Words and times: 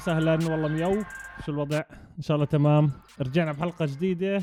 وسهلا 0.00 0.32
والله 0.32 0.68
ميو 0.68 1.02
شو 1.46 1.52
الوضع؟ 1.52 1.82
إن 2.18 2.22
شاء 2.22 2.34
الله 2.34 2.46
تمام. 2.46 2.90
رجعنا 3.20 3.52
بحلقة 3.52 3.86
جديدة 3.86 4.42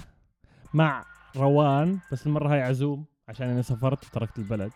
مع 0.73 1.05
روان 1.37 1.99
بس 2.11 2.27
المرة 2.27 2.53
هاي 2.53 2.61
عزوم 2.61 3.05
عشان 3.27 3.49
أنا 3.49 3.61
سافرت 3.61 4.05
وتركت 4.05 4.37
البلد. 4.39 4.71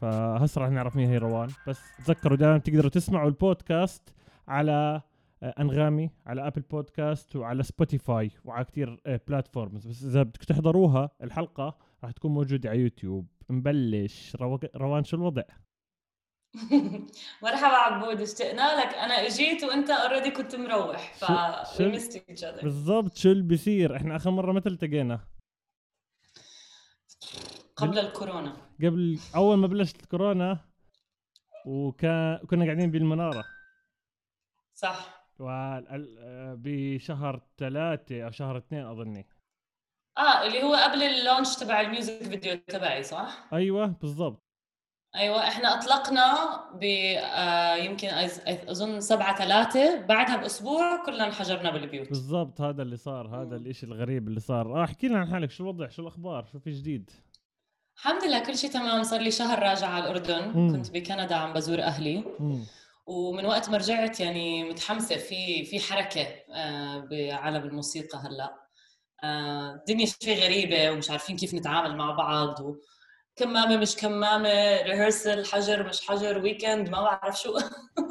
فهسه 0.00 0.60
راح 0.60 0.70
نعرف 0.70 0.96
مين 0.96 1.08
هي 1.08 1.18
روان. 1.18 1.48
بس 1.68 1.80
تذكروا 2.04 2.36
دائما 2.36 2.58
تقدروا 2.58 2.90
تسمعوا 2.90 3.28
البودكاست 3.28 4.14
على 4.48 5.00
آه، 5.42 5.54
أنغامي 5.60 6.10
على 6.26 6.46
ابل 6.46 6.62
بودكاست 6.62 7.36
وعلى 7.36 7.62
سبوتيفاي 7.62 8.30
وعلى 8.44 8.64
كثير 8.64 9.00
platforms 9.28 9.86
بس 9.86 10.04
إذا 10.04 10.22
بدك 10.22 10.44
تحضروها 10.44 11.10
الحلقة 11.22 11.76
راح 12.04 12.12
تكون 12.12 12.30
موجودة 12.34 12.70
على 12.70 12.78
يوتيوب. 12.80 13.26
نبلش. 13.50 14.36
رو- 14.40 14.60
روان 14.76 15.04
شو 15.04 15.16
الوضع؟ 15.16 15.42
مرحبا 17.42 17.76
عبود 17.76 18.20
اشتقنا 18.20 18.80
لك. 18.80 18.94
أنا 18.94 19.26
إجيت 19.26 19.64
وأنت 19.64 19.90
already 19.90 20.30
كنت 20.30 20.56
مروح 20.56 21.14
ف 21.14 21.24
بالضبط 22.62 23.16
شو 23.16 23.32
اللي 23.32 23.42
بيصير؟ 23.42 23.96
إحنا 23.96 24.16
آخر 24.16 24.30
مرة 24.30 24.52
متى 24.52 24.68
التقينا؟ 24.68 25.20
قبل 27.76 27.98
الكورونا. 27.98 28.56
قبل 28.78 29.18
أول 29.34 29.56
ما 29.56 29.66
بلشت 29.66 30.02
الكورونا 30.02 30.58
وكان 31.66 32.38
كنا 32.50 32.64
قاعدين 32.64 32.90
بالمنارة. 32.90 33.44
صح. 34.74 35.26
بشهر 36.58 37.42
ثلاثة 37.58 38.24
أو 38.24 38.30
شهر 38.30 38.58
اثنين 38.58 38.86
أظني. 38.86 39.26
آه 40.18 40.46
اللي 40.46 40.62
هو 40.62 40.74
قبل 40.74 41.02
ال 41.02 41.10
launch 41.10 41.56
تبع 41.56 41.80
ال 41.80 41.87
music 41.87 42.22
video 42.22 42.56
تبعي 42.68 43.02
صح؟ 43.02 43.48
أيوه 43.52 43.86
بالضبط. 43.86 44.45
أيوه 45.16 45.48
إحنا 45.48 45.78
أطلقنا 45.78 46.34
ب 46.74 46.84
آه 46.84 47.74
يمكن 47.74 48.08
أظن 48.68 49.00
سبعة 49.00 49.38
ثلاثة 49.38 50.00
بعدها 50.00 50.36
بأسبوع 50.36 51.04
كلنا 51.06 51.26
انحجرنا 51.26 51.70
بالبيوت. 51.70 52.08
بالضبط 52.08 52.60
هذا 52.60 52.82
اللي 52.82 52.96
صار 52.96 53.42
هذا. 53.42 53.56
الإشي 53.56 53.86
الغريب 53.86 54.28
اللي 54.28 54.40
صار. 54.40 54.80
آه 54.80 54.84
أحكي 54.84 55.08
لنا 55.08 55.18
عن 55.18 55.30
حالك 55.30 55.50
شو 55.50 55.62
الوضع؟ 55.62 55.88
شو 55.88 56.02
الأخبار؟ 56.02 56.44
شو 56.52 56.58
في 56.58 56.70
جديد؟ 56.70 57.10
الحمد 57.96 58.24
لله 58.24 58.38
كل 58.38 58.58
شيء 58.58 58.70
تمام. 58.70 59.02
صار 59.02 59.20
لي 59.20 59.30
شهر 59.30 59.58
راجعة 59.58 59.88
على 59.88 60.04
الأردن. 60.04 60.48
مم. 60.54 60.72
كنت 60.72 60.90
بكندا 60.90 61.34
عم 61.34 61.52
بزور 61.52 61.82
أهلي. 61.82 62.24
مم. 62.40 62.64
ومن 63.06 63.46
وقت 63.46 63.70
ما 63.70 63.76
رجعت 63.76 64.20
يعني 64.20 64.70
متحمسة 64.70 65.16
في 65.16 65.64
في 65.64 65.80
حركة 65.80 66.26
آه، 66.54 66.98
بعالم 67.10 67.62
الموسيقى 67.68 68.18
هلأ. 68.18 68.66
آه، 69.24 69.74
الدنيا 69.74 70.06
شوي 70.06 70.44
غريبة 70.44 70.90
ومش 70.90 71.10
عارفين 71.10 71.36
كيف 71.36 71.54
نتعامل 71.54 71.96
مع 71.96 72.10
بعض 72.10 72.60
و... 72.60 72.76
كمامة 73.36 73.76
مش 73.76 73.96
كمامة 73.96 74.48
ريهرسل 74.82 75.44
حجر 75.46 75.88
مش 75.88 76.00
حجر 76.08 76.38
ويكند 76.38 76.88
ما 76.88 77.00
بعرف 77.02 77.40
شو. 77.40 77.58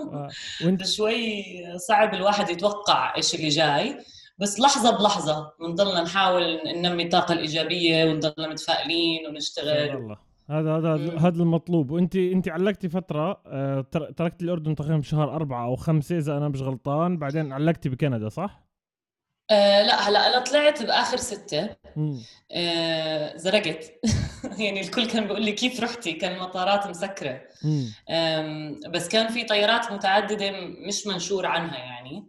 وإنت 0.66 0.86
شوي 0.98 1.44
صعب 1.78 2.14
الواحد 2.14 2.50
يتوقع 2.50 3.16
إيش 3.18 3.36
اللي 3.36 3.50
جاي 3.50 3.98
بس 4.38 4.60
لحظة 4.60 4.98
بلحظة 4.98 5.52
بنضلنا 5.60 6.02
نحاول 6.02 6.60
ننمي 6.66 7.04
الطاقة 7.04 7.34
الإيجابية 7.34 8.06
ونضلنا 8.06 8.48
متفائلين 8.50 9.28
ونشتغل 9.28 9.68
الله 9.98 10.18
هذا 10.50 10.78
هذا. 10.78 10.96
هذا 11.20 11.42
المطلوب 11.44 11.92
وانت 11.92 12.16
إنت 12.16 12.50
علقتي 12.50 12.90
فترة 12.90 13.42
آه، 13.48 13.82
تر- 13.92 14.12
تركت 14.12 14.42
الأردن 14.42 14.76
تقريبا 14.76 14.98
بشهر 14.98 15.36
أربعة 15.36 15.66
أو 15.66 15.76
خمسة 15.76 16.18
إذا 16.18 16.38
أنا 16.38 16.50
مش 16.50 16.62
غلطان 16.62 17.18
بعدين 17.18 17.54
علقتي 17.54 17.90
بكندا 17.90 18.30
صح؟ 18.30 18.65
آه 19.52 19.82
لا 19.84 20.10
هلا 20.10 20.28
أنا 20.28 20.40
طلعت 20.44 20.84
بآخر 20.84 21.18
ستة. 21.18 21.70
آه، 22.52 23.38
زرقت. 23.38 23.94
يعني 24.60 24.82
الكل 24.82 25.08
كان 25.08 25.24
بيقول 25.28 25.42
لي 25.46 25.52
كيف 25.52 25.80
رحتي؟ 25.80 26.12
كان 26.14 26.32
المطارات 26.36 26.88
مسكرة. 26.88 27.42
آم، 28.10 28.80
بس 28.90 29.08
كان 29.08 29.28
في 29.28 29.44
طيارات 29.44 29.92
متعددة 29.92 30.52
مش 30.88 31.08
منشور 31.08 31.46
عنها 31.46 31.78
يعني. 31.78 32.28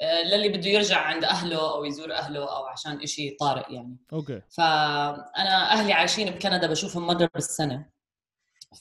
آه، 0.00 0.22
للي 0.22 0.48
بده 0.48 0.68
يرجع 0.68 0.98
عند 1.00 1.24
أهله 1.24 1.74
أو 1.74 1.84
يزور 1.84 2.12
أهله 2.14 2.56
أو 2.56 2.64
عشان 2.64 3.00
إشي 3.02 3.30
طارئ 3.30 3.74
يعني. 3.74 3.96
أوكي. 4.12 4.40
فانا 4.50 5.72
أهلي 5.72 5.92
عايشين 5.92 6.30
بكندا 6.30 6.66
بشوفهم 6.66 7.06
مرة 7.06 7.30
بالسنة. 7.34 7.86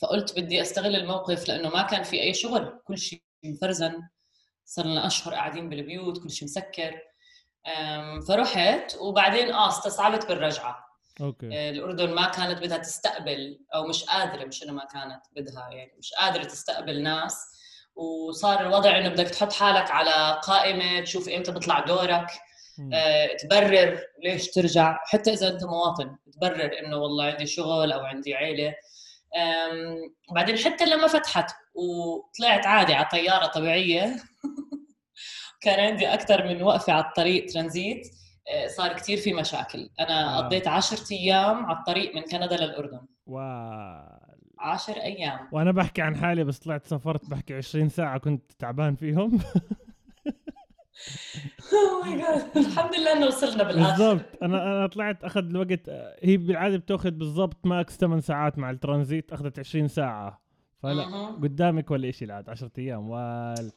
فقلت 0.02 0.40
بدي 0.40 0.62
أستغل 0.62 0.96
الموقف 0.96 1.48
لأنه 1.48 1.70
ما 1.70 1.82
كان 1.82 2.04
في 2.04 2.22
أي 2.22 2.34
شغل. 2.34 2.80
كل 2.86 2.98
شيء 2.98 3.22
مفرزن. 3.44 4.02
صار 4.66 4.86
لنا 4.86 5.08
أشهر 5.08 5.34
قاعدين 5.34 5.70
بالبيوت 5.70 6.24
كل 6.24 6.32
شيء 6.32 6.48
مسكر. 6.48 7.02
فرحت 8.28 8.96
وبعدين 9.00 9.52
آه 9.52 9.68
استصعبت 9.70 10.26
بالرجعة. 10.28 10.86
أوكي. 11.22 11.50
آه، 11.53 11.70
الأردن 11.70 12.14
ما 12.16 12.26
كانت 12.28 12.59
بدها 12.59 12.78
تستقبل 12.78 13.59
أو 13.76 13.88
مش 13.88 14.03
قادرة 14.03 14.46
مش 14.46 14.64
إنه 14.64 14.74
ما 14.74 14.86
كانت 14.86 15.22
بدها 15.36 15.70
يعني 15.72 15.96
مش 16.00 16.14
قادرة 16.14 16.44
تستقبل 16.44 17.03
ناس. 17.03 17.56
وصار 17.96 18.62
الوضع 18.62 18.98
إنه 18.98 19.09
بدك 19.09 19.28
تحط 19.30 19.53
حالك 19.53 19.92
على 19.92 20.40
قائمة 20.44 21.02
تشوف 21.02 21.30
إمتى 21.30 21.52
بيطلع 21.52 21.80
دورك. 21.80 22.28
آه، 22.94 23.28
تبرر 23.40 24.00
ليش 24.24 24.52
ترجع. 24.52 25.00
حتى 25.06 25.34
إذا 25.34 25.47
أنت 25.47 25.64
مواطن 25.64 26.16
تبرر 26.34 26.72
إنه 26.80 26.97
والله 26.97 27.26
عندي 27.26 27.46
شغل 27.46 27.92
أو 27.92 28.00
عندي 28.00 28.36
عيلة. 28.36 28.74
آم، 29.38 29.97
وبعدين 30.32 30.58
حتى 30.58 30.86
لما 30.86 31.08
فتحت 31.08 31.52
وطلعت 31.76 32.66
عادي 32.68 32.94
على 32.94 33.08
طيارة 33.12 33.46
طبيعية. 33.46 34.16
كان 35.66 35.80
عندي 35.80 36.08
أكثر 36.14 36.48
من 36.48 36.62
وقفة 36.62 36.94
على 36.94 37.06
الطريق 37.06 37.46
ترانزيت 37.46 38.08
آه، 38.48 38.68
صار 38.68 38.94
كتير 38.94 39.18
في 39.18 39.34
مشاكل. 39.34 39.90
أنا 40.00 40.38
آه. 40.38 40.42
قضيت 40.42 40.68
عشرة 40.68 41.14
أيام 41.16 41.66
على 41.66 41.78
الطريق 41.78 42.16
من 42.16 42.22
كندا 42.22 42.58
للأردن. 42.58 43.00
و... 43.28 43.40
عشر 44.59 44.94
أيام. 44.94 45.40
وأنا 45.52 45.72
بحكي 45.72 46.02
عن 46.02 46.16
حالي 46.16 46.44
بس 46.44 46.59
طلعت 46.59 46.88
سافرت 46.88 47.30
بحكي 47.30 47.53
20 47.53 47.90
ساعة 47.90 48.18
كنت 48.18 48.52
تعبان 48.59 48.96
فيهم. 48.96 49.40
Oh. 51.59 52.58
الحمد 52.58 52.96
لله 52.96 53.14
إنه 53.14 53.26
وصلنا 53.26 53.64
بالآخر. 53.64 53.90
بالضبط. 53.90 54.44
أنا 54.44 54.64
أنا 54.64 54.88
طلعت 54.88 55.24
اخذ 55.24 55.46
الوقت 55.46 55.90
هي 56.22 56.38
بالعادة 56.38 56.78
بتأخذ 56.78 57.12
بالضبط 57.12 57.66
ماكس 57.68 57.97
8 57.97 58.22
ساعات 58.22 58.58
مع 58.58 58.70
الترانزيت 58.70 59.34
أخذت 59.34 59.59
20 59.59 59.88
ساعة. 59.88 60.42
فلا. 60.84 61.26
قدامك 61.26 61.92
ولا 61.92 62.12
شيء 62.12 62.28
العاد 62.28 62.50
10 62.50 62.72
أيام. 62.78 63.09
وال 63.09 63.72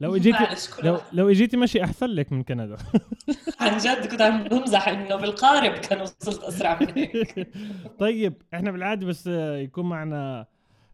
لو 0.00 0.16
اجيتي 0.16 0.46
لو. 0.82 1.00
لو 1.12 1.28
إجيتي 1.30 1.56
مشي 1.56 1.84
أحسن 1.84 2.06
لك 2.06 2.32
من 2.32 2.42
كندا. 2.42 2.76
عن 3.60 3.78
جد 3.78 4.06
كنت 4.10 4.20
عم 4.20 4.44
بمزح 4.44 4.88
إنه 4.88 5.16
بالقارب 5.16 5.72
كان 5.72 6.00
وصلت 6.00 6.42
أسرع 6.42 6.78
من 6.80 6.88
هيك. 6.98 7.48
طيب 8.00 8.42
إحنا 8.54 8.70
بالعادة 8.70 9.06
بس 9.06 9.26
يكون 9.26 9.88
معنا 9.88 10.46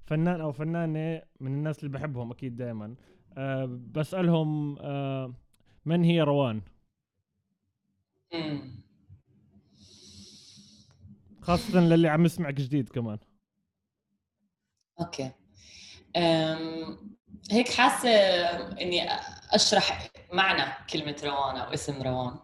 فنان 0.05 0.41
أو 0.41 0.53
فنانة 0.53 1.23
من 1.41 1.53
الناس 1.53 1.79
اللي 1.79 1.91
بحبهم 1.99 2.31
أكيد 2.31 2.57
دائما 2.57 2.95
أه 3.39 3.79
بسألهم 3.95 4.77
أه 4.81 5.35
من 5.85 6.05
هي 6.05 6.21
روان؟ 6.23 6.61
مم. 8.35 8.61
خاصة 11.43 11.81
للي 11.81 12.09
عم 12.09 12.25
يسمعك 12.25 12.55
جديد 12.55 12.89
كمان. 12.89 13.19
أوكي. 15.01 15.31
أم، 16.17 16.99
هيك 17.51 17.69
حاسة 17.73 18.11
إني 18.81 19.09
أشرح 19.53 20.09
معنى 20.33 20.73
كلمة 20.93 21.17
روان 21.25 21.57
أو 21.57 21.75
اسم 21.75 22.03
روان. 22.03 22.39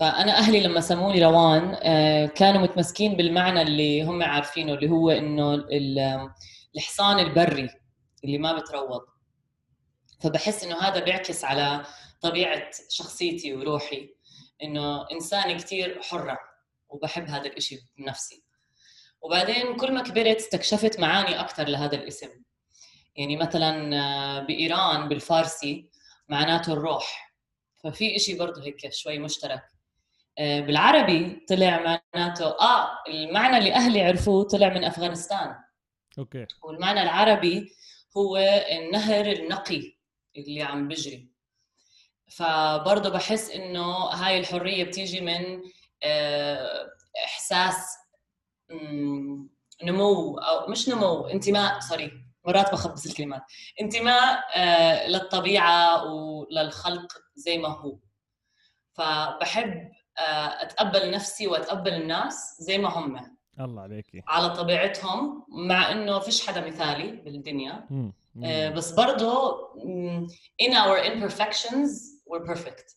فأنا 0.00 0.38
أهلي 0.38 0.60
لما 0.60 0.80
سموني 0.80 1.24
روان 1.24 1.76
آه، 1.82 2.26
كانوا 2.26 2.60
متمسكين 2.60 3.16
بالمعنى 3.16 3.62
اللي 3.62 4.02
هم 4.02 4.22
عارفينه 4.22 4.72
اللي 4.74 4.90
هو 4.90 5.10
إنه 5.10 5.54
ال- 5.54 6.30
الحصان 6.76 7.18
البري 7.18 7.68
اللي 8.24 8.38
ما 8.38 8.52
بتروض. 8.58 9.00
فبحس 10.20 10.64
إنه 10.64 10.76
هذا 10.82 11.04
بيعكس 11.04 11.44
على 11.44 11.84
طبيعة 12.20 12.70
شخصيتي 12.90 13.54
وروحي 13.54 14.08
إنه 14.62 15.10
انسانه 15.12 15.54
كثير 15.56 16.02
حرة 16.02 16.38
وبحب 16.88 17.28
هذا 17.28 17.46
الإشي 17.46 17.78
بنفسي. 17.98 18.44
وبعدين 19.22 19.76
كل 19.76 19.92
ما 19.94 20.02
كبرت 20.02 20.36
استكشفت 20.36 21.00
معاني 21.00 21.40
أكثر 21.40 21.68
لهذا 21.68 21.94
الاسم. 21.96 22.28
يعني 23.16 23.36
مثلا 23.36 23.96
آه، 23.96 24.40
بإيران 24.40 25.08
بالفارسي 25.08 25.90
معناته 26.28 26.72
الروح. 26.72 27.34
ففي 27.84 28.16
إشي 28.16 28.38
برضه 28.38 28.64
هيك 28.64 28.92
شوي 28.92 29.18
مشترك. 29.18 29.62
آه، 30.38 30.60
بالعربي 30.60 31.46
طلع 31.48 32.00
معناته 32.14 32.46
آه 32.46 32.88
المعنى 33.08 33.58
اللي 33.58 33.74
أهلي 33.74 34.02
عرفوه 34.02 34.44
طلع 34.44 34.68
من 34.68 34.84
أفغانستان. 34.84 35.54
أوكي. 36.18 36.46
والمعنى 36.62 37.02
العربي 37.02 37.72
هو 38.16 38.36
النهر 38.70 39.26
النقي 39.26 39.92
اللي 40.36 40.62
عم 40.62 40.88
بجري. 40.88 41.28
فبرضه 42.30 43.10
بحس 43.10 43.50
إنه 43.50 43.94
هاي 43.96 44.38
الحرية 44.38 44.84
بتيجي 44.84 45.20
من 45.20 45.62
آه، 46.02 46.88
إحساس 47.24 47.98
نمو 49.82 50.38
أو 50.38 50.70
مش 50.70 50.88
نمو 50.88 51.26
انتماء 51.26 51.80
sorry 51.80 52.21
مرات 52.44 52.72
بخبص 52.72 53.06
الكلمات. 53.06 53.42
انتماء 53.80 54.44
آه، 54.56 55.08
للطبيعة 55.08 56.04
وللخلق 56.04 57.12
زي 57.34 57.58
ما 57.58 57.68
هو. 57.68 57.98
فبحب 58.92 59.90
آه، 60.18 60.62
أتقبل 60.62 61.10
نفسي 61.10 61.46
وأتقبل 61.46 61.92
الناس 61.94 62.56
زي 62.60 62.78
ما 62.78 62.88
هم. 62.88 63.36
الله 63.60 63.82
عليكي. 63.82 64.22
على 64.28 64.50
طبيعتهم 64.50 65.44
مع 65.48 65.92
إنه 65.92 66.18
فيش 66.18 66.46
حدا 66.46 66.66
مثالي 66.66 67.12
بالدنيا. 67.12 67.86
مم. 67.90 68.12
آه، 68.44 68.68
بس 68.68 68.92
برضه 68.92 69.58
in 70.62 70.72
our 70.72 71.04
imperfections 71.04 71.90
we're 72.30 72.46
perfect. 72.48 72.96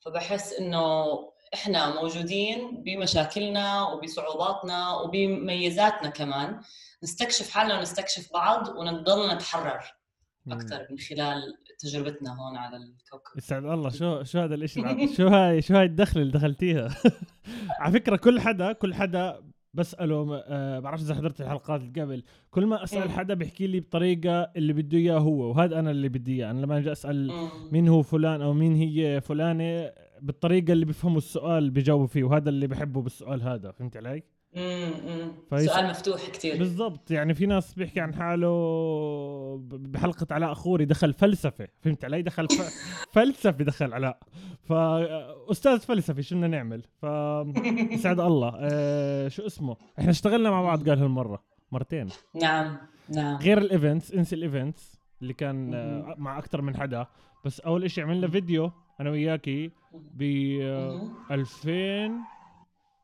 فبحس 0.00 0.52
إنه 0.52 1.06
إحنا 1.54 1.94
موجودين 2.00 2.82
بمشاكلنا 2.82 3.82
وبصعوباتنا 3.82 4.94
وبميزاتنا 4.94 6.08
كمان. 6.08 6.60
نستكشف 7.02 7.50
حالنا 7.50 7.78
ونستكشف 7.78 8.32
بعض 8.32 8.68
ونضل 8.68 9.34
نتحرر. 9.34 9.80
أكثر 10.48 10.86
من 10.90 10.98
خلال 10.98 11.42
تجربتنا 11.78 12.30
هون 12.30 12.56
على 12.56 12.76
الكوكب 12.76 13.38
يسعد 13.38 13.64
الله 13.64 13.90
شو 13.90 14.22
شو 14.22 14.38
هذا 14.40 14.54
الإشي 14.54 14.80
الع- 14.80 15.06
شو 15.16 15.26
هاي 15.28 15.62
شو 15.62 15.74
هاي 15.74 15.84
الدخلة 15.84 16.22
اللي 16.22 16.32
دخلتيها 16.32 16.88
على 17.80 17.92
فكرة 17.92 18.16
كل 18.16 18.40
حدا 18.40 18.72
كل 18.72 18.94
حدا 18.94 19.40
بسأله 19.74 20.42
آه 20.46 20.78
بعرفش 20.78 21.02
إذا 21.02 21.14
حضرت 21.14 21.40
الحلقات 21.40 21.80
اللي 21.80 22.02
قبل 22.02 22.22
كل 22.50 22.66
ما 22.66 22.84
أسأل. 22.84 23.10
حدا 23.10 23.34
بيحكي 23.34 23.66
لي 23.66 23.80
بطريقة 23.80 24.42
اللي 24.56 24.72
بده 24.72 24.98
إياه 24.98 25.18
هو 25.18 25.50
وهذا 25.50 25.78
أنا 25.78 25.90
اللي 25.90 26.08
بدي 26.08 26.34
إياه 26.36 26.50
أنا 26.50 26.60
لما 26.60 26.78
أجي 26.78 26.92
أسأل. 26.92 27.32
مين 27.72 27.88
هو 27.88 28.02
فلان 28.02 28.42
أو 28.42 28.52
مين 28.52 28.74
هي 28.74 29.20
فلانة 29.20 29.92
بالطريقة 30.20 30.72
اللي 30.72 30.84
بيفهموا 30.84 31.18
السؤال 31.18 31.70
بيجاوبوا 31.70 32.06
فيه 32.06 32.24
وهذا 32.24 32.48
اللي 32.48 32.66
بحبه 32.66 33.02
بالسؤال 33.02 33.42
هذا 33.42 33.70
فهمت 33.70 33.96
علي. 33.96 34.22
فيس... 34.52 35.70
سؤال 35.70 35.90
مفتوح 35.90 36.30
كثير 36.30 36.58
بالضبط. 36.58 37.10
يعني 37.10 37.34
في 37.34 37.46
ناس 37.46 37.74
بيحكي 37.74 38.00
عن 38.00 38.14
حاله 38.14 38.48
بحلقة 39.70 40.26
علاء 40.30 40.54
خوري 40.54 40.84
دخل 40.84 41.12
فلسفة. 41.12 41.68
فهمت 41.80 42.04
علي؟ 42.04 42.22
دخل 42.22 42.48
ف... 42.48 42.62
فلسفة 43.14 43.64
دخل 43.64 43.92
علاء. 43.92 44.18
فاستاذ 44.62 45.78
فلسفي 45.78 46.22
شو 46.22 46.34
بدنا 46.34 46.48
نعمل؟ 46.48 46.82
ف 47.02 47.06
يسعد 47.92 48.20
الله. 48.20 48.52
أه... 48.56 49.28
شو 49.28 49.46
اسمه؟ 49.46 49.76
إحنا 49.98 50.10
اشتغلنا 50.10 50.50
مع 50.50 50.62
بعض 50.62 50.88
قال 50.88 50.98
هالمرة. 50.98 51.42
مرتين. 51.72 52.08
نعم 52.42 52.76
نعم. 53.08 53.36
غير 53.36 53.58
ال 53.58 53.66
events 53.66 54.12
انسى 54.12 54.36
ال 54.36 54.45
events 54.45 54.98
اللي 55.22 55.32
كان 55.32 55.74
آه، 55.74 56.14
مع 56.18 56.38
أكثر 56.38 56.62
من 56.62 56.76
حدا. 56.76 57.06
بس 57.44 57.60
أول 57.60 57.90
شيء 57.90 58.04
عملنا 58.04 58.28
فيديو 58.28 58.72
أنا 59.00 59.10
وياكي 59.10 59.70
ب 59.92 60.22
آه، 60.62 61.10
2000 61.30 62.31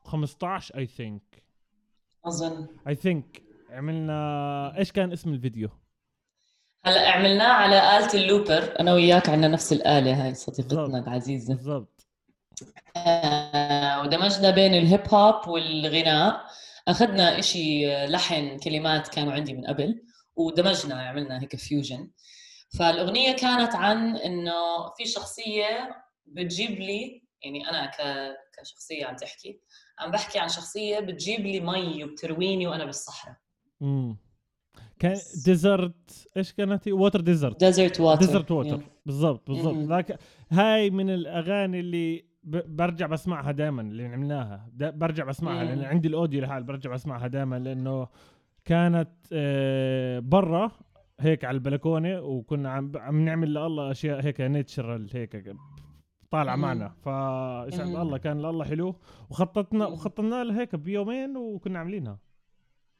15 0.09 0.77
I 0.77 0.85
think 0.85 1.43
أظن. 2.25 2.67
I 2.87 2.95
think 2.95 3.41
عملنا 3.69 4.77
إيش 4.77 4.91
كان 4.91 5.11
اسم 5.11 5.33
الفيديو؟ 5.33 5.69
هلا 6.85 7.11
عملناه 7.11 7.53
على 7.53 7.97
آلة 7.97 8.13
ال 8.13 8.21
looper. 8.21 8.79
أنا 8.79 8.93
وياك 8.93 9.29
عندنا 9.29 9.47
نفس 9.47 9.73
الآلة 9.73 10.25
هاي 10.25 10.33
صديقتنا 10.33 10.99
العزيزة. 10.99 11.55
بالضبط. 11.55 12.07
آه، 12.97 14.01
ودمجنا 14.01 14.49
بين 14.51 14.73
ال 14.73 14.83
hip 14.83 15.13
hop 15.13 15.47
والغناء. 15.47 16.45
أخذنا 16.87 17.39
إشي 17.39 17.93
آه، 17.93 18.05
لحن 18.05 18.57
كلمات 18.59 19.07
كانوا 19.07 19.33
عندي 19.33 19.53
من 19.53 19.65
قبل 19.65 20.03
ودمجنا 20.35 21.01
عملنا 21.01 21.41
هيك 21.41 21.55
fusion 21.55 22.11
فالأغنية 22.79 23.35
كانت 23.35 23.75
عن 23.75 24.15
إنه 24.15 24.89
في 24.97 25.05
شخصية 25.05 26.03
بتجيب 26.25 26.71
لي 26.71 27.23
يعني 27.41 27.69
أنا 27.69 27.91
كشخصية 28.59 29.05
عم 29.05 29.15
تحكي 29.15 29.61
عم 29.99 30.11
بحكي 30.11 30.39
عن 30.39 30.49
شخصية 30.49 30.99
بتجيب 30.99 31.39
لي 31.39 31.59
مي 31.59 32.03
وبترويني 32.03 32.67
وأنا 32.67 32.85
بالصحراء. 32.85 33.35
امم 33.81 34.17
كان 34.99 35.17
desert 35.45 36.27
إيش 36.37 36.53
كانت 36.53 36.87
water 36.87 37.21
desert 37.21 37.63
desert 37.63 37.99
water 37.99 38.19
desert 38.25 38.51
water 38.51 38.83
بالضبط 39.05 39.51
بالضبط. 39.51 40.19
هاي 40.49 40.89
من 40.89 41.09
الأغاني 41.09 41.79
اللي 41.79 42.25
برجع 42.43 43.07
بسمعها 43.07 43.51
دائما 43.51 43.81
اللي 43.81 44.05
عملناها. 44.05 44.69
برجع 44.73 45.23
بسمعها. 45.23 45.63
لأن 45.63 45.83
عندي 45.83 46.07
الأوديو 46.07 46.41
لحال 46.41 46.63
برجع 46.63 46.91
بسمعها 46.93 47.27
دائما 47.27 47.59
لأنه 47.59 48.07
كانت 48.65 49.09
آه، 49.33 50.19
برا 50.19 50.71
هيك 51.19 51.45
على 51.45 51.55
البلكونة 51.55 52.21
وكنا 52.21 52.71
عم 52.71 52.91
عم 52.95 53.25
نعمل 53.25 53.49
لله 53.49 53.91
أشياء 53.91 54.25
هيك 54.25 54.41
نيتشرال 54.41 55.09
هيك 55.13 55.55
طالعه. 56.31 56.55
معنا. 56.55 56.89
فيسعد. 57.03 57.87
الله 57.87 58.17
كان 58.17 58.37
لله 58.41 58.65
حلو. 58.65 58.95
وخططنا. 59.29 59.85
وخططنا 59.85 60.43
لها 60.43 60.61
هيك 60.61 60.75
بيومين 60.75 61.37
وكنا 61.37 61.79
عاملينها. 61.79 62.19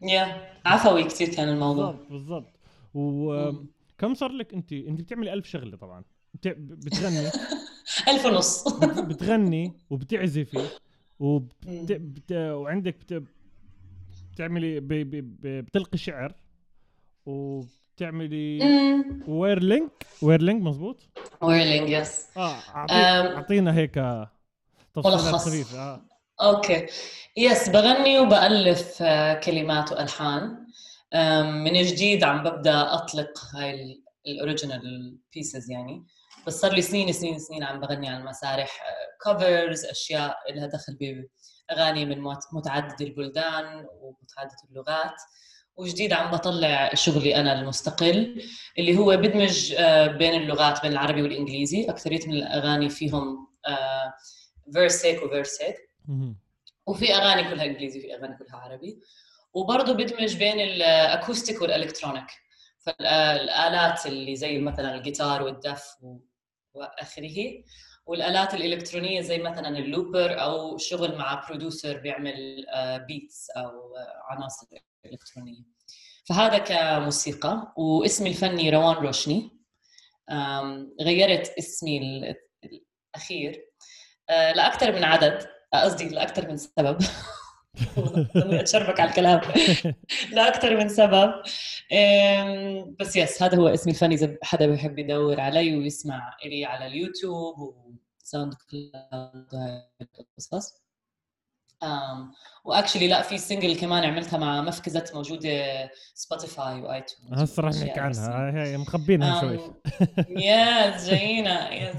يا 0.02 0.52
عفوي 0.66 1.04
كثير 1.04 1.28
كان 1.30 1.50
الموضوع. 1.50 1.92
بالضبط 1.92 2.12
بالضبط. 2.12 2.60
وكم 2.94 4.14
صار 4.14 4.32
لك 4.32 4.54
انت؟ 4.54 4.74
انت 4.74 5.02
بتعملي 5.02 5.34
ألف 5.34 5.48
شغلة 5.48 5.78
طبعا. 5.78 6.04
بت- 6.34 6.48
بتغني. 6.58 7.28
ألف 8.10 8.26
ونص. 8.26 8.68
بت- 8.78 9.00
بتغني 9.00 9.74
وبتعزفي 9.90 10.68
وبت... 11.20 11.66
بت... 11.92 12.32
وعندك 12.32 12.96
بت... 12.98 13.24
بتعملي 14.34 14.80
ب... 14.80 14.88
ب... 14.88 15.48
بتلقي 15.66 15.98
شعر 15.98 16.34
وبتعملي 17.26 17.79
مم. 18.64 19.24
whirling 19.28 20.06
whirling 20.22 20.62
مزبوط 20.62 20.98
whirling 21.42 21.90
yes 21.90 22.26
آه. 22.38 22.56
أعطينا 23.36 23.78
هيك 23.78 23.94
تفصيلات. 24.94 25.36
خفيفة 25.36 25.80
آه. 25.80 26.02
أوكي. 26.42 26.86
yes 27.38 27.70
بغني 27.70 28.20
وبألف 28.20 28.98
آه، 29.02 29.34
كلمات 29.34 29.92
وألحان. 29.92 30.66
من 31.64 31.82
جديد 31.82 32.24
عم 32.24 32.44
ببدأ 32.44 32.94
أطلق 32.94 33.40
هاي 33.56 34.02
ال 34.28 34.38
original 34.38 35.18
pieces 35.34 35.72
يعني. 35.72 36.06
بس 36.48 36.62
صار 36.62 36.74
لي 36.74 36.82
سنين 36.82 37.12
سنين 37.12 37.40
سنين 37.40 37.64
عم 37.64 37.80
بغني 37.80 38.10
على 38.10 38.18
المسارح 38.18 38.80
covers 39.26 39.86
أشياء 39.86 40.38
لها 40.56 40.68
دخل 40.68 40.98
بأغاني 41.70 42.06
من 42.06 42.22
مت- 42.22 42.54
متعدد 42.54 43.02
البلدان 43.02 43.66
ومتعدد 44.02 44.58
اللغات. 44.70 45.16
وجديد 45.80 46.14
عم 46.14 46.32
بطلع 46.32 46.94
شغلي 46.94 47.36
أنا 47.36 47.60
المستقل 47.60 48.44
اللي 48.78 48.98
هو 48.98 49.18
بدمج 49.18 49.74
آه، 49.78 50.08
بين 50.08 50.42
اللغات 50.42 50.82
بين 50.82 50.92
العربي 50.92 51.22
والإنجليزي. 51.22 51.90
أكثرية 51.90 52.28
من 52.28 52.34
الأغاني 52.34 52.90
فيهم 52.90 53.48
verse 54.74 55.06
هيك 55.06 55.24
و 55.24 55.30
verse 55.30 55.62
هيك. 55.62 55.78
وفي 56.86 57.16
أغاني 57.16 57.50
كلها 57.50 57.66
إنجليزي 57.66 58.00
وفي 58.00 58.16
أغاني 58.16 58.38
كلها 58.38 58.56
عربي. 58.56 59.00
وبرضه 59.54 59.94
بدمج 59.94 60.36
بين 60.36 60.60
ال 60.60 60.71
acoustic 60.71 61.62
وال 61.62 61.73
electronic 61.73 62.28
فالآلات 62.80 64.06
اللي 64.06 64.36
زي 64.36 64.58
مثلا 64.58 64.96
الجيتار 64.96 65.44
والدف 65.44 65.96
وآخره. 66.74 67.64
والآلات 68.06 68.54
الإلكترونية 68.54 69.22
زي 69.22 69.38
مثلا 69.38 69.78
ال 69.78 69.87
looper 69.87 70.42
أو 70.42 70.78
شغل 70.78 71.18
مع 71.18 71.46
producer 71.50 71.98
بيعمل 71.98 72.66
beats 73.08 73.50
أو 73.50 73.96
آه، 73.96 74.34
عناصر. 74.34 74.68
إلكترونية. 75.06 75.64
فهذا 76.30 76.58
كموسيقى 76.58 77.74
واسمي 77.78 78.30
الفني 78.30 78.70
روان 78.70 78.96
روشني. 78.96 79.60
غيرت 81.02 81.50
اسمي 81.60 81.98
ال- 81.98 82.36
الأخير. 83.16 83.66
آه، 84.30 84.52
لاكثر 84.54 84.92
من 84.92 85.04
عدد. 85.04 85.48
آه، 85.74 85.84
قصدي 85.84 86.10
لاكثر 86.10 86.48
من 86.50 86.58
سبب. 86.58 86.98
اتشربك 88.36 89.00
على 89.00 89.10
الكلام. 89.10 89.42
لاكثر 90.32 90.78
من 90.78 90.90
سبب. 90.90 91.34
بس 93.00 93.16
yes 93.16 93.44
هذا 93.44 93.58
هو 93.58 93.68
اسمي 93.68 93.94
الفني. 93.94 94.16
إذا 94.16 94.38
حدا 94.44 94.68
بيحب 94.68 95.00
يدور 95.00 95.42
علي 95.42 95.78
ويسمع 95.78 96.38
إلي 96.46 96.66
على 96.66 96.88
اليوتيوب 96.88 97.56
وساوند 98.24 98.54
كلاود 98.54 99.48
القصص. 100.20 100.89
و 102.64 102.69
actually 102.69 103.08
لا 103.08 103.22
في 103.22 103.38
single 103.38 103.76
كمان 103.80 104.04
عملتها 104.04 104.38
مع 104.38 104.62
مفكزة 104.62 105.06
موجودة 105.14 105.90
سبوتيفاي 106.14 106.82
و 106.82 106.89
iTunes 106.89 107.34
هسه 107.44 107.64
رح 107.64 107.72
نحكي 107.74 108.00
عنها. 108.00 108.64
هاي 108.64 108.78
مخبينها 108.78 109.42
شوي. 109.42 109.74
يس 110.30 111.06
جايينا 111.10 111.74
يس 111.74 111.96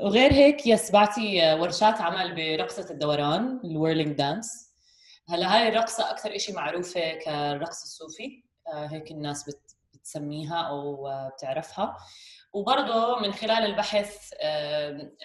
وغير 0.00 0.32
هيك 0.32 0.66
yes 0.66 0.90
بعطي 0.90 1.52
ورشات 1.54 2.00
عمل 2.00 2.34
برقصة 2.34 2.90
الدوران 2.90 3.60
ال 3.64 3.70
whirling 3.70 4.16
dance 4.16 4.66
هلا 5.28 5.54
هاي 5.56 5.68
الرقصة 5.68 6.10
أكثر 6.10 6.36
إشي 6.36 6.52
معروفة 6.52 7.14
كالرقص 7.24 7.82
الصوفي. 7.82 8.42
آه، 8.72 8.86
هيك 8.86 9.10
الناس 9.10 9.44
بت- 9.48 9.76
بتسميها 9.94 10.56
أو 10.56 11.08
آه، 11.08 11.28
بتعرفها. 11.28 11.96
وبرضه 12.56 13.18
من 13.20 13.32
خلال 13.32 13.64
البحث 13.64 14.34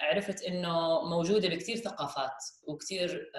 عرفت 0.02 0.42
إنه 0.44 1.02
موجودة 1.02 1.50
بكثير 1.50 1.78
ثقافات 1.78 2.44
وكثير 2.64 3.32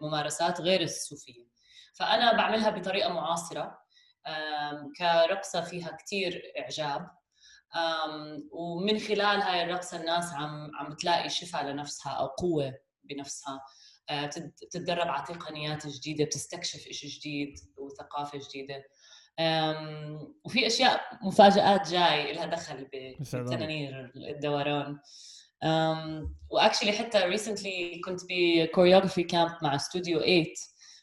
ممارسات 0.00 0.60
غير 0.60 0.80
الصوفية 0.80 1.46
فأنا 1.94 2.32
بعملها 2.32 2.70
بطريقة 2.70 3.12
معاصرة 3.12 3.78
آم، 4.26 4.92
كرقصة 4.98 5.60
فيها 5.60 5.96
كثير 5.96 6.52
إعجاب. 6.58 7.10
آم، 7.76 8.48
ومن 8.52 8.98
خلال 8.98 9.42
هاي 9.42 9.62
الرقصة 9.64 9.96
الناس 10.00 10.32
عم 10.34 10.70
عم 10.76 10.94
تلاقي 10.94 11.28
شفاء 11.28 11.64
لنفسها 11.64 12.12
أو 12.12 12.26
قوة 12.26 12.74
بنفسها. 13.04 13.60
آه، 14.08 14.26
بتتدرب 14.26 15.08
على 15.08 15.26
تقنيات 15.26 15.86
جديدة 15.86 16.24
بتستكشف 16.24 16.86
إشي 16.86 17.08
جديد 17.08 17.54
وثقافة 17.78 18.38
جديدة. 18.48 18.74
آم، 18.76 18.82
وفي 20.44 20.66
أشياء 20.66 21.00
مفاجآت 21.22 21.88
جاي 21.90 22.32
لها 22.32 22.46
دخل 22.46 22.84
ب- 22.84 23.20
يسعد 23.20 23.40
الله. 23.42 23.56
بتنانير 23.56 24.12
الدوران. 24.16 24.98
و 26.50 26.55
actually 26.55 26.92
حتى 26.92 27.18
recently 27.18 28.00
كنت 28.04 28.20
ب 28.30 28.37
choreography 28.37 29.22
camp 29.22 29.52
مع 29.62 29.74
استوديو 29.74 30.20
8 30.20 30.44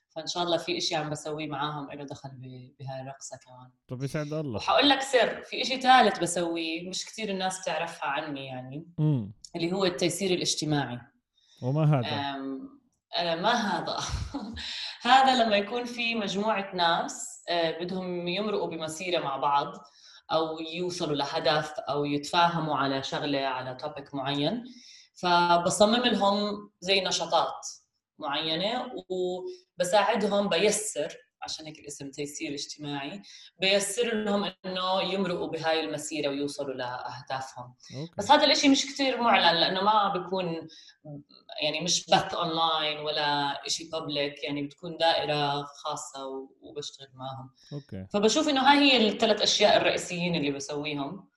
فإن 0.10 0.28
شاء 0.28 0.44
الله 0.44 0.58
في 0.58 0.78
إشي 0.78 0.96
عم 0.96 1.10
بسويه 1.10 1.48
معاهم 1.48 1.92
له 1.92 2.04
دخل 2.04 2.30
بهاي 2.80 3.02
الرقصة 3.02 3.38
كمان. 3.38 3.72
طب 3.88 4.04
يسعد 4.04 4.34
الله. 4.34 4.56
وحقول 4.56 4.90
لك 4.90 5.02
سر 5.02 5.44
في 5.44 5.62
إشي 5.62 5.82
ثالث 5.82 6.20
بسويه 6.20 6.90
مش 6.90 7.06
كثير 7.06 7.30
الناس 7.30 7.62
بتعرفها 7.62 8.06
عني 8.10 8.46
يعني 8.46 8.88
امم 9.00 9.32
اللي 9.56 9.72
هو 9.72 9.86
التيسير 9.86 10.32
الاجتماعي. 10.34 11.00
وما 11.62 12.00
هذا؟ 12.00 12.36
أنا 13.18 13.36
ما 13.36 13.52
هذا. 13.54 13.98
هذا 15.12 15.44
لما 15.44 15.58
يكون 15.58 15.86
في 15.86 16.16
مجموعة 16.16 16.76
ناس 16.76 17.37
آه، 17.37 17.37
بدهم 17.50 18.28
يمرقوا 18.28 18.68
بمسيرة 18.68 19.20
مع 19.20 19.38
بعض 19.38 19.74
أو 20.32 20.60
يوصلوا 20.60 21.16
لهدف 21.16 21.72
أو 21.80 22.06
يتفاهموا 22.06 22.76
على 22.76 23.04
شغلة 23.04 23.40
على 23.40 23.76
توبيك 23.76 24.16
معين. 24.16 24.64
فبصمم 25.14 26.06
لهم 26.06 26.70
زي 26.80 27.02
نشاطات 27.02 27.68
معينة 28.20 28.92
وبساعدهم 29.10 30.50
بيسر 30.50 31.27
عشان 31.48 31.66
هيك 31.66 31.80
الاسم 31.80 32.12
تيسير 32.12 32.54
اجتماعي 32.54 33.22
بيسر 33.60 34.14
لهم 34.16 34.52
إنه 34.66 35.02
يمرقوا 35.02 35.48
بهاي 35.48 35.80
المسيرة 35.80 36.30
ويوصلوا 36.30 36.74
لأهدافهم. 36.74 37.74
okay. 37.96 38.14
بس 38.18 38.32
هذا 38.32 38.46
الإشي 38.46 38.70
مش 38.70 38.86
كتير 38.86 39.22
معلن 39.22 39.60
لأنه 39.60 39.82
ما 39.82 40.14
بيكون 40.14 40.68
يعني 41.64 41.82
مش 41.82 42.06
بث 42.10 42.34
اونلاين 42.34 43.00
ولا 43.00 43.62
شيء 43.68 43.92
public 43.92 44.44
يعني 44.44 44.62
بتكون 44.64 44.98
دائرة 44.98 45.64
خاصة 45.64 46.28
وبشتغل 46.62 47.08
معهم. 47.14 47.50
okay. 47.74 48.06
فبشوف 48.14 48.50
إنه 48.50 48.62
هاي 48.62 48.78
هي 48.78 49.08
الثلاث 49.08 49.42
أشياء 49.42 49.78
الرئيسيين 49.78 50.36
اللي 50.36 50.52
بسويهم. 50.52 51.28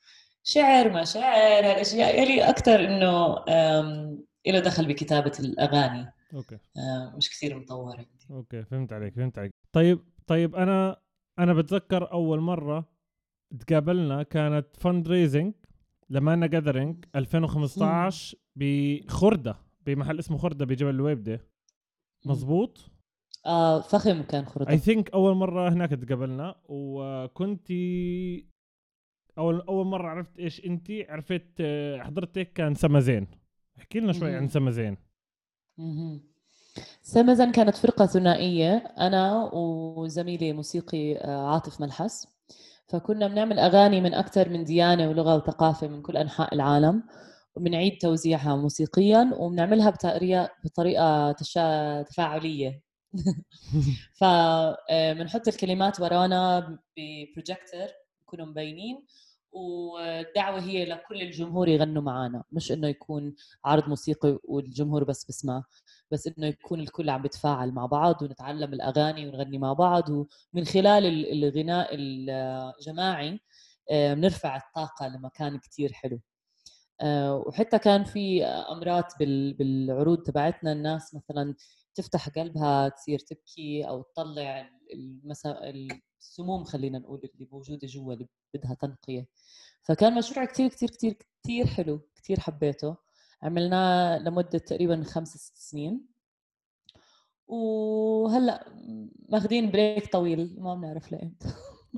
شعر 0.44 0.90
ما 0.90 1.04
شعر 1.04 1.64
هالاشياء 1.70 2.22
يلي 2.22 2.48
أكثر 2.48 2.84
إنه 2.84 3.44
له 4.46 4.60
دخل 4.60 4.86
بكتابة 4.86 5.32
الأغاني. 5.40 6.12
okay. 6.34 6.58
مش 7.16 7.30
كثير 7.30 7.58
مطورة 7.58 8.06
okay 8.30 8.64
فهمت 8.64 8.92
عليك 8.92 9.14
فهمت 9.14 9.38
عليك. 9.38 9.54
طيب 9.72 9.98
طيب 10.26 10.54
أنا 10.56 11.00
أنا 11.38 11.54
بتذكر 11.54 12.12
أول 12.12 12.40
مرة 12.40 12.88
تقابلنا 13.58 14.22
كانت 14.22 14.66
fundraising 14.76 15.54
لما 16.10 16.34
أنا 16.34 16.46
gathering 16.46 17.04
2015 17.16 18.38
بخردة 18.56 19.56
بمحل 19.86 20.18
اسمه 20.18 20.38
خردة 20.38 20.64
بجبل 20.66 20.90
الويبده 20.90 21.46
مزبوط 22.26 22.90
آه 23.46 23.80
فخم 23.80 24.22
كان 24.22 24.44
خردة. 24.44 24.70
I 24.70 24.78
think 24.78 25.10
أول 25.10 25.34
مرة 25.34 25.68
هناك 25.68 25.90
تقابلنا 25.90 26.54
وكنت 26.64 27.70
أول 29.38 29.60
أول 29.60 29.86
مرة 29.86 30.08
عرفت 30.08 30.38
إيش 30.38 30.64
أنت 30.64 30.90
عرفت 31.08 31.62
حضرتك 32.00 32.52
كان 32.52 32.74
سما 32.74 33.26
احكي 33.78 34.00
لنا 34.00 34.12
شوي 34.12 34.36
عن 34.36 34.48
سما 34.48 34.70
زين 34.70 34.96
سمزن 37.02 37.52
كانت 37.52 37.76
فرقة 37.76 38.06
ثنائية 38.06 38.76
أنا 38.98 39.50
وزميلي 39.54 40.52
موسيقي 40.52 41.16
آه، 41.16 41.46
عاطف 41.52 41.80
ملحس. 41.80 42.26
فكنا 42.88 43.28
بنعمل 43.28 43.58
أغاني 43.58 44.00
من 44.00 44.14
أكثر 44.14 44.48
من 44.48 44.64
ديانة 44.64 45.08
ولغة 45.08 45.36
وثقافة 45.36 45.88
من 45.88 46.02
كل 46.02 46.16
أنحاء 46.16 46.54
العالم 46.54 47.02
وبنعيد 47.56 47.98
توزيعها 47.98 48.56
موسيقيا 48.56 49.30
وبنعملها 49.38 49.90
بطريقة 50.64 51.32
تشا... 51.32 52.02
تفاعلية. 52.02 52.82
فبنحط 54.20 55.48
آه، 55.48 55.52
الكلمات 55.52 56.00
ورانا 56.00 56.60
ببروجيكتور 56.96 57.86
بكونوا 58.22 58.46
مبينين 58.46 59.06
والدعوة 59.52 60.60
هي 60.60 60.84
لكل 60.84 61.22
الجمهور 61.22 61.68
يغنوا 61.68 62.02
معنا 62.02 62.44
مش 62.52 62.72
إنه 62.72 62.88
يكون 62.88 63.34
عرض 63.64 63.88
موسيقي 63.88 64.38
والجمهور 64.44 65.04
بس 65.04 65.24
بسمع. 65.24 65.64
بس 66.10 66.26
إنه 66.26 66.46
يكون 66.46 66.80
الكل 66.80 67.10
عم 67.10 67.22
بيتفاعل 67.22 67.72
مع 67.72 67.86
بعض 67.86 68.22
ونتعلم 68.22 68.72
الأغاني 68.74 69.28
ونغني 69.28 69.58
مع 69.58 69.72
بعض. 69.72 70.08
ومن 70.10 70.64
خلال 70.64 71.06
الغناء 71.44 71.88
الجماعي 71.92 73.40
آه، 73.90 74.14
بنرفع 74.14 74.56
الطاقة 74.56 75.08
لمكان 75.08 75.58
كتير 75.58 75.92
حلو. 75.92 76.20
آه، 77.00 77.36
وحتى 77.36 77.78
كان 77.78 78.04
في 78.04 78.44
امرات 78.44 79.14
بالعروض 79.58 80.18
تبعتنا. 80.22 80.72
الناس 80.72 81.14
مثلا 81.14 81.54
تفتح 81.94 82.28
قلبها 82.28 82.88
تصير 82.88 83.18
تبكي 83.18 83.88
أو 83.88 84.02
تطلع 84.02 84.70
السموم 86.20 86.64
خلينا 86.64 86.98
نقول 86.98 87.20
اللي 87.34 87.48
موجودة 87.52 87.86
جوا 87.88 88.14
اللي 88.14 88.28
بدها 88.54 88.74
تنقية. 88.74 89.26
فكان 89.82 90.14
مشروع 90.14 90.44
كتير 90.44 90.68
كتير 90.68 90.90
كتير 90.90 91.16
كتير 91.42 91.66
حلو 91.66 92.00
كتير 92.16 92.40
حبيته. 92.40 92.96
عملناه 93.42 94.18
لمدة 94.18 94.58
تقريبا 94.58 95.02
خمس 95.04 95.36
ست 95.36 95.56
سنين. 95.56 96.06
وهلأ 97.48 98.64
ماخذين 99.28 99.70
break 99.70 100.12
طويل 100.12 100.56
ما 100.60 100.74
بنعرف 100.74 101.12
لامتى 101.12 101.48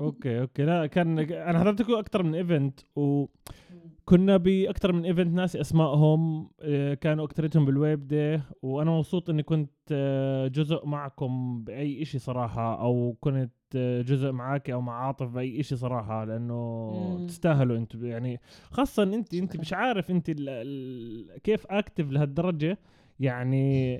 okay 0.00 0.40
okay. 0.40 0.64
لا 0.64 0.86
كان 0.86 1.18
أنا 1.18 1.58
حضرت 1.58 1.90
أكثر 1.90 2.22
من 2.22 2.34
event 2.34 2.80
وكنا 2.96 4.36
باكثر 4.36 4.92
من 4.92 5.04
ايفنت 5.04 5.34
ناس 5.34 5.56
أسمائهم 5.56 6.50
آه، 6.60 6.94
كانوا 6.94 7.24
اكثرتهم 7.24 7.64
بالويبدة 7.64 8.40
وأنا 8.62 8.90
مبسوط 8.90 9.30
إني 9.30 9.42
كنت 9.42 9.70
آه، 9.92 10.48
جزء 10.48 10.86
معكم 10.86 11.64
بأي 11.64 12.04
شيء 12.04 12.20
صراحة 12.20 12.80
أو 12.80 13.16
كنت 13.20 13.52
آه، 13.76 14.02
جزء 14.02 14.32
معك 14.32 14.70
أو 14.70 14.80
مع 14.80 15.06
عاطف 15.06 15.26
بأي 15.28 15.62
شيء 15.62 15.78
صراحة 15.78 16.24
لأنه 16.24 17.26
تستاهلوا 17.28 17.76
أنتم 17.76 18.06
يعني 18.06 18.40
خاصة 18.70 19.02
أنت 19.02 19.34
أنت 19.34 19.56
مش 19.56 19.72
عارف 19.72 20.10
أنت 20.10 20.28
ال 20.28 20.48
ال 20.48 21.40
كيف 21.42 21.66
active 21.66 22.10
لهالدرجة. 22.10 22.78
يعني 23.20 23.92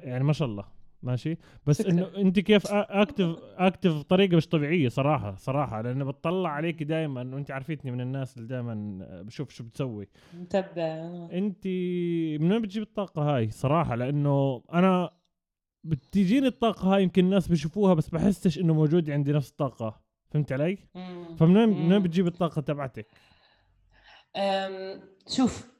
يعني 0.00 0.24
ما 0.24 0.32
شاء 0.32 0.48
الله. 0.48 0.79
ماشي؟ 1.02 1.36
بس 1.66 1.80
إنه 1.80 2.10
أنت 2.16 2.38
كيف 2.38 2.62
active 2.70 3.36
active 3.56 3.98
بطريقه 3.98 4.36
مش 4.36 4.48
طبيعية 4.48 4.88
صراحة 4.88 5.34
صراحة. 5.34 5.80
لأنه 5.82 6.04
بتطلع 6.04 6.50
عليك 6.50 6.82
دائما 6.82 7.34
وأنت 7.34 7.50
عارفتني 7.50 7.90
من 7.90 8.00
الناس 8.00 8.36
اللي 8.36 8.48
دائما 8.48 8.98
بشوف 9.22 9.50
شو 9.50 9.64
بتسوي. 9.64 10.08
متابع. 10.34 11.28
أنت 11.32 11.66
من 12.42 12.52
وين 12.52 12.62
بتجيب 12.62 12.82
الطاقة 12.82 13.22
هاي؟ 13.22 13.50
صراحة 13.50 13.94
لأنه 13.94 14.62
أنا 14.72 15.10
بتجيني 15.84 16.46
الطاقة 16.46 16.94
هاي 16.94 17.02
يمكن 17.02 17.24
الناس 17.24 17.48
بيشوفوها 17.48 17.94
بس 17.94 18.08
بحسش 18.08 18.58
إنه 18.58 18.74
موجود 18.74 19.10
عندي 19.10 19.32
نفس 19.32 19.50
الطاقة. 19.50 20.00
فهمت 20.30 20.52
علي؟ 20.52 20.78
فمن 21.38 21.56
وين 21.56 21.68
من 21.68 21.92
وين 21.92 22.02
بتجيب 22.02 22.26
الطاقة 22.26 22.60
تبعتك؟ 22.60 23.06
شوف 25.28 25.70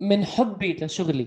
من 0.00 0.24
حبي 0.24 0.72
لشغلي. 0.72 1.26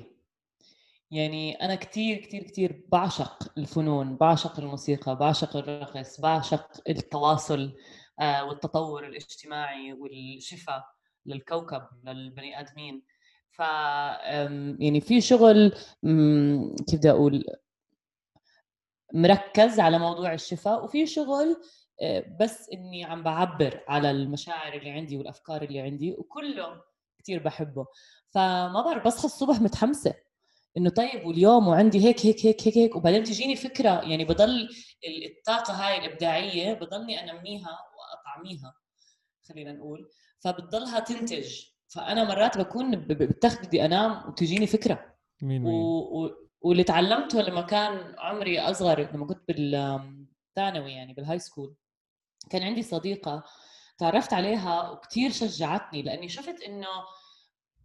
يعني 1.12 1.54
أنا 1.54 1.76
كتير 1.76 2.18
كتير 2.18 2.44
كتير 2.44 2.86
بعشق 2.92 3.52
الفنون 3.58 4.16
بعشق 4.18 4.60
الموسيقى 4.60 5.16
بعشق 5.16 5.58
الرقص 5.58 6.22
بعشق 6.22 6.82
التواصل 6.90 7.76
آه، 8.20 8.46
والتطور 8.46 9.08
الاجتماعي 9.08 9.94
والشفاء 9.94 10.86
للكوكب 11.26 11.82
للبني 12.04 12.60
آدمين. 12.60 13.04
ف 13.52 13.60
يعني 14.80 15.02
في 15.02 15.22
شغل 15.22 15.70
كيف 16.90 17.00
بدي 17.00 17.10
أقول 17.12 17.46
مركز 19.14 19.80
على 19.80 20.00
موضوع 20.00 20.34
الشفاء 20.34 20.84
وفي 20.84 21.06
شغل 21.06 21.62
آه، 22.02 22.26
بس 22.40 22.70
إني 22.74 23.04
عم 23.06 23.24
بعبر 23.24 23.84
على 23.88 24.12
المشاعر 24.12 24.74
اللي 24.74 24.90
عندي 24.90 25.18
والأفكار 25.18 25.62
اللي 25.62 25.80
عندي 25.80 26.14
وكله 26.14 26.82
كثير 27.20 27.44
بحبه. 27.44 27.86
فما 28.30 28.82
بعرف 28.86 29.06
بصحى 29.06 29.26
الصبح 29.26 29.62
متحمسة. 29.62 30.14
إنه 30.77 30.89
طيب 30.89 31.25
واليوم 31.25 31.67
وعندي 31.67 32.05
هيك 32.05 32.25
هيك 32.25 32.46
هيك 32.46 32.67
هيك 32.67 32.77
هيك 32.77 32.96
وبعدين 32.96 33.24
تجيني 33.24 33.55
فكرة 33.55 33.89
يعني 33.89 34.25
بضل 34.25 34.70
الطاقة 35.25 35.74
هاي 35.74 36.05
الإبداعية 36.05 36.74
بضلني 36.74 37.24
أنميها 37.24 37.79
وأطعميها 37.98 38.74
خلينا 39.50 39.74
نقول. 39.74 40.10
فبتضلها 40.39 41.00
تنتج. 41.00 41.62
فأنا 41.88 42.24
مرات 42.24 42.58
بكون 42.58 42.96
بتخ 42.96 43.65
بدي 43.65 43.86
أنام 43.86 44.29
وتجيني 44.29 44.67
فكرة. 44.67 45.15
مين 45.41 45.62
مين 45.62 45.74
و... 45.74 46.25
و... 46.25 46.32
واللي 46.62 46.84
تعلمته 46.84 47.41
لما 47.41 47.62
كان 47.62 48.15
عمري 48.17 48.60
أصغر 48.60 49.12
لما 49.13 49.25
كنت 49.25 49.44
بالثانوي 49.48 50.91
يعني 50.91 51.13
بال 51.14 51.40
high 51.40 51.54
school 51.54 51.75
كان 52.50 52.63
عندي 52.63 52.84
صديقة 52.84 53.44
تعرفت 53.98 54.34
عليها 54.34 54.89
وكثير 54.89 55.32
شجعتني 55.32 56.01
لأني 56.01 56.29
شفت 56.29 56.62
إنه 56.62 56.88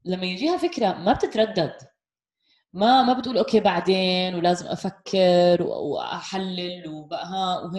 لما 0.05 0.27
يجيها 0.27 0.57
فكرة 0.57 0.93
ما 0.93 1.13
بتتردد. 1.13 1.77
ما 2.73 3.03
ما 3.03 3.13
بتقول 3.13 3.39
okay 3.39 3.61
بعدين 3.61 4.35
ولازم 4.35 4.67
أفكر 4.67 5.63
وأحلل 5.63 6.89
وبقى 6.89 7.27
ها 7.27 7.71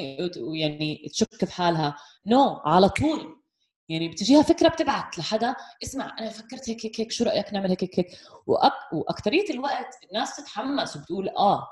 ويعني 0.41 1.07
تشك 1.11 1.45
في 1.45 1.51
حالها. 1.53 1.95
no 2.25 2.55
no, 2.55 2.61
على 2.65 2.89
طول. 2.89 3.41
يعني 3.89 4.09
بتجيها 4.09 4.41
فكرة 4.41 4.69
بتبعت 4.69 5.17
لحدا 5.17 5.55
اسمع 5.83 6.15
أنا 6.19 6.29
فكرت 6.29 6.69
هيك 6.69 6.85
هيك 6.85 6.99
هيك 7.01 7.11
شو 7.11 7.23
رأيك 7.23 7.53
نعمل 7.53 7.69
هيك 7.69 7.83
هيك 7.83 7.99
هيك. 7.99 8.07
وأك... 8.47 8.93
واكثريه 8.93 9.49
الوقت 9.49 9.95
الناس 10.09 10.35
تتحمس 10.35 10.95
وبتقول 10.95 11.29
آه. 11.29 11.67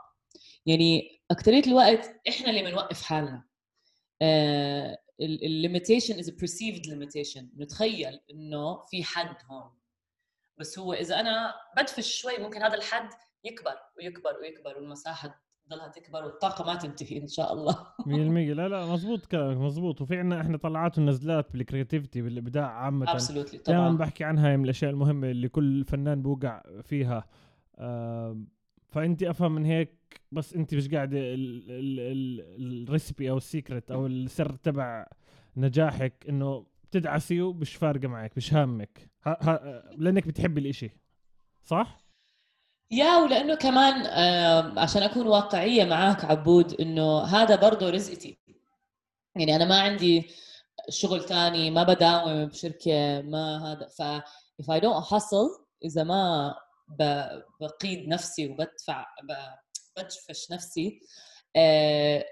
يعني 0.66 1.22
اكثريه 1.32 1.64
الوقت 1.68 2.10
إحنا 2.30 2.50
اللي 2.50 2.64
بنوقف 2.64 3.02
حالنا. 3.02 3.46
ال 5.22 5.31
limitation 5.31 6.20
is 6.20 6.30
perceived 6.30 6.86
limitation. 6.86 7.44
نتخيل 7.58 8.20
إنه 8.32 8.86
في 8.86 9.04
حد 9.04 9.36
هون. 9.52 9.79
بس 10.60 10.80
هو 10.80 10.94
إذا 10.94 11.20
أنا 11.20 11.54
بدفش 11.78 12.22
شوي 12.22 12.38
ممكن 12.38 12.62
هذا 12.64 12.76
الحد 12.76 13.10
يكبر 13.44 13.76
ويكبر 13.98 14.32
ويكبر 14.42 14.78
والمساحة 14.78 15.42
تضلها 15.66 15.88
تكبر 15.88 16.26
والطاقة 16.26 16.66
ما 16.66 16.76
تنتهي 16.76 17.22
إن 17.22 17.28
شاء 17.28 17.54
الله. 17.54 17.74
100% 18.06 18.08
لا 18.54 18.68
لا 18.68 18.86
مزبوط 18.94 19.26
كلامك 19.26 19.58
مزبوط 19.58 20.02
وفي 20.02 20.18
عندنا 20.18 20.42
إحنا 20.42 20.58
طلعات 20.58 20.98
ونزلات 20.98 21.52
بال 21.54 21.65
creativity 21.65 22.22
بالإبداع 22.22 22.68
عامة. 22.72 23.12
absolutely 23.12 23.60
دائما 23.60 23.86
طبعا. 23.88 23.98
بحكي 23.98 24.24
عنها 24.24 24.58
من 24.58 24.64
الأشياء 24.64 24.92
المهمة 24.92 25.32
اللي 25.32 25.50
كل 25.50 25.86
فنان 25.86 26.22
بوقع 26.22 26.64
فيها. 26.82 27.28
فانت 28.88 29.24
أفهم 29.24 29.56
من 29.56 29.66
هيك 29.66 30.22
بس 30.32 30.54
انت 30.54 30.76
مش 30.76 30.90
قاعدة 30.90 31.18
الريسبي 32.60 33.30
أو 33.30 33.38
السيكرت 33.38 33.92
أو 33.92 34.08
السر 34.08 34.56
تبع 34.56 35.08
نجاحك 35.58 36.26
إنه 36.30 36.66
بتدعسي 36.84 37.42
ومش 37.42 37.76
فارقة 37.76 38.08
معك 38.08 38.38
مش 38.38 38.54
هامك. 38.54 39.09
ها 39.26 39.38
ها 39.42 39.84
لأنك 39.98 40.28
بتحبي 40.28 40.62
الإشي 40.62 40.92
صح؟ 41.66 42.10
يا 42.92 43.18
ولأنه 43.18 43.56
كمان 43.56 44.06
آه، 44.06 44.80
عشان 44.80 45.04
أكون 45.04 45.28
واقعية 45.28 45.86
معك 45.86 46.26
عبود 46.26 46.82
إنه 46.82 47.22
هذا 47.22 47.56
برضه 47.56 47.90
رزقتي 47.90 48.38
يعني 49.36 49.56
أنا 49.56 49.66
ما 49.66 49.82
عندي 49.82 50.30
شغل 50.90 51.26
تاني 51.26 51.72
ما 51.72 51.84
بداوم 51.84 52.46
بشركة 52.46 53.22
ما 53.22 53.72
هذا 53.72 53.88
ف 53.88 54.22
if 54.62 54.66
I 54.66 54.80
don't 54.80 55.06
hustle 55.10 55.70
إذا 55.86 56.04
ما 56.04 56.56
بقيد 57.60 58.08
نفسي 58.08 58.48
وبدفع 58.48 59.06
بدفش 59.98 60.52
نفسي 60.52 61.00
آه، 61.56 62.26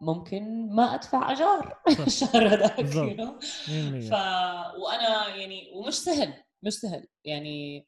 ممكن 0.00 0.68
ما 0.74 0.94
أدفع 0.94 1.32
أجار. 1.32 1.78
الشهر 2.06 2.48
هذاك 2.48 2.80
بالضبط. 2.80 3.10
you 3.10 3.16
know? 3.16 3.44
100% 3.66 4.10
ف 4.10 4.12
وأنا 4.78 5.28
يعني 5.36 5.70
ومش 5.74 5.94
سهل 5.94 6.34
مش 6.62 6.72
سهل 6.74 7.06
يعني 7.24 7.86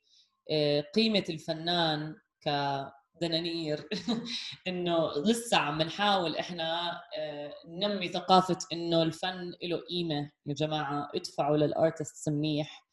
آه، 0.51 0.81
قيمة 0.95 1.25
الفنان 1.29 2.17
كدنانير 2.41 3.89
إنه 4.69 5.13
لسه 5.27 5.57
عم 5.57 5.83
نحاول 5.83 6.37
إحنا 6.37 7.01
آه، 7.19 7.55
ننمي 7.69 8.09
ثقافة 8.09 8.59
إنه 8.73 9.03
الفن 9.03 9.53
له 9.63 9.77
قيمة 9.91 10.31
يا 10.47 10.55
جماعة 10.55 11.09
ادفعوا 11.15 11.57
للأرتست 11.57 12.29
منيح 12.29 12.87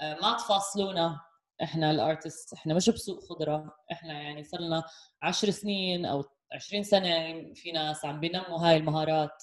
آه، 0.00 0.18
ما 0.22 0.36
تفاصلونا 0.36 1.20
إحنا 1.62 1.90
ال 1.90 1.98
artists 1.98 2.52
إحنا 2.52 2.74
مش 2.74 2.90
بسوق 2.90 3.24
خضرة 3.24 3.74
إحنا 3.92 4.12
يعني 4.22 4.44
صار 4.44 4.60
لنا 4.60 4.84
10 5.22 5.50
سنين 5.50 6.04
أو 6.06 6.24
20 6.52 6.82
سنة 6.82 7.42
في 7.54 7.72
ناس 7.72 8.04
عم 8.04 8.20
بينموا 8.20 8.58
هاي 8.58 8.76
المهارات. 8.76 9.42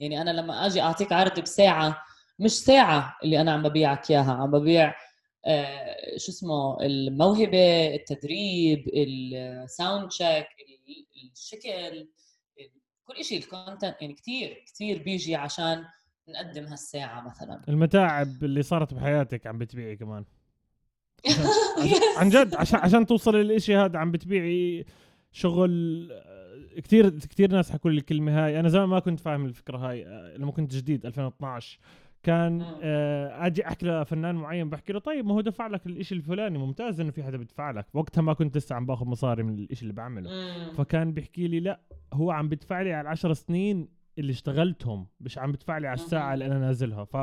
يعني 0.00 0.20
أنا 0.22 0.30
لما 0.30 0.66
أجي 0.66 0.80
أعطيك 0.82 1.12
عرض 1.12 1.40
بساعة 1.40 2.02
مش 2.38 2.50
ساعة 2.50 3.16
اللي 3.24 3.40
أنا 3.40 3.52
عم 3.52 3.62
ببيعك 3.62 4.10
إياها 4.10 4.32
عم 4.32 4.50
ببيع 4.50 4.94
آه، 5.46 5.96
شو 6.16 6.32
اسمه 6.32 6.82
الموهبة 6.82 7.94
التدريب 7.94 8.88
ال 8.94 9.13
sound 9.13 10.08
check 10.08 10.46
الشكل 11.36 11.68
ال- 11.70 12.08
كل 13.04 13.24
شيء 13.24 13.38
ال 13.38 13.45
content 13.45 13.96
يعني 14.02 14.14
كثير 14.14 14.64
كثير 14.66 15.02
بيجي 15.02 15.36
عشان 15.36 15.84
نقدم 16.28 16.64
هالساعة 16.66 17.28
مثلا. 17.28 17.62
المتاعب 17.68 18.44
اللي 18.44 18.62
صارت 18.62 18.94
بحياتك 18.94 19.46
عم 19.46 19.58
بتبيعي 19.58 19.96
كمان؟ 19.96 20.24
عن 22.18 22.28
جد 22.28 22.54
عشان 22.54 22.80
عشان 22.80 23.06
توصل 23.06 23.36
للإشي 23.36 23.76
هذا 23.76 23.98
عم 23.98 24.10
بتبيعي 24.10 24.84
شغل 25.32 26.08
آه، 26.12 26.80
كثير 26.80 27.08
كثير 27.10 27.50
ناس 27.52 27.70
حكوا 27.70 27.90
لي 27.90 27.98
الكلمة 27.98 28.44
هاي 28.44 28.60
أنا 28.60 28.68
زمان 28.68 28.88
ما 28.88 28.98
كنت 28.98 29.20
فاهم 29.20 29.44
الفكرة 29.46 29.78
هاي 29.78 30.06
آه، 30.06 30.36
لما 30.36 30.52
كنت 30.52 30.74
جديد 30.74 31.06
2012 31.06 31.78
كان. 32.22 32.62
آه، 32.82 33.46
أجي 33.46 33.66
أحكي 33.66 33.86
لفنان 33.86 34.34
معين 34.34 34.70
بحكي 34.70 34.92
له 34.92 34.98
طيب 34.98 35.26
ما 35.26 35.34
هو 35.34 35.40
دفع 35.40 35.66
لك 35.66 35.86
الإشي 35.86 36.14
الفلاني 36.14 36.58
ممتاز 36.58 37.00
إنه 37.00 37.10
في 37.10 37.22
حدا 37.22 37.36
بدفع 37.36 37.70
لك 37.70 37.86
وقتها 37.94 38.22
ما 38.22 38.32
كنت 38.32 38.56
لسه 38.56 38.74
عم 38.74 38.86
باخذ 38.86 39.06
مصاري 39.06 39.42
من 39.42 39.54
الإشي 39.54 39.82
اللي 39.82 39.92
بعمله. 39.92 40.30
فكان 40.72 41.12
بيحكي 41.12 41.48
لي 41.48 41.60
لا 41.60 41.80
هو 42.12 42.30
عم 42.30 42.48
بدفع 42.48 42.82
لي 42.82 42.92
على 42.92 43.00
العشر 43.00 43.32
سنين 43.32 43.88
اللي 44.18 44.32
اشتغلتهم 44.32 45.06
مش 45.20 45.38
عم 45.38 45.52
بدفع 45.52 45.78
لي 45.78 45.86
على 45.88 45.94
الساعة. 46.00 46.34
اللي 46.34 46.46
أنا 46.46 46.58
نازلها 46.58 47.04
ف 47.04 47.16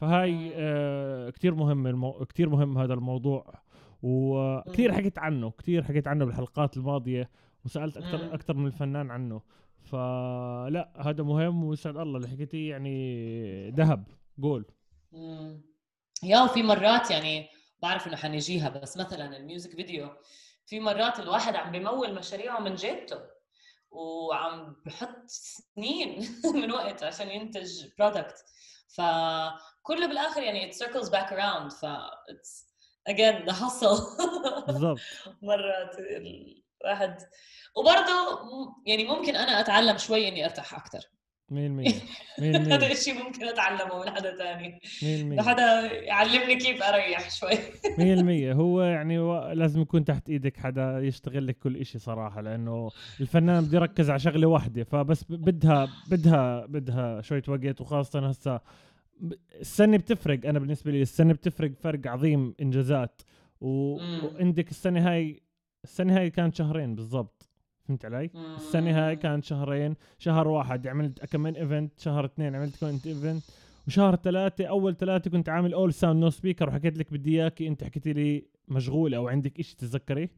فهاي. 0.00 0.52
آه 0.54 1.30
كتير 1.30 1.54
مهم 1.54 1.86
المو... 1.86 2.24
كتير 2.24 2.48
مهم 2.48 2.78
هذا 2.78 2.94
الموضوع 2.94 3.62
وكثير. 4.02 4.92
حكيت 4.92 5.18
عنه 5.18 5.50
كثير 5.50 5.84
حكيت 5.84 6.08
عنه 6.08 6.24
بالحلقات 6.24 6.76
الماضية 6.76 7.30
وسألت. 7.64 7.96
أكثر 7.96 8.34
أكثر 8.34 8.54
من 8.54 8.66
الفنان 8.66 9.10
عنه 9.10 9.42
فلا 9.82 10.92
هذا 10.96 11.22
مهم 11.22 11.64
ويسعد 11.64 11.96
الله 11.96 12.16
اللي 12.16 12.28
حكيتيه 12.28 12.70
يعني 12.70 13.70
ذهب 13.70 14.04
جول. 14.38 14.64
يا 16.22 16.42
وفي 16.42 16.62
مرات 16.62 17.10
يعني 17.10 17.48
بعرف 17.82 18.06
إنه 18.06 18.16
حنجيها 18.16 18.68
بس 18.68 18.96
مثلا 18.96 19.36
ال 19.36 19.42
music 19.42 19.70
video 19.70 20.10
في 20.66 20.80
مرات 20.80 21.20
الواحد 21.20 21.56
عم 21.56 21.72
بمول 21.72 22.14
مشاريعه 22.14 22.60
من 22.60 22.74
جيبته 22.74 23.20
وعم 23.90 24.76
بحط 24.86 25.24
سنين 25.26 26.28
من 26.62 26.70
وقت 26.72 27.02
عشان 27.02 27.28
ينتج 27.28 27.86
برودكت 27.98 28.44
فكله 28.88 30.06
بالآخر 30.06 30.42
يعني 30.42 30.72
it 30.72 30.74
circles 30.74 31.08
back 31.08 31.30
around. 31.32 31.72
ف 31.72 31.86
it's 32.30 32.64
again 33.10 33.44
the 33.46 33.52
hustle. 33.54 34.22
بالضبط. 34.66 35.00
مرات 35.42 35.96
الواحد 36.84 37.18
وبرضه 37.76 38.40
يعني 38.86 39.04
ممكن 39.04 39.36
أنا 39.36 39.60
أتعلم 39.60 39.98
شوي 39.98 40.28
إني 40.28 40.44
أرتاح 40.44 40.74
أكثر 40.74 41.00
100% 41.50 41.92
100% 42.38 42.42
هذا 42.74 42.92
الشيء 42.92 43.24
ممكن 43.24 43.44
أتعلمه 43.44 44.00
من 44.04 44.10
حدا 44.10 44.36
ثاني 44.36 44.80
100% 45.38 45.42
حدا 45.48 45.92
يعلمني 45.92 46.56
كيف 46.56 46.82
أريح 46.82 47.30
شوي. 47.30 47.50
100% 48.52 48.52
هو 48.60 48.82
يعني 48.82 49.18
و- 49.18 49.52
لازم 49.52 49.80
يكون 49.80 50.04
تحت 50.04 50.28
إيدك 50.30 50.56
حدا 50.56 50.98
يشتغل 51.00 51.46
لك 51.46 51.58
كل 51.58 51.76
إشي 51.76 51.98
صراحة 51.98 52.40
لأنه 52.40 52.90
الفنان 53.20 53.64
بده 53.64 53.78
يركز 53.78 54.10
على 54.10 54.18
شغلة 54.18 54.46
واحدة 54.46 54.84
فبس 54.84 55.24
بدها 55.28 55.84
بدها 56.06 56.66
بدها 56.66 57.20
شوية 57.20 57.42
وقت 57.48 57.80
وخاصة 57.80 58.28
هسه 58.28 58.60
السنة 59.60 59.96
بتفرق. 59.96 60.46
أنا 60.46 60.58
بالنسبة 60.58 60.90
لي 60.90 61.02
السنة 61.02 61.32
بتفرق 61.32 61.70
فرق 61.80 62.06
عظيم 62.06 62.54
إنجازات 62.60 63.22
و... 63.60 63.68
وعندك 64.26 64.70
السنة 64.70 65.10
هاي 65.12 65.42
السنة 65.84 66.18
هاي 66.18 66.30
كانت 66.30 66.54
شهرين 66.54 66.94
بالضبط. 66.94 67.37
فهمت 67.88 68.04
علي؟ 68.04 68.30
السنة 68.56 69.06
هاي 69.06 69.16
كانت 69.16 69.44
شهرين 69.44 69.96
شهر 70.18 70.48
واحد 70.48 70.86
عملت 70.86 71.24
كمان 71.24 71.54
event 71.54 72.00
شهر 72.00 72.24
اثنين 72.24 72.56
عملت 72.56 72.76
كنت 72.80 73.06
event 73.06 73.42
وشهر 73.86 74.16
ثلاثة 74.16 74.66
أول 74.66 74.96
ثلاثة 74.96 75.30
كنت 75.30 75.48
عامل 75.48 75.72
أول 75.72 75.92
sound 75.92 76.20
no 76.20 76.30
speaker 76.30 76.68
وحكيت 76.68 76.98
لك 76.98 77.12
بدي 77.12 77.42
إياكي 77.42 77.68
أنت 77.68 77.84
حكيتي 77.84 78.12
لي 78.12 78.44
مشغول 78.68 79.14
أو 79.14 79.28
عندك 79.28 79.60
إشي 79.60 79.76
تتذكري؟ 79.76 80.28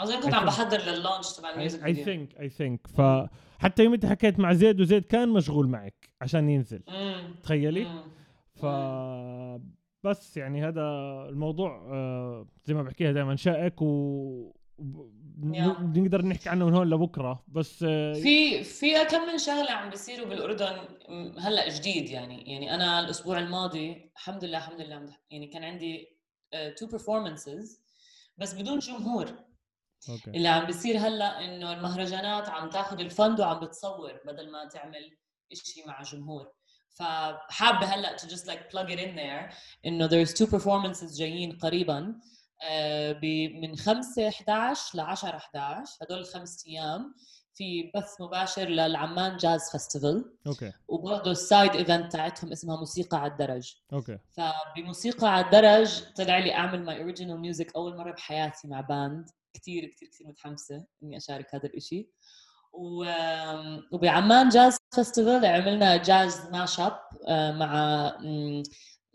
أظن 0.00 0.20
كنت 0.20 0.34
عم 0.34 0.46
بحضر 0.46 0.78
لل 0.78 0.91
launch 0.91 1.32
تبع 1.36 1.50
ال 1.50 1.56
music 1.56 1.84
I 1.84 1.94
think 1.94 2.40
I 2.40 2.48
think 2.48 2.86
فحتى 2.86 3.84
يوم 3.84 3.94
أنت 3.94 4.06
حكيت 4.06 4.40
مع 4.40 4.52
زيد 4.52 4.80
وزيد 4.80 5.04
كان 5.04 5.28
مشغول 5.28 5.68
معك 5.68 6.10
عشان 6.20 6.48
ينزل 6.48 6.80
مم. 6.88 7.34
تخيلي 7.42 7.84
مم. 7.84 8.02
ف 8.54 8.66
بس 10.04 10.36
يعني 10.36 10.68
هذا 10.68 10.82
الموضوع 11.28 11.88
آه، 11.92 12.46
زي 12.64 12.74
ما 12.74 12.82
بحكيها 12.82 13.12
دائما 13.12 13.36
شائك 13.36 13.82
و. 13.82 14.63
بنقدر 14.78 16.24
نحكي 16.24 16.48
عنه 16.48 16.66
من 16.66 16.74
هون 16.74 16.90
لبكرة 16.90 17.44
بس 17.48 17.84
آه، 17.88 18.12
في 18.12 18.64
في 18.64 19.04
كم 19.04 19.26
من 19.26 19.38
شغلة 19.38 19.70
عم 19.70 19.90
بيصيروا 19.90 20.26
بالأردن 20.26 20.78
هلأ 21.38 21.68
جديد 21.68 22.10
يعني 22.10 22.52
يعني 22.52 22.74
أنا 22.74 23.00
الأسبوع 23.00 23.38
الماضي 23.38 24.10
الحمد 24.16 24.44
لله 24.44 24.58
الحمد 24.58 24.80
لله 24.80 25.16
يعني 25.30 25.46
كان 25.46 25.64
عندي 25.64 26.14
two 26.76 26.86
performances 26.86 27.84
بس 28.38 28.54
بدون 28.54 28.78
جمهور. 28.78 29.26
okay. 30.08 30.30
اللي 30.30 30.48
عم 30.48 30.66
بيصير 30.66 30.98
هلأ 30.98 31.44
إنه 31.44 31.72
المهرجانات 31.72 32.48
عم 32.48 32.70
تاخذ 32.70 33.00
ال 33.00 33.08
fund 33.08 33.40
وعم 33.40 33.60
بتصور 33.60 34.20
بدل 34.26 34.52
ما 34.52 34.68
تعمل 34.68 35.16
شيء 35.52 35.88
مع 35.88 36.02
جمهور. 36.02 36.52
فحابة 36.90 37.86
هلأ 37.86 38.16
to 38.16 38.20
just 38.20 38.46
like 38.46 38.70
plug 38.70 38.90
it 38.90 38.98
in 38.98 39.16
there 39.16 39.54
إنه 39.86 40.08
there's 40.08 40.30
two 40.30 40.46
performances 40.46 41.18
جايين 41.18 41.52
قريبا. 41.52 41.98
آه، 41.98 42.14
من 43.60 43.76
5 43.76 44.28
11 44.28 44.98
ل 44.98 45.00
10 45.00 45.36
11 45.36 45.92
هدول 46.02 46.18
الخمس 46.18 46.66
أيام 46.66 47.14
في 47.54 47.92
بث 47.94 48.20
مباشر 48.20 48.68
للعمان 48.68 49.36
jazz 49.36 49.70
festival. 49.70 50.32
okay. 50.46 50.72
وبرضه 50.88 51.30
ال 51.30 51.39
side 51.39 51.74
event 51.74 52.12
تاعتهم 52.12 52.52
اسمها 52.52 52.76
موسيقى 52.76 53.20
على 53.20 53.32
الدرج. 53.32 53.74
okay. 53.92 54.18
فبموسيقى 54.30 55.34
على 55.34 55.44
الدرج 55.44 56.02
طلع 56.16 56.38
لي 56.38 56.54
أعمل 56.54 56.84
my 56.84 57.00
original 57.00 57.40
music 57.40 57.76
أول 57.76 57.96
مرة 57.96 58.12
بحياتي 58.12 58.68
مع 58.68 58.80
band 58.80 59.30
كثير 59.54 59.86
كثير 59.86 60.08
كثير 60.08 60.26
متحمسة 60.26 60.84
إني 61.02 61.16
أشارك 61.16 61.54
هذا 61.54 61.66
الإشي. 61.66 62.08
و... 62.72 63.04
وبعمان 63.92 64.48
jazz 64.48 64.76
festival 64.94 65.46
عملنا 65.46 65.96
jazz 65.96 66.50
mash 66.52 66.80
up 66.80 66.98
مع 67.28 68.12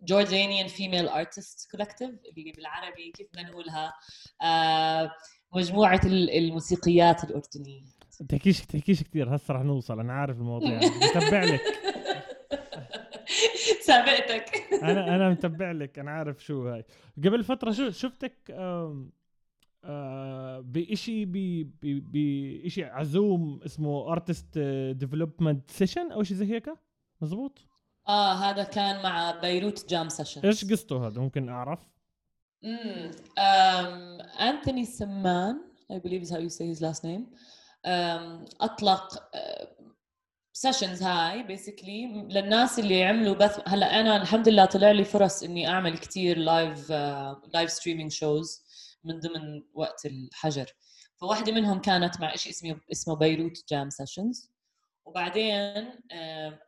Jordanian 0.04 0.68
female 0.68 1.08
artist 1.08 1.72
collective 1.72 2.10
اللي 2.10 2.52
بالعربي 2.52 3.12
كيف 3.12 3.28
بدنا 3.34 3.50
نقولها 3.50 3.94
آه، 4.44 5.12
مجموعة 5.56 6.02
ال- 6.06 6.30
الموسيقيات 6.38 7.24
الأردنية. 7.24 7.84
تحكيش 8.30 8.62
تحكيش 8.62 9.04
كثير 9.04 9.36
هسه 9.36 9.54
رح 9.54 9.62
نوصل 9.62 10.00
أنا 10.00 10.14
عارف 10.14 10.38
المواضيع 10.38 10.80
متبع 10.80 11.44
لك. 11.44 11.62
سابقتك. 13.88 14.52
أنا 14.84 15.16
أنا 15.16 15.30
متابع 15.30 15.72
لك 15.72 16.00
أنا 16.00 16.12
عارف 16.12 16.44
شو 16.44 16.68
هاي. 16.68 16.84
قبل 17.18 17.44
فترة 17.44 17.72
شو 17.72 17.90
شفتك 17.90 18.36
آه 18.52 19.06
بشيء 20.66 21.26
بشيء 21.84 22.86
عزوم 22.86 23.60
اسمه 23.66 24.12
artist 24.12 24.58
development 24.96 25.72
session 25.72 26.12
أو 26.12 26.24
شيء 26.24 26.38
زي 26.38 26.46
هيك؟ 26.54 26.70
مزبوط؟ 27.22 27.69
آه 28.10 28.34
هذا 28.34 28.64
كان 28.64 29.04
مع 29.04 29.32
بيروت 29.32 29.90
jam 29.90 30.10
session 30.10 30.42
إيش 30.42 30.72
قصته 30.72 31.08
هذا؟ 31.08 31.22
ممكن 31.22 31.50
أعرف؟ 31.50 31.80
امم 32.66 33.12
انثوني 34.40 34.86
سمان 34.86 35.62
believe 35.94 36.24
is 36.24 36.30
how 36.30 36.38
you 36.38 36.50
say 36.50 36.66
his 36.74 36.82
last 36.82 37.04
name. 37.04 37.24
um, 37.86 38.56
أطلق 38.62 39.24
sessions 40.54 41.04
uh, 41.04 41.06
هاي 41.06 41.44
basically 41.44 42.08
للناس 42.30 42.80
اللي 42.80 43.04
عملوا 43.04 43.36
بث 43.36 43.62
هلا 43.68 44.00
أنا 44.00 44.18
الحمد 44.18 44.50
لله 44.50 44.66
طلع 44.66 44.92
لي 44.92 45.04
فرص 45.04 45.44
إني 45.44 45.68
أعمل 45.68 45.98
كثير 45.98 46.38
live 46.38 46.92
live 47.54 47.72
streaming 47.72 48.12
shows 48.12 48.64
من 49.04 49.20
ضمن 49.20 49.64
وقت 49.74 50.06
الحجر. 50.06 50.74
فواحدة 51.22 51.52
منهم 51.52 51.82
كانت 51.82 52.22
مع 52.22 52.36
شيء 52.36 52.52
اسمه 52.52 52.80
اسمه 52.92 53.16
بيروت 53.16 53.64
Jam 53.70 53.90
Sessions. 53.90 54.52
وبعدين 55.06 55.92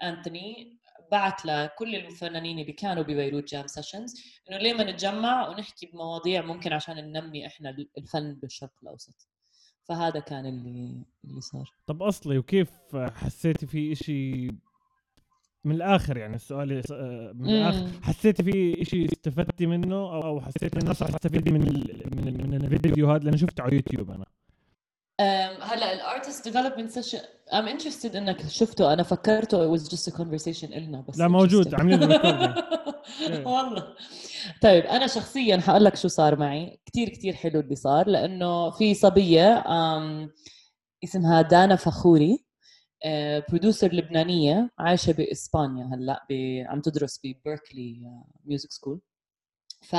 انثوني 0.03 0.80
بعت 1.11 1.45
لكل 1.45 1.95
الفنانين 1.95 2.59
اللي 2.59 2.73
كانوا 2.73 3.03
ببيروت 3.03 3.51
جام 3.51 3.67
سيشنز 3.67 4.21
إنه 4.49 4.57
ليه 4.57 4.73
ما 4.73 4.91
نتجمع 4.91 5.49
ونحكي 5.49 5.85
بمواضيع 5.85 6.45
ممكن 6.45 6.73
عشان 6.73 6.95
ننمي 6.95 7.47
إحنا 7.47 7.75
الفن 7.97 8.33
بالشرق 8.33 8.73
الأوسط. 8.83 9.27
فهذا 9.83 10.19
كان 10.19 10.45
اللي 10.45 11.05
اللي 11.25 11.41
صار. 11.41 11.71
طب 11.87 12.03
أصلي 12.03 12.37
وكيف 12.37 12.71
حسيتي 12.95 13.67
في 13.67 13.91
إشي 13.91 14.51
من 15.63 15.75
الآخر 15.75 16.17
يعني 16.17 16.35
السؤال 16.35 16.83
من 17.35 17.49
الآخر؟ 17.49 18.03
حسيتي 18.03 18.43
في 18.43 18.85
شيء 18.85 19.11
استفدتي 19.11 19.65
منه 19.65 19.95
أو 19.95 20.41
حسيت 20.41 20.77
الناس 20.77 21.03
رح 21.03 21.09
تستفيدي 21.09 21.51
من 21.51 21.67
ال 21.67 22.03
من 22.15 22.27
ال 22.27 22.47
من 22.47 22.53
الفيديو 22.53 23.11
هذا 23.11 23.23
لأنه 23.23 23.37
شفته 23.37 23.63
على 23.63 23.75
يوتيوب 23.75 24.11
أنا. 24.11 24.25
هلا 25.61 25.93
ال 25.93 26.00
artist 26.00 26.43
development 26.47 26.91
session 26.91 27.19
I'm 27.53 27.67
interested 27.67 28.15
إنك 28.15 28.47
شفته 28.47 28.93
أنا 28.93 29.03
فكرته 29.03 29.77
it 29.77 29.79
was 29.79 29.83
just 29.83 30.13
a 30.13 30.17
conversation 30.17 30.63
النا 30.73 31.01
بس 31.09 31.17
لا 31.19 31.27
موجود 31.27 31.73
عاملين 31.75 32.03
والله. 33.47 33.95
طيب 34.61 34.85
أنا 34.85 35.07
شخصيا 35.07 35.57
حقول 35.57 35.83
لك 35.85 35.95
شو 35.95 36.07
صار 36.07 36.39
معي. 36.39 36.79
كثير 36.85 37.09
كثير 37.09 37.33
حلو 37.33 37.59
اللي 37.59 37.75
صار 37.75 38.07
لأنه 38.07 38.69
في 38.69 38.93
صبية 38.93 39.63
اسمها 41.03 41.41
دانا 41.41 41.75
فخوري 41.75 42.45
producer 43.49 43.93
لبنانية 43.93 44.69
عايشة 44.79 45.13
بإسبانيا 45.13 45.89
هلأ 45.95 46.25
عم 46.69 46.81
تدرس 46.81 47.19
ب 47.23 47.33
Berklee 47.33 48.01
music 48.45 48.71
school 48.71 49.01
ف 49.81 49.95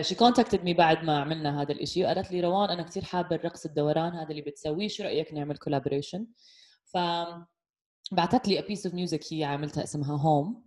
she 0.00 0.14
contacted 0.14 0.64
me 0.64 0.74
بعد 0.74 1.04
ما 1.04 1.18
عملنا 1.18 1.62
هذا 1.62 1.72
الإشي 1.72 2.04
وقالت 2.04 2.32
لي 2.32 2.40
روان 2.40 2.70
أنا 2.70 2.82
كثير 2.82 3.04
حابة 3.04 3.36
الرقص 3.36 3.66
الدوران 3.66 4.12
هذا 4.12 4.30
اللي 4.30 4.42
بتسويه 4.42 4.88
شو 4.88 5.02
رأيك 5.02 5.34
نعمل 5.34 5.56
collaboration 5.56 6.26
ف 6.84 6.98
بعثت 8.12 8.48
لي 8.48 8.62
piece 8.62 8.90
of 8.90 8.92
music 8.92 9.32
هي 9.32 9.44
عملتها 9.44 9.84
اسمها 9.84 10.16
Home 10.16 10.66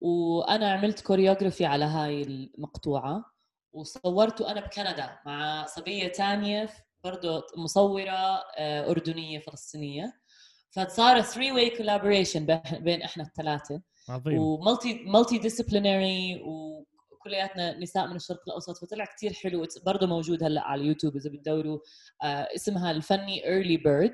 وأنا 0.00 0.72
عملت 0.72 1.00
choreography 1.00 1.64
على 1.64 1.84
هاي 1.84 2.22
المقطوعة. 2.22 3.24
وصورته 3.72 4.50
أنا 4.50 4.60
بكندا 4.60 5.18
مع 5.26 5.66
صبية 5.66 6.08
ثانية 6.08 6.68
برضه 7.04 7.46
مصورة 7.56 8.42
آه، 8.58 8.90
أردنية 8.90 9.38
فلسطينية. 9.38 10.12
فصار 10.70 11.20
3 11.20 11.52
way 11.52 11.70
collaboration 11.70 12.60
بين 12.72 13.02
إحنا 13.02 13.24
الثلاثه 13.24 13.82
عظيم. 14.08 14.38
و 14.38 14.47
multi 14.47 14.94
multi 14.94 15.38
disciplinary 15.38 16.42
وكلياتنا 17.22 17.78
نساء 17.78 18.06
من 18.06 18.16
الشرق 18.16 18.40
الأوسط 18.48 18.78
فطلع 18.78 19.04
كثير 19.04 19.32
حلو 19.32 19.66
برضه 19.86 20.06
موجود 20.06 20.44
هلأ 20.44 20.60
على 20.60 20.80
اليوتيوب 20.82 21.16
إذا 21.16 21.30
بتدوروا 21.30 21.78
آه 22.22 22.48
اسمها 22.54 22.90
الفني 22.90 23.46
Early 23.46 23.76
Bird 23.76 24.12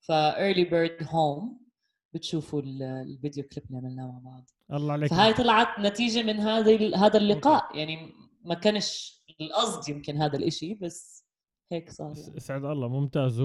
Fairly 0.00 0.64
Bird 0.64 1.06
Home 1.10 1.64
بتشوفوا 2.14 2.62
الفيديو 2.62 3.44
كليب 3.44 3.66
اللي 3.66 3.78
عملناه 3.78 4.06
مع 4.06 4.18
بعض. 4.30 4.50
الله 4.72 4.92
عليك. 4.92 5.10
فهاي 5.10 5.34
طلعت 5.34 5.78
نتيجة 5.80 6.22
من 6.22 6.40
هذا 6.40 6.96
هذا 6.96 7.18
اللقاء 7.18 7.76
يعني 7.76 8.12
ما 8.44 8.54
كانش 8.54 9.20
القصد 9.40 9.88
يمكن 9.88 10.16
هذا 10.16 10.36
الإشي 10.36 10.74
بس 10.74 11.26
هيك 11.72 11.90
صار 11.90 12.14
يعني. 12.16 12.40
سعد 12.40 12.64
الله 12.64 12.88
ممتاز. 12.88 13.40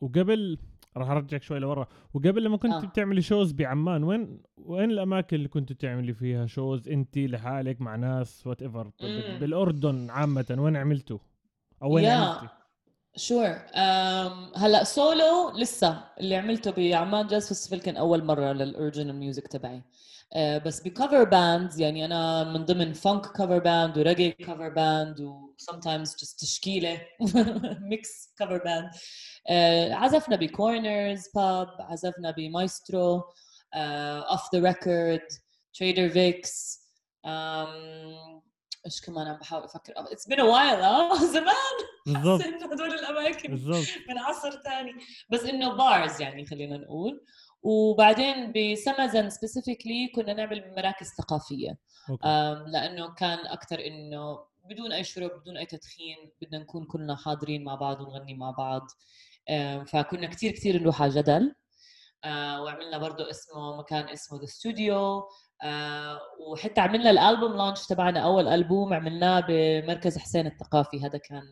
وقبل 0.00 0.58
راح 0.96 1.10
أرجعك 1.10 1.42
شوي 1.42 1.58
لورا. 1.58 1.86
وقبل 2.14 2.44
لما 2.44 2.56
كنت 2.56 2.72
آه. 2.72 2.80
بتعملي 2.80 3.22
shows 3.22 3.52
بعمان 3.52 4.04
وين 4.04 4.42
وين 4.56 4.90
الأماكن 4.90 5.36
اللي 5.36 5.48
كنت 5.48 5.72
تعملي 5.72 6.14
فيها 6.14 6.46
shows 6.46 6.88
انت 6.88 7.18
لحالك 7.18 7.80
مع 7.80 7.96
ناس 7.96 8.46
whatever 8.46 8.90
بالأردن 9.40 10.10
عامة 10.10 10.56
وين 10.58 10.76
عملتوا؟ 10.76 11.18
أو 11.82 11.94
وين 11.94 12.06
عملتي؟ 12.06 12.48
sure 13.16 13.54
um, 13.54 14.58
هلأ 14.58 14.84
سولو 14.84 15.52
لسه. 15.56 16.04
اللي 16.20 16.36
عملته 16.36 16.70
بعمان 16.70 17.26
Jazz 17.26 17.48
Festival 17.48 17.80
كان 17.80 17.96
أول 17.96 18.24
مرة 18.24 18.52
لل 18.52 18.64
original 18.64 19.14
music 19.16 19.46
تبعي. 19.46 19.82
بس 20.36 20.80
ب 20.80 20.87
cover 20.87 21.24
bands 21.24 21.80
يعني 21.80 22.04
أنا 22.04 22.44
من 22.44 22.64
ضمن 22.64 22.92
funk 22.92 23.26
cover 23.26 23.58
band 23.58 23.98
و 23.98 24.03
reggae 24.03 24.30
cover 24.30 24.68
band 24.68 25.20
و 25.20 25.54
sometimes 25.70 26.08
just 26.08 26.36
تشكيلة 26.40 27.00
mix 27.80 28.34
cover 28.38 28.58
band 28.64 28.90
عزفنا 29.92 30.36
ب 30.36 30.47
Corners 30.47 31.24
Pub 31.34 31.68
عزفنا 31.80 32.30
ب 32.30 32.41
Maestro 32.41 33.22
Off 33.74 34.54
the 34.54 34.60
Record 34.62 35.28
Trader 35.74 36.08
Vic's 36.08 36.80
إيش 38.86 39.00
كمان 39.06 39.26
عم 39.26 39.36
بحاول 39.38 39.64
أفكر. 39.64 39.92
it's 39.96 40.28
been 40.28 40.40
a 40.40 40.47
while 40.47 40.80
آه 40.80 41.14
زمان. 41.36 41.54
بالضبط. 42.06 42.40
هدول 42.72 42.94
الأماكن. 42.94 43.50
بالضبط. 43.50 43.86
من 44.08 44.18
عصر 44.18 44.50
ثاني 44.50 44.92
بس 45.30 45.40
إنه 45.44 45.76
bars 45.76 46.20
يعني 46.20 46.46
خلينا 46.46 46.76
نقول. 46.76 47.24
وبعدين 47.62 48.52
بسمزن 48.52 49.30
specifically 49.30 50.08
كنا 50.14 50.32
نعمل 50.32 50.74
مراكز 50.76 51.06
ثقافية. 51.18 51.78
لأنه 52.66 53.14
كان 53.14 53.38
أكثر 53.38 53.86
إنه 53.86 54.38
بدون 54.64 54.92
أي 54.92 55.04
شرب 55.04 55.30
بدون 55.40 55.56
أي 55.56 55.66
تدخين 55.66 56.16
بدنا 56.42 56.58
نكون 56.58 56.84
كلنا 56.84 57.16
حاضرين 57.16 57.64
مع 57.64 57.74
بعض 57.74 58.00
ونغني 58.00 58.34
مع 58.34 58.50
بعض. 58.50 58.86
فكنا 59.86 60.26
كثير 60.26 60.52
كثير 60.52 60.82
نروح 60.82 61.02
على 61.02 61.10
جدل. 61.10 61.54
آه، 62.24 62.62
وعملنا 62.62 62.98
برضه 62.98 63.30
اسمه 63.30 63.76
مكان 63.78 64.08
اسمه 64.08 64.40
The 64.40 64.46
Studio 64.46 65.22
آه 65.62 66.20
وحتى 66.52 66.80
عملنا 66.80 67.10
الألبوم 67.10 67.56
launch 67.56 67.86
تبعنا 67.86 68.20
أول 68.20 68.48
ألبوم 68.48 68.92
عملناه 68.94 69.40
بمركز 69.48 70.18
حسين 70.18 70.46
الثقافي. 70.46 71.00
هذا 71.00 71.18
كان 71.18 71.42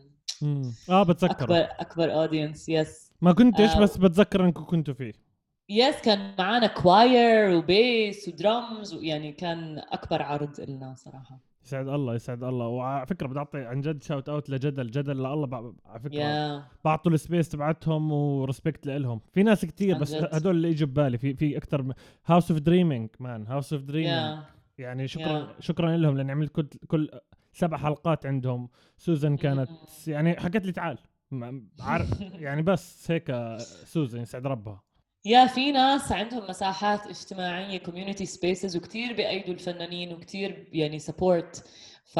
مم. 0.41 0.73
آه 0.89 1.03
بتذكر 1.03 1.43
أكبر 1.43 1.67
أكبر 1.79 2.13
audience 2.13 2.69
yes 2.69 3.11
ما 3.21 3.33
كنتش 3.33 3.69
آه 3.69 3.79
بس 3.79 3.97
بتذكر 3.97 4.45
إنكم 4.45 4.65
كنتوا 4.65 4.93
فيه. 4.93 5.28
yes 5.69 6.01
كان 6.01 6.35
معنا 6.39 6.67
choir 6.67 7.55
و 7.57 7.71
bass 7.71 8.27
و 8.27 8.38
drums 8.38 8.93
ويعني 8.93 9.31
كان 9.31 9.81
أكبر 9.91 10.21
عرض 10.21 10.61
لنا 10.61 10.95
صراحة. 10.95 11.39
يسعد 11.65 11.87
الله 11.87 12.15
يسعد 12.15 12.43
الله. 12.43 12.67
وعلى 12.67 13.05
فكرة 13.05 13.27
بدي 13.27 13.39
اعطي 13.39 13.59
عن 13.59 13.81
جد 13.81 14.03
shout 14.03 14.29
out 14.29 14.49
لجدل. 14.49 14.91
جدل 14.91 15.17
لله 15.17 15.73
على 15.85 15.99
فكرة 15.99 16.59
yeah. 16.59 16.61
بعطوا 16.85 17.11
ال 17.11 17.17
space 17.17 17.49
تبعتهم 17.49 18.11
و 18.11 18.20
respect 18.20 18.87
لهم 18.87 19.21
في 19.33 19.43
ناس 19.43 19.65
كثير 19.65 19.97
بس 19.97 20.13
هدول 20.13 20.55
اللي 20.55 20.69
إجوا 20.69 20.87
ببالي. 20.87 21.17
في 21.17 21.33
في 21.33 21.57
أكثر 21.57 21.93
House 22.25 22.51
of 22.51 22.59
Dreaming 22.59 23.09
man 23.19 23.47
House 23.47 23.73
of 23.73 23.81
Dreaming 23.81 24.39
يعني 24.77 25.07
شكرا 25.07 25.47
yeah. 25.47 25.61
شكرا 25.61 25.97
لهم 25.97 26.17
لأني 26.17 26.31
عملت 26.31 26.51
كل 26.51 26.67
كل 26.87 27.09
سبع 27.53 27.77
حلقات 27.77 28.25
عندهم. 28.25 28.69
سوزن 28.97 29.37
كانت 29.37 29.69
يعني 30.07 30.39
حكت 30.39 30.65
لي 30.65 30.71
تعال. 30.71 30.97
يعني 32.45 32.61
بس 32.61 33.11
هيك 33.11 33.57
سوزن 33.85 34.21
يسعد 34.21 34.47
ربها 34.47 34.88
يا 35.25 35.47
في 35.47 35.71
ناس 35.71 36.11
عندهم 36.11 36.49
مساحات 36.49 37.07
اجتماعية 37.07 37.77
community 37.77 38.25
spaces 38.25 38.77
وكثير 38.77 39.13
بايدوا 39.13 39.53
الفنانين 39.53 40.13
وكثير 40.13 40.69
يعني 40.73 40.99
support 40.99 41.67
ف 42.05 42.17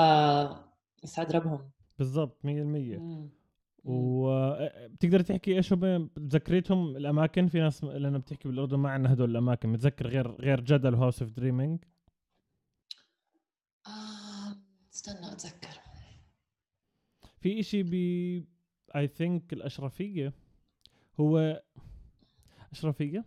يسعد 1.04 1.32
ربهم. 1.32 1.72
بالضبط 1.98 2.46
100% 2.46 3.00
وبتقدر 3.84 5.20
تحكي 5.20 5.56
إيش 5.58 5.74
هم؟ 5.74 6.08
تذكريتهم 6.08 6.98
الأماكن؟ 6.98 7.48
في 7.48 7.60
ناس 7.60 7.84
لأنه 7.84 8.18
بتحكي 8.18 8.48
بالأردن 8.48 8.78
ما 8.78 8.90
عندنا 8.90 9.14
هدول 9.14 9.30
الأماكن. 9.30 9.70
متذكر 9.70 10.08
غير 10.08 10.32
غير 10.32 10.62
جدل 10.62 10.94
و 10.94 10.98
House 10.98 11.22
of 11.22 11.32
Dreaming 11.32 11.84
استنى 14.94 15.32
أتذكر. 15.32 15.80
في 17.40 17.60
إشي 17.60 17.84
ب 17.84 17.94
I 18.96 19.08
think 19.08 19.54
الأشرفية 19.54 20.34
هو 21.20 21.62
اشرفيه 22.72 23.26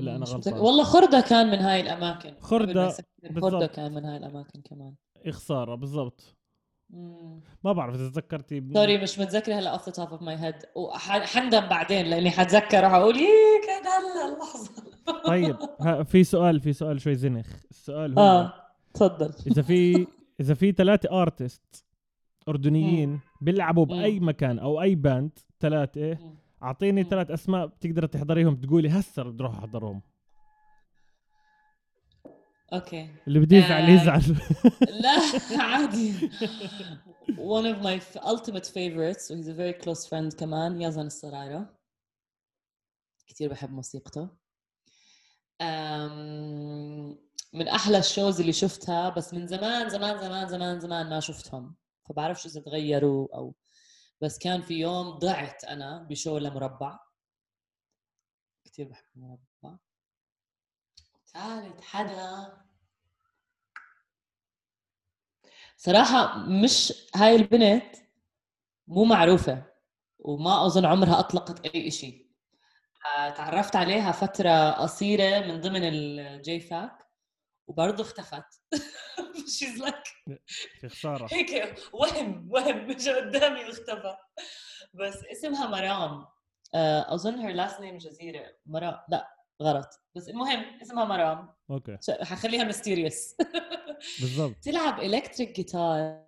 ولا 0.00 0.16
أنا 0.16 0.24
غلطان. 0.24 0.54
والله 0.54 0.84
خردة 0.84 1.20
كان 1.20 1.46
من 1.46 1.58
هاي 1.58 1.80
الأماكن. 1.80 2.34
خردة 2.40 2.96
خردة 3.40 3.66
كان 3.66 3.94
من 3.94 4.04
هاي 4.04 4.16
الأماكن 4.16 4.60
كمان. 4.60 4.94
خساره 5.30 5.74
بالضبط. 5.74 6.36
ما 7.64 7.72
بعرف 7.72 7.94
إذا 7.94 8.08
تذكرتي 8.08 8.64
sorry 8.74 8.98
مش 8.98 9.18
متذكرة 9.18 9.54
هلا 9.54 9.70
off 9.70 9.86
the 9.86 9.92
top 9.92 10.08
of 10.08 10.22
my 10.22 10.36
head 10.36 10.54
وحندم 10.74 11.60
بعدين 11.60 12.06
لأني 12.06 12.30
حتذكر 12.30 12.86
أقول 12.86 13.14
إيه 13.14 13.60
كان 13.66 13.86
هلا 13.86 14.34
اللحظه 14.34 14.70
طيب 15.26 15.56
في 16.04 16.24
سؤال 16.24 16.60
في 16.60 16.72
سؤال 16.72 17.00
شوي 17.00 17.14
زنخ 17.14 17.46
السؤال 17.70 18.18
هو 18.18 18.24
آه 18.24 18.52
تفضل 18.94 19.32
اذا 19.46 19.62
في 19.62 20.06
اذا 20.40 20.54
في 20.54 20.72
ثلاثة 20.72 21.22
artist 21.22 21.84
اردنيين 22.48 23.20
بيلعبوا. 23.40 23.86
باي 23.86 24.20
مكان 24.20 24.58
أو 24.58 24.82
اي 24.82 24.94
band 24.94 25.38
ثلاثة. 25.60 26.18
أعطيني. 26.64 27.04
ثلاث 27.04 27.30
أسماء 27.30 27.66
بتقدر 27.66 28.06
تحضريهم 28.06 28.56
تقولي 28.56 28.88
هسه 28.88 29.22
بدي 29.22 29.42
أروح 29.42 29.58
أحضرهم. 29.58 30.02
okay. 32.72 33.08
اللي 33.26 33.38
بده 33.38 33.56
يزعل 33.56 33.82
آه. 33.82 33.90
يزعل. 33.90 34.22
لا 35.02 35.62
عادي. 35.62 36.12
One 37.56 37.66
of 37.74 37.82
my 37.82 38.00
ultimate 38.24 38.66
favorites 38.66 39.30
و 39.30 39.34
he's 39.36 39.48
a 39.48 39.54
very 39.54 39.84
close 39.84 40.06
friend 40.08 40.36
كمان 40.36 40.82
يزن 40.82 41.06
السرايرة 41.06 41.76
كتير 43.26 43.50
بحب 43.50 43.72
موسيقته. 43.72 44.28
من 47.52 47.68
أحلى 47.68 47.98
ال 47.98 48.05
shows 48.05 48.40
اللي 48.40 48.52
شفتها 48.52 49.08
بس 49.08 49.34
من 49.34 49.46
زمان 49.46 49.88
زمان 49.88 50.18
زمان 50.18 50.48
زمان 50.48 50.80
زمان 50.80 51.10
ما 51.10 51.20
شفتهم. 51.20 51.74
فبعرفش 52.08 52.46
إذا 52.46 52.60
تغيروا 52.60 53.28
أو 53.34 53.54
بس 54.20 54.38
كان 54.38 54.62
في 54.62 54.74
يوم 54.74 55.10
ضعت 55.10 55.64
أنا 55.64 56.02
ب 56.02 56.09
show 56.09 56.38
لمربع. 56.38 56.98
كتير 58.64 58.88
بحب 58.88 59.04
المربع. 59.16 59.78
ثالث 61.26 61.80
حدا. 61.80 62.64
صراحة 65.76 66.38
مش 66.38 66.92
هاي 67.16 67.36
البنت 67.36 67.96
مو 68.88 69.04
معروفة 69.04 69.64
وما 70.18 70.66
أظن 70.66 70.84
عمرها 70.84 71.18
أطلقت 71.18 71.66
أي 71.66 71.88
إشي. 71.88 72.24
آه، 73.16 73.30
تعرفت 73.30 73.76
عليها 73.76 74.12
فترة 74.12 74.70
قصيرة 74.70 75.40
من 75.46 75.60
ضمن 75.60 75.84
الجي 75.84 76.60
فاك 76.60 77.03
وبرضه 77.66 78.02
اختفت. 78.02 78.44
She's 79.56 79.80
like 79.82 80.30
في 80.80 80.88
خسارة. 80.88 81.28
هيك 81.32 81.74
وهم 81.92 82.48
وهم 82.50 82.90
اجى 82.90 83.10
قدامي 83.12 83.64
واختفى 83.64 84.16
بس 84.94 85.14
اسمها 85.32 85.66
مرام. 85.68 86.26
آه، 86.74 87.14
أظن 87.14 87.36
her 87.42 87.56
last 87.68 87.74
name 87.76 87.96
جزيرة. 88.06 88.46
مرام 88.66 88.94
لا 89.08 89.28
غلط. 89.62 89.88
بس 90.16 90.28
المهم 90.28 90.80
اسمها 90.82 91.04
مرام. 91.04 91.54
أوكي. 91.70 91.98
حخليها 92.22 92.64
mysterious 92.64 93.34
بالضبط. 94.20 94.56
تلعب 94.62 95.00
electric 95.00 95.56
guitar 95.56 96.24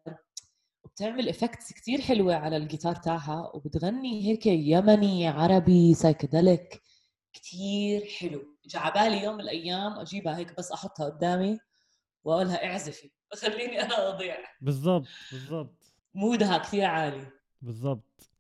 وبتعمل 0.85 1.29
effects 1.29 1.73
كتير 1.73 2.01
حلوة 2.01 2.35
على 2.35 2.57
الجيتار 2.57 2.95
تاعها 2.97 3.51
وبتغني 3.55 4.27
هيك 4.29 4.47
يمني 4.47 5.29
عربي 5.29 5.95
psychedelic 5.95 6.83
كتير 7.33 8.05
حلو. 8.21 8.56
اجى 8.67 8.79
على 8.79 8.93
بالي 8.93 9.25
يوم 9.25 9.35
من 9.35 9.41
الأيام 9.41 9.93
أجيبها 9.99 10.37
هيك 10.37 10.57
بس 10.59 10.73
أحطها 10.73 11.07
قدامي 11.07 11.59
وأقولها 12.25 12.67
اعزفي 12.67 13.11
خليني 13.35 13.83
أنا 13.83 14.09
أضيع. 14.09 14.37
بالضبط 14.61 15.07
بالضبط. 15.33 15.93
مودها 16.15 16.59
كثير 16.59 16.85
عالي. 16.85 17.27
بالضبط. 17.63 18.31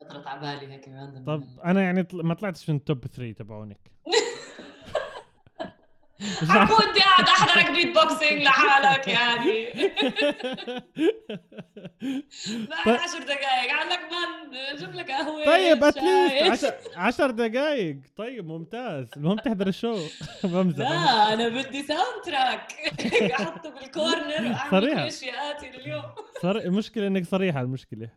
خطرت 0.00 0.26
على 0.26 0.40
بالي 0.40 0.72
هيك 0.72 0.84
طب 1.26 1.44
أنا 1.64 1.82
يعني 1.82 2.06
ما 2.12 2.34
طلعتش 2.34 2.70
من 2.70 2.76
ال 2.76 2.83
top 2.83 3.06
3 3.06 3.32
تبعونك. 3.32 3.90
انت 6.22 6.98
قاعد 6.98 7.28
أحضرك 7.28 7.70
beatboxing 7.70 8.42
لحالك 8.42 9.08
يعني. 9.08 9.66
بعد 12.68 12.88
عشر 13.00 13.18
دقائق 13.22 13.72
عندك 13.72 14.00
من؟ 14.00 14.78
جيب 14.78 14.94
لك 14.94 15.10
قهوة 15.10 15.44
طيب. 15.44 15.84
at 15.84 16.10
least 16.10 16.74
10 16.96 17.30
دقائق 17.30 17.96
طيب 18.16 18.46
ممتاز. 18.46 19.06
المهم 19.16 19.36
تحضر 19.38 19.66
ال 19.66 19.71
show. 19.71 19.98
بمزح. 20.44 20.78
لا 20.90 21.32
أنا 21.34 21.48
بدي 21.48 21.82
soundtrack 21.82 22.72
أحطه 23.40 23.70
بال 23.70 23.90
corner 23.90 24.52
وأعمل 24.52 24.88
إشياءاتي 25.08 25.70
لليوم. 25.70 26.02
صار 26.42 26.56
المشكلة 26.58 27.06
إنك 27.06 27.24
صريحة 27.26 27.60
المشكلة. 27.60 28.08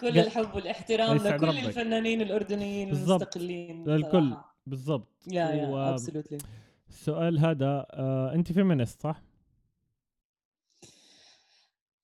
كل 0.00 0.18
الحب 0.18 0.54
والإحترام 0.54 1.16
لكل 1.16 1.46
ربك. 1.46 1.58
الفنانين 1.64 2.20
الأردنيين. 2.20 2.88
المستقلين. 2.88 3.84
للكل. 3.88 4.36
بالضبط. 4.68 5.08
يا 5.26 5.44
يا 5.50 5.68
و- 5.68 5.78
absolutely 5.78 6.38
السؤال 6.88 7.38
هذا 7.38 7.86
آه 7.90 8.34
أنت 8.34 8.52
feminist 8.52 9.02
صح؟ 9.02 9.22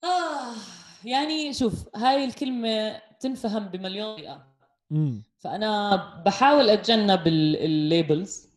آه 0.04 0.54
يعني 1.04 1.52
شوف 1.52 1.96
هاي 1.96 2.24
الكلمة 2.24 3.00
تنفهم 3.20 3.68
بمليون 3.68 4.16
طريقة. 4.16 4.46
فأنا 5.38 5.96
بحاول 6.26 6.70
أتجنب 6.70 7.26
ال- 7.26 7.56
ال 7.56 7.69
labels 7.69 8.48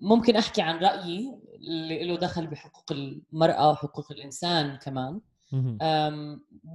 ممكن 0.00 0.36
أحكي 0.36 0.62
عن 0.62 0.78
رأيي 0.78 1.38
اللي 1.54 2.04
له 2.04 2.16
دخل 2.16 2.46
بحقوق 2.46 2.92
المرأة 2.92 3.70
وحقوق 3.70 4.12
الإنسان 4.12 4.76
كمان. 4.76 5.20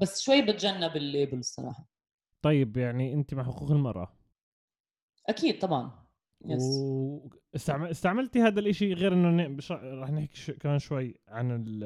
بس 0.01 0.21
شوي 0.21 0.41
بتجنب 0.41 0.95
ال 0.97 1.04
labels 1.04 1.45
صراحة. 1.47 1.85
طيب 2.41 2.77
يعني 2.77 3.13
أنت 3.13 3.33
مع 3.33 3.43
حقوق 3.43 3.71
المرأة. 3.71 4.18
أكيد 5.29 5.59
طبعا. 5.59 5.91
yes 6.45 6.63
واستعملتي 7.53 8.41
هذا 8.41 8.59
الإشي 8.59 8.93
غير 8.93 9.13
إنه 9.13 9.29
ن- 9.29 9.55
بش... 9.55 9.71
رح 9.71 10.09
نحكي 10.11 10.37
ش... 10.37 10.51
كمان 10.51 10.79
شوي 10.79 11.15
عن 11.27 11.63
ال... 11.67 11.83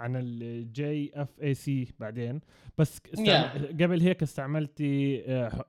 عن 0.00 0.16
ال 0.16 1.22
JFAC 1.22 1.88
بعدين. 1.98 2.40
بس 2.78 3.00
استعم... 3.14 3.66
قبل 3.68 4.00
هيك 4.00 4.22
استعملتي 4.22 5.22
آه، 5.26 5.64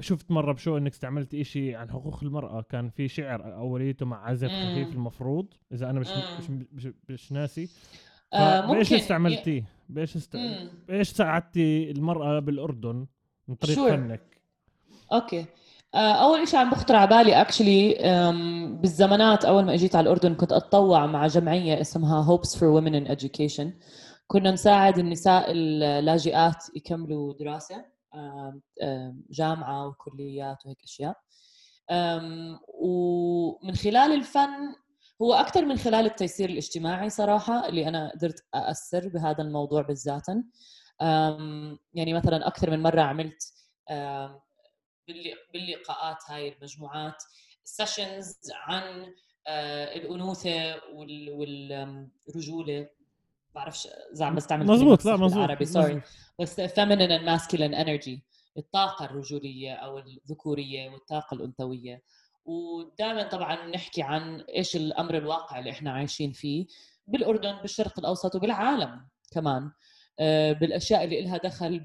شفت 0.00 0.30
مرة 0.30 0.52
ب 0.52 0.57
show 0.57 0.76
إنك 0.76 0.92
استعملتي 0.92 1.40
إشي 1.40 1.74
عن 1.74 1.90
حقوق 1.90 2.24
المرأة. 2.24 2.62
كان 2.62 2.88
في 2.90 3.08
شعر 3.08 3.54
أوليته 3.54 4.06
مع 4.06 4.26
عزف. 4.28 4.48
خفيف 4.48 4.92
المفروض. 4.92 5.46
إذا 5.72 5.90
أنا 5.90 6.00
مش. 6.00 6.08
مش, 6.38 6.50
مش, 6.72 6.88
مش 7.08 7.32
ناسي. 7.32 7.68
آه، 8.32 8.66
بايش 8.72 8.92
استعملتيه 8.92 9.64
بإيش 9.88 10.16
است... 10.16 10.36
بإيش 10.88 11.08
ساعدتي 11.08 11.90
المرأة 11.90 12.38
بالأردن 12.38 13.06
من 13.48 13.54
طريق 13.54 13.76
Sure. 13.76 13.90
فنك؟ 13.90 14.33
أوكي. 15.12 15.46
آه، 15.94 16.12
أول 16.12 16.48
شيء 16.48 16.60
عم 16.60 16.70
بخطر 16.70 16.96
على 16.96 17.08
بالي 17.08 17.40
actually 17.40 17.94
بالزمانات 18.80 19.44
أول 19.44 19.64
ما 19.64 19.74
إجيت 19.74 19.96
على 19.96 20.04
الأردن 20.04 20.34
كنت 20.34 20.52
أتطوع 20.52 21.06
مع 21.06 21.26
جمعية 21.26 21.80
اسمها 21.80 22.36
Hopes 22.36 22.48
for 22.50 22.62
Women 22.80 22.94
in 22.94 23.16
Education. 23.16 23.66
كنا 24.26 24.50
نساعد 24.50 24.98
النساء 24.98 25.44
اللاجئات 25.50 26.64
يكملوا 26.76 27.34
دراسة 27.34 27.84
جامعة 29.30 29.86
وكليات 29.88 30.66
وهيك 30.66 30.82
أشياء. 30.84 31.16
ومن 32.78 33.74
خلال 33.74 34.12
الفن 34.12 34.74
هو 35.22 35.34
أكثر 35.34 35.64
من 35.64 35.76
خلال 35.76 36.06
التيسير 36.06 36.50
الاجتماعي 36.50 37.10
صراحة 37.10 37.68
اللي 37.68 37.88
أنا 37.88 38.10
قدرت 38.14 38.44
أأثر 38.54 39.08
بهذا 39.08 39.42
الموضوع 39.42 39.82
بالذاتا. 39.82 40.44
آم، 41.02 41.78
يعني 41.94 42.12
مثلا 42.14 42.46
أكثر 42.46 42.70
من 42.70 42.82
مرة 42.82 43.00
عملت 43.00 43.42
باللقاءات 45.52 46.18
هاي 46.28 46.56
المجموعات 46.56 47.22
سيشنز 47.64 48.38
عن 48.54 49.12
آه، 49.46 49.96
الأنوثة 49.96 50.80
والرجولة. 50.94 52.88
بعرفش 53.54 53.88
إذا 54.14 54.24
عم 54.24 54.34
بستعمل 54.34 54.66
مزبوط 54.66 55.04
لا 55.04 55.16
مزبوط 55.16 55.32
بالعربي 55.32 55.64
سوري. 55.64 56.02
بس 56.40 56.60
feminine 56.60 57.10
and 57.10 57.26
masculine 57.28 57.74
energy 57.84 58.18
الطاقة 58.58 59.04
الرجولية 59.04 59.74
أو 59.74 59.98
الذكورية 59.98 60.90
والطاقة 60.90 61.34
الأنثوية. 61.34 62.02
ودائما 62.44 63.22
طبعا 63.22 63.66
نحكي 63.66 64.02
عن 64.02 64.40
إيش 64.40 64.76
الأمر 64.76 65.16
الواقع 65.16 65.58
اللي 65.58 65.70
إحنا 65.70 65.92
عايشين 65.92 66.32
فيه 66.32 66.66
بالأردن 67.06 67.52
بالشرق 67.52 67.98
الأوسط 67.98 68.34
وبالعالم 68.34 69.08
كمان. 69.32 69.72
آه، 70.18 70.52
بالأشياء 70.52 71.04
اللي 71.04 71.20
إلها 71.20 71.36
دخل 71.36 71.78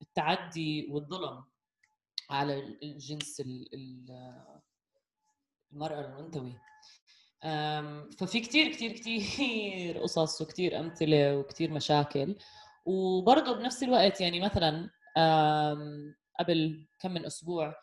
بالتعدي 0.00 0.88
والظلم. 0.90 1.44
على 2.30 2.78
الجنس 2.82 3.40
ال- 3.40 3.74
ال- 3.74 4.60
المرأة 5.72 6.00
الأنثوي 6.00 6.52
ففي 8.18 8.40
كتير 8.40 8.72
كتير 8.72 8.92
كتير 8.92 9.98
قصص 9.98 10.40
وكتير 10.42 10.80
أمثلة 10.80 11.36
وكتير 11.38 11.70
مشاكل. 11.70 12.36
وبرضه 12.86 13.52
بنفس 13.56 13.82
الوقت 13.82 14.20
يعني 14.20 14.40
مثلا 14.40 14.90
قبل 16.40 16.86
كم 17.00 17.10
من 17.10 17.26
أسبوع 17.26 17.74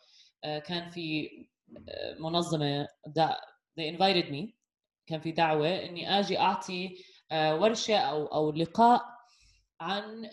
كان 0.42 0.90
في 0.90 1.28
منظمة 2.18 2.88
they 3.80 3.96
invited 3.96 4.30
me. 4.32 4.52
كان 5.06 5.20
في 5.20 5.32
دعوة 5.32 5.68
إني 5.68 6.18
آجي 6.20 6.38
أعطي 6.38 6.96
ورشة 7.32 7.96
أو 7.96 8.26
أو 8.26 8.52
لقاء 8.52 9.04
عن 9.80 10.30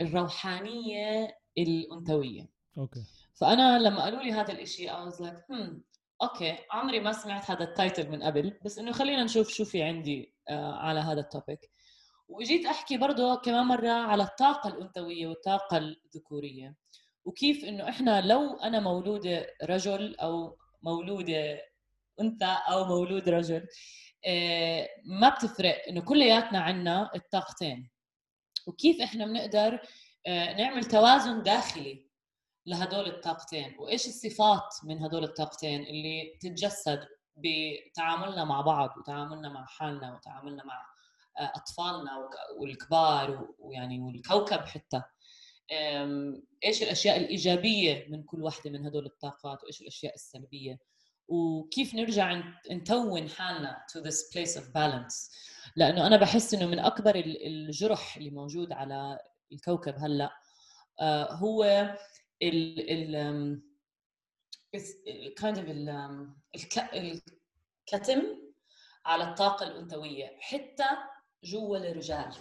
الروحانية 0.00 1.38
الأنثوية 1.58 2.59
أوكي. 2.80 3.04
فأنا 3.34 3.78
لما 3.78 4.02
قالوا 4.02 4.22
لي 4.22 4.32
هذا 4.32 4.54
I 4.54 5.10
was 5.10 5.20
like 5.20 5.38
hmm 5.52 5.90
أوكي 6.22 6.58
عمري 6.70 7.00
ما 7.00 7.12
سمعت 7.12 7.50
هذا 7.50 7.64
ال 7.64 7.72
title 7.72 8.10
من 8.10 8.22
قبل 8.22 8.58
بس 8.64 8.78
إنه 8.78 8.92
خلينا 8.92 9.24
نشوف 9.24 9.48
شو 9.48 9.64
في 9.64 9.82
عندي 9.82 10.34
آه 10.48 10.72
على 10.72 11.00
هذا 11.00 11.20
ال 11.20 11.28
topic 11.28 11.70
واجيت 12.28 12.66
أحكي 12.66 12.96
برضه 12.96 13.34
كمان 13.34 13.66
مرة 13.66 13.90
على 13.90 14.22
الطاقة 14.22 14.68
الأنثوية 14.68 15.26
والطاقة 15.26 15.76
الذكورية 15.76 16.74
وكيف 17.24 17.64
إنه 17.64 17.88
إحنا 17.88 18.20
لو 18.20 18.56
أنا 18.56 18.80
مولودة 18.80 19.46
رجل 19.62 20.16
أو 20.16 20.58
مولودة 20.82 21.62
أنثى 22.20 22.56
أو 22.68 22.84
مولود 22.84 23.28
رجل 23.28 23.66
آه، 24.26 24.88
ما 25.04 25.28
بتفرق 25.28 25.82
إنه 25.88 26.00
كلياتنا 26.00 26.60
عنا 26.60 27.10
الطاقتين. 27.14 27.90
وكيف 28.66 29.00
إحنا 29.00 29.26
بنقدر 29.26 29.80
آه، 30.26 30.54
نعمل 30.54 30.84
توازن 30.84 31.42
داخلي 31.42 32.09
لهدول 32.66 33.06
الطاقتين. 33.06 33.76
وإيش 33.78 34.06
الصفات 34.06 34.74
من 34.84 35.02
هدول 35.02 35.24
الطاقتين 35.24 35.82
اللي 35.82 36.38
تتجسد 36.40 37.06
بتعاملنا 37.36 38.44
مع 38.44 38.60
بعض 38.60 38.94
وتعاملنا 38.98 39.48
مع 39.48 39.66
حالنا 39.66 40.14
وتعاملنا 40.14 40.64
مع 40.64 40.86
أطفالنا 41.38 42.28
والكبار 42.58 43.48
ويعني 43.58 44.00
والكوكب 44.00 44.60
حتى؟ 44.60 45.02
إيش 46.64 46.82
الأشياء 46.82 47.16
الإيجابية 47.16 48.06
من 48.08 48.22
كل 48.22 48.42
واحدة 48.42 48.70
من 48.70 48.86
هدول 48.86 49.06
الطاقات؟ 49.06 49.62
وإيش 49.64 49.80
الأشياء 49.80 50.14
السلبية؟ 50.14 50.78
وكيف 51.28 51.94
نرجع 51.94 52.42
نتون 52.70 53.28
حالنا 53.28 53.84
to 53.92 54.00
this 54.04 54.16
place 54.32 54.60
of 54.60 54.64
balance 54.64 55.30
لأنه 55.76 56.06
أنا 56.06 56.16
بحس 56.16 56.54
إنه 56.54 56.66
من 56.66 56.78
أكبر 56.78 57.14
الجرح 57.16 58.16
اللي 58.16 58.30
موجود 58.30 58.72
على 58.72 59.18
الكوكب 59.52 59.94
هلأ 59.98 60.30
آه، 61.00 61.32
هو 61.32 61.90
ال 62.42 62.90
ال 62.90 63.62
kind 65.40 65.56
of 65.56 65.70
الكتم 66.94 68.22
على 69.04 69.24
الطاقة 69.24 69.66
الأنثوية 69.66 70.36
حتى 70.40 70.84
جوا 71.44 71.76
الرجال 71.76 72.34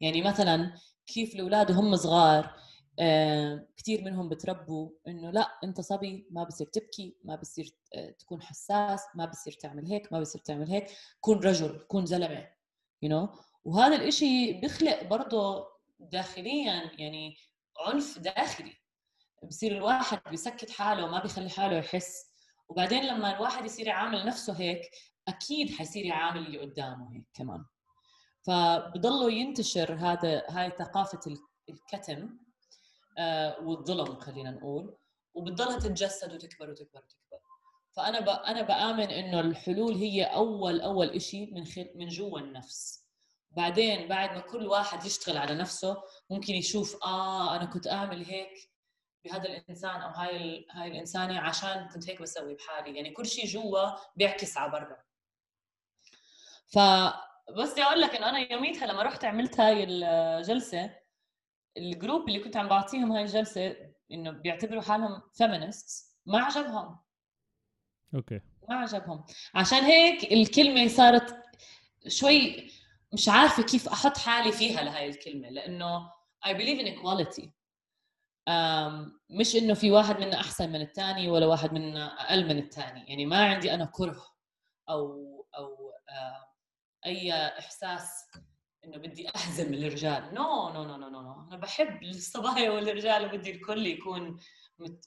يعني 0.00 0.22
مثلا 0.22 0.72
كيف 1.06 1.34
الأولاد 1.34 1.70
وهم 1.70 1.96
صغار 1.96 2.62
آه، 2.98 3.66
كثير 3.76 4.04
منهم 4.04 4.28
بتربوا 4.28 4.90
إنه 5.08 5.30
لا 5.30 5.58
أنت 5.64 5.80
صبي 5.80 6.26
ما 6.30 6.44
بصير 6.44 6.66
تبكي 6.66 7.16
ما 7.24 7.36
بصير 7.36 7.74
آه، 7.94 8.10
تكون 8.10 8.42
حساس 8.42 9.00
ما 9.14 9.24
بصير 9.24 9.52
تعمل 9.52 9.86
هيك 9.86 10.12
ما 10.12 10.20
بصير 10.20 10.40
تعمل 10.40 10.70
هيك 10.70 10.86
كون 11.20 11.38
رجل 11.38 11.78
كون 11.88 12.06
زلمة 12.06 12.48
يو 13.02 13.08
you 13.08 13.12
know? 13.12 13.38
وهذا 13.64 13.96
الإشي 13.96 14.52
بيخلق 14.52 15.02
برضه 15.04 15.66
داخليا 16.00 16.90
يعني 16.98 17.36
عنف 17.78 18.18
داخلي 18.18 18.72
بصير 19.44 19.76
الواحد 19.76 20.20
بيسكت 20.30 20.70
حاله 20.70 21.04
وما 21.04 21.22
بيخلي 21.22 21.50
حاله 21.50 21.76
يحس. 21.76 22.32
وبعدين 22.68 23.04
لما 23.04 23.36
الواحد 23.36 23.64
يصير 23.64 23.86
يعامل 23.86 24.26
نفسه 24.26 24.52
هيك 24.60 24.90
أكيد 25.28 25.70
حيصير 25.74 26.04
يعامل 26.04 26.46
اللي 26.46 26.58
قدامه 26.58 27.14
هيك 27.14 27.24
كمان. 27.34 27.64
فبضلوا 28.46 29.30
ينتشر 29.30 29.94
هذا 29.94 30.42
هاي 30.48 30.70
ثقافة 30.78 31.20
الكتم 31.68 32.38
آه 33.18 33.60
والظلم 33.60 34.20
خلينا 34.20 34.50
نقول. 34.50 34.96
وبتضلها 35.34 35.78
تتجسد 35.78 36.32
وتكبر 36.32 36.70
وتكبر 36.70 37.00
وتكبر. 37.00 37.38
فأنا 37.96 38.20
ب... 38.20 38.28
أنا 38.28 38.62
بآمن 38.62 39.10
إنه 39.10 39.40
الحلول 39.40 39.94
هي 39.94 40.24
أول 40.24 40.80
أول 40.80 41.22
شيء 41.22 41.54
من 41.54 41.64
خل... 41.64 41.90
من 41.94 42.08
جوا 42.08 42.38
النفس. 42.38 43.02
بعدين 43.50 44.08
بعد 44.08 44.30
ما 44.34 44.40
كل 44.40 44.66
واحد 44.66 45.04
يشتغل 45.06 45.36
على 45.36 45.54
نفسه 45.54 46.02
ممكن 46.30 46.54
يشوف 46.54 47.04
آه 47.04 47.56
أنا 47.56 47.64
كنت 47.64 47.86
أعمل 47.88 48.24
هيك. 48.24 48.71
بهذا 49.24 49.44
الإنسان 49.48 50.00
أو 50.00 50.10
هاي 50.10 50.36
ال... 50.36 50.66
هاي 50.70 50.88
الإنسانة 50.88 51.40
عشان 51.40 51.88
كنت 51.94 52.10
هيك 52.10 52.22
بسوي 52.22 52.54
بحالي. 52.54 52.96
يعني 52.96 53.10
كل 53.10 53.26
شيء 53.26 53.46
جوا 53.46 53.90
بيعكس 54.16 54.56
على 54.56 54.72
برا. 54.72 54.96
ف 56.68 56.78
بس 57.58 57.72
بدي 57.72 57.82
أقول 57.82 58.00
لك 58.00 58.14
إنه 58.14 58.28
أنا 58.28 58.52
يوميتها 58.52 58.86
لما 58.86 59.02
رحت 59.02 59.24
عملت 59.24 59.60
هاي 59.60 59.84
الجلسة 59.88 60.96
الجروب 61.76 62.28
اللي 62.28 62.40
كنت 62.40 62.56
عم 62.56 62.68
بعطيهم 62.68 63.12
هاي 63.12 63.22
الجلسة 63.22 63.76
إنه 64.12 64.30
بيعتبروا 64.30 64.82
حالهم 64.82 65.22
feminist 65.34 66.16
ما 66.26 66.38
عجبهم. 66.44 66.98
أوكي. 68.14 68.40
ما 68.68 68.76
عجبهم. 68.76 69.24
عشان 69.54 69.78
هيك 69.78 70.32
الكلمة 70.32 70.88
صارت 70.88 71.42
شوي 72.08 72.70
مش 73.12 73.28
عارفة 73.28 73.62
كيف 73.62 73.88
أحط 73.88 74.16
حالي 74.18 74.52
فيها 74.52 74.82
لهي 74.82 75.08
الكلمة 75.08 75.48
لأنه 75.48 76.10
I 76.46 76.50
believe 76.50 76.80
in 76.80 76.86
equality. 76.86 77.42
um, 77.42 77.61
مش 79.30 79.56
إنه 79.56 79.74
في 79.74 79.90
واحد 79.90 80.20
منا 80.20 80.40
أحسن 80.40 80.72
من 80.72 80.80
الثاني 80.80 81.28
ولا 81.28 81.46
واحد 81.46 81.72
منا 81.72 82.06
أقل 82.06 82.44
من 82.44 82.58
الثاني 82.58 83.08
يعني 83.08 83.26
ما 83.26 83.44
عندي 83.44 83.74
أنا 83.74 83.84
كره 83.84 84.26
أو 84.88 85.46
أو 85.56 85.92
أي 87.06 87.32
إحساس 87.32 88.30
إنه 88.84 88.98
بدي 88.98 89.28
أهزم 89.28 89.74
الرجال. 89.74 90.34
no 90.34 90.68
no 90.68 90.84
no 90.84 90.96
no 90.96 91.08
no 91.08 91.48
أنا 91.48 91.56
بحب 91.56 92.02
الصبايا 92.02 92.70
والرجال 92.70 93.24
وبدي 93.24 93.50
الكل 93.50 93.86
يكون 93.86 94.40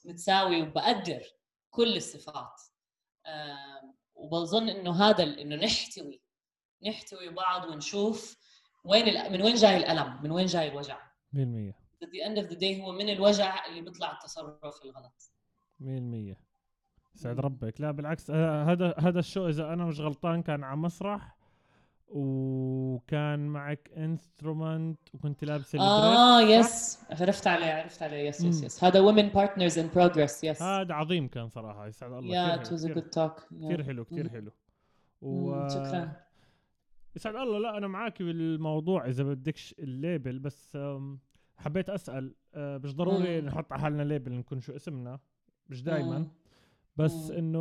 متساوي 0.04 0.62
وبقدر 0.62 1.22
كل 1.70 1.96
الصفات. 1.96 2.60
وبظن 4.14 4.68
إنه 4.68 5.04
هذا 5.04 5.24
إنه 5.24 5.56
نحتوي 5.56 6.22
نحتوي 6.86 7.28
بعض 7.28 7.68
ونشوف 7.68 8.38
وين 8.84 9.32
من 9.32 9.42
وين 9.42 9.54
جاي 9.54 9.76
الألم 9.76 10.22
من 10.22 10.30
وين 10.30 10.46
جاي 10.46 10.68
الوجع. 10.68 10.98
100% 11.32 11.85
at 12.04 12.08
the 12.08 12.20
end 12.28 12.44
of 12.44 12.50
the 12.50 12.58
day 12.58 12.80
هو 12.82 12.92
من 12.92 13.08
الوجع 13.08 13.66
اللي 13.66 13.80
بيطلع 13.80 14.12
التصرف 14.12 14.84
الغلط. 14.84 15.32
100% 15.80 16.36
سعد 17.14 17.40
ربك. 17.40 17.80
لا 17.80 17.90
بالعكس 17.90 18.30
هذا 18.30 18.94
هذا 18.98 19.18
ال 19.18 19.24
show 19.24 19.48
إذا 19.48 19.72
أنا 19.72 19.84
مش 19.84 20.00
غلطان 20.00 20.42
كان 20.42 20.64
على 20.64 20.76
مسرح 20.76 21.36
وكان 22.08 23.46
معك 23.46 23.90
instrument 23.96 24.98
وكنت 25.14 25.44
لابس 25.44 25.74
آه 25.74 26.40
yes 26.40 26.98
عرفت 27.10 27.46
عليه 27.46 27.72
عرفت 27.72 28.02
عليه. 28.02 28.28
yes 28.28 28.40
yes 28.40 28.62
yes 28.62 28.84
هذا 28.84 29.00
ومن 29.00 29.28
partners 29.28 29.78
in 29.78 29.90
progress 29.94 30.44
yes 30.44 30.62
هذا 30.62 30.94
عظيم 30.94 31.28
كان 31.28 31.48
صراحة. 31.48 31.86
يسعد 31.86 32.12
الله. 32.12 32.34
yeah 32.34 32.54
it 32.54 32.72
was 32.72 32.86
a 32.86 32.94
good 32.94 33.10
talk 33.10 33.40
كثير 33.40 33.84
حلو 33.84 34.04
كثير 34.04 34.28
حلو. 34.28 34.52
و... 35.22 35.68
شكرا. 35.68 36.12
يسعد 37.16 37.36
الله. 37.36 37.58
لا 37.58 37.76
أنا 37.76 37.86
معك 37.86 38.22
بالموضوع 38.22 39.06
إذا 39.06 39.24
بدكش 39.24 39.74
ال 39.78 39.88
label 39.88 40.38
بس 40.38 40.78
حبيت 41.58 41.90
أسأل 41.90 42.34
آه، 42.54 42.78
مش 42.78 42.94
ضروري 42.96 43.40
نحط 43.40 43.72
على 43.72 43.82
حالنا 43.82 44.02
label 44.02 44.32
نكون 44.32 44.60
شو 44.60 44.76
اسمنا 44.76 45.18
مش 45.68 45.82
دائما 45.82 46.26
بس 46.96 47.30
إنه 47.30 47.60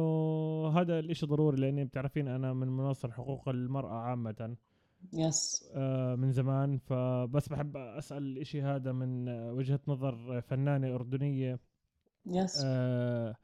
هذا 0.67 0.99
الإشي 0.99 1.25
ضروري 1.25 1.61
لأني 1.61 1.85
بتعرفين 1.85 2.27
أنا 2.27 2.53
من 2.53 2.67
مناصر 2.67 3.11
حقوق 3.11 3.49
المرأة 3.49 3.93
عامة 3.93 4.55
يس 5.13 5.69
آه 5.73 6.15
من 6.15 6.31
زمان. 6.31 6.77
فبس 6.77 7.49
بحب 7.49 7.77
أسأل 7.77 8.23
الإشي 8.23 8.61
هذا 8.61 8.91
من 8.91 9.29
وجهة 9.29 9.79
نظر 9.87 10.41
فنانة 10.41 10.95
أردنية. 10.95 11.59
يس 12.25 12.61
آه 12.65 13.35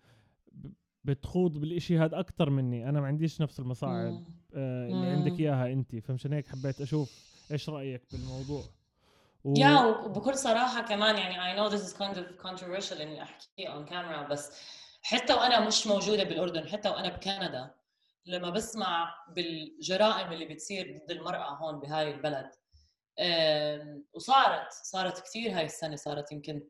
بتخوض 1.03 1.57
بالإشي 1.57 1.97
هذا 1.99 2.19
أكثر 2.19 2.49
مني. 2.49 2.89
أنا 2.89 3.01
ما 3.01 3.07
عنديش 3.07 3.41
نفس 3.41 3.59
المصاعب 3.59 4.23
آه 4.53 4.87
اللي 4.87 5.07
عندك 5.07 5.39
إياها 5.39 5.71
أنت. 5.73 5.95
فمشان 5.95 6.33
هيك 6.33 6.47
حبيت 6.47 6.81
أشوف 6.81 7.31
إيش 7.51 7.69
رأيك 7.69 8.01
بالموضوع. 8.11 8.63
و... 9.43 9.53
يا 9.57 9.79
وبكل 9.85 10.37
صراحة 10.37 10.81
كمان 10.81 11.17
يعني 11.17 11.35
I 11.35 11.57
know 11.57 11.73
this 11.73 11.81
is 11.81 11.93
kind 11.93 12.17
of 12.17 12.47
controversial 12.47 13.01
إني 13.01 13.23
أحكي 13.23 13.67
on 13.67 13.89
camera 13.89 14.29
بس 14.29 14.51
حتى 15.01 15.33
وأنا 15.33 15.67
مش 15.67 15.87
موجودة 15.87 16.23
بالأردن 16.23 16.67
حتى 16.69 16.89
وأنا 16.89 17.09
بكندا 17.09 17.75
لما 18.25 18.49
بسمع 18.49 19.15
بالجرائم 19.29 20.31
اللي 20.31 20.45
بتصير 20.45 20.97
ضد 21.03 21.11
المرأة 21.11 21.49
هون 21.49 21.79
بهاي 21.79 22.11
البلد 22.11 22.51
وصارت 24.13 24.71
صارت 24.71 25.19
كثير 25.19 25.57
هاي 25.57 25.65
السنة 25.65 25.95
صارت 25.95 26.31
يمكن 26.31 26.67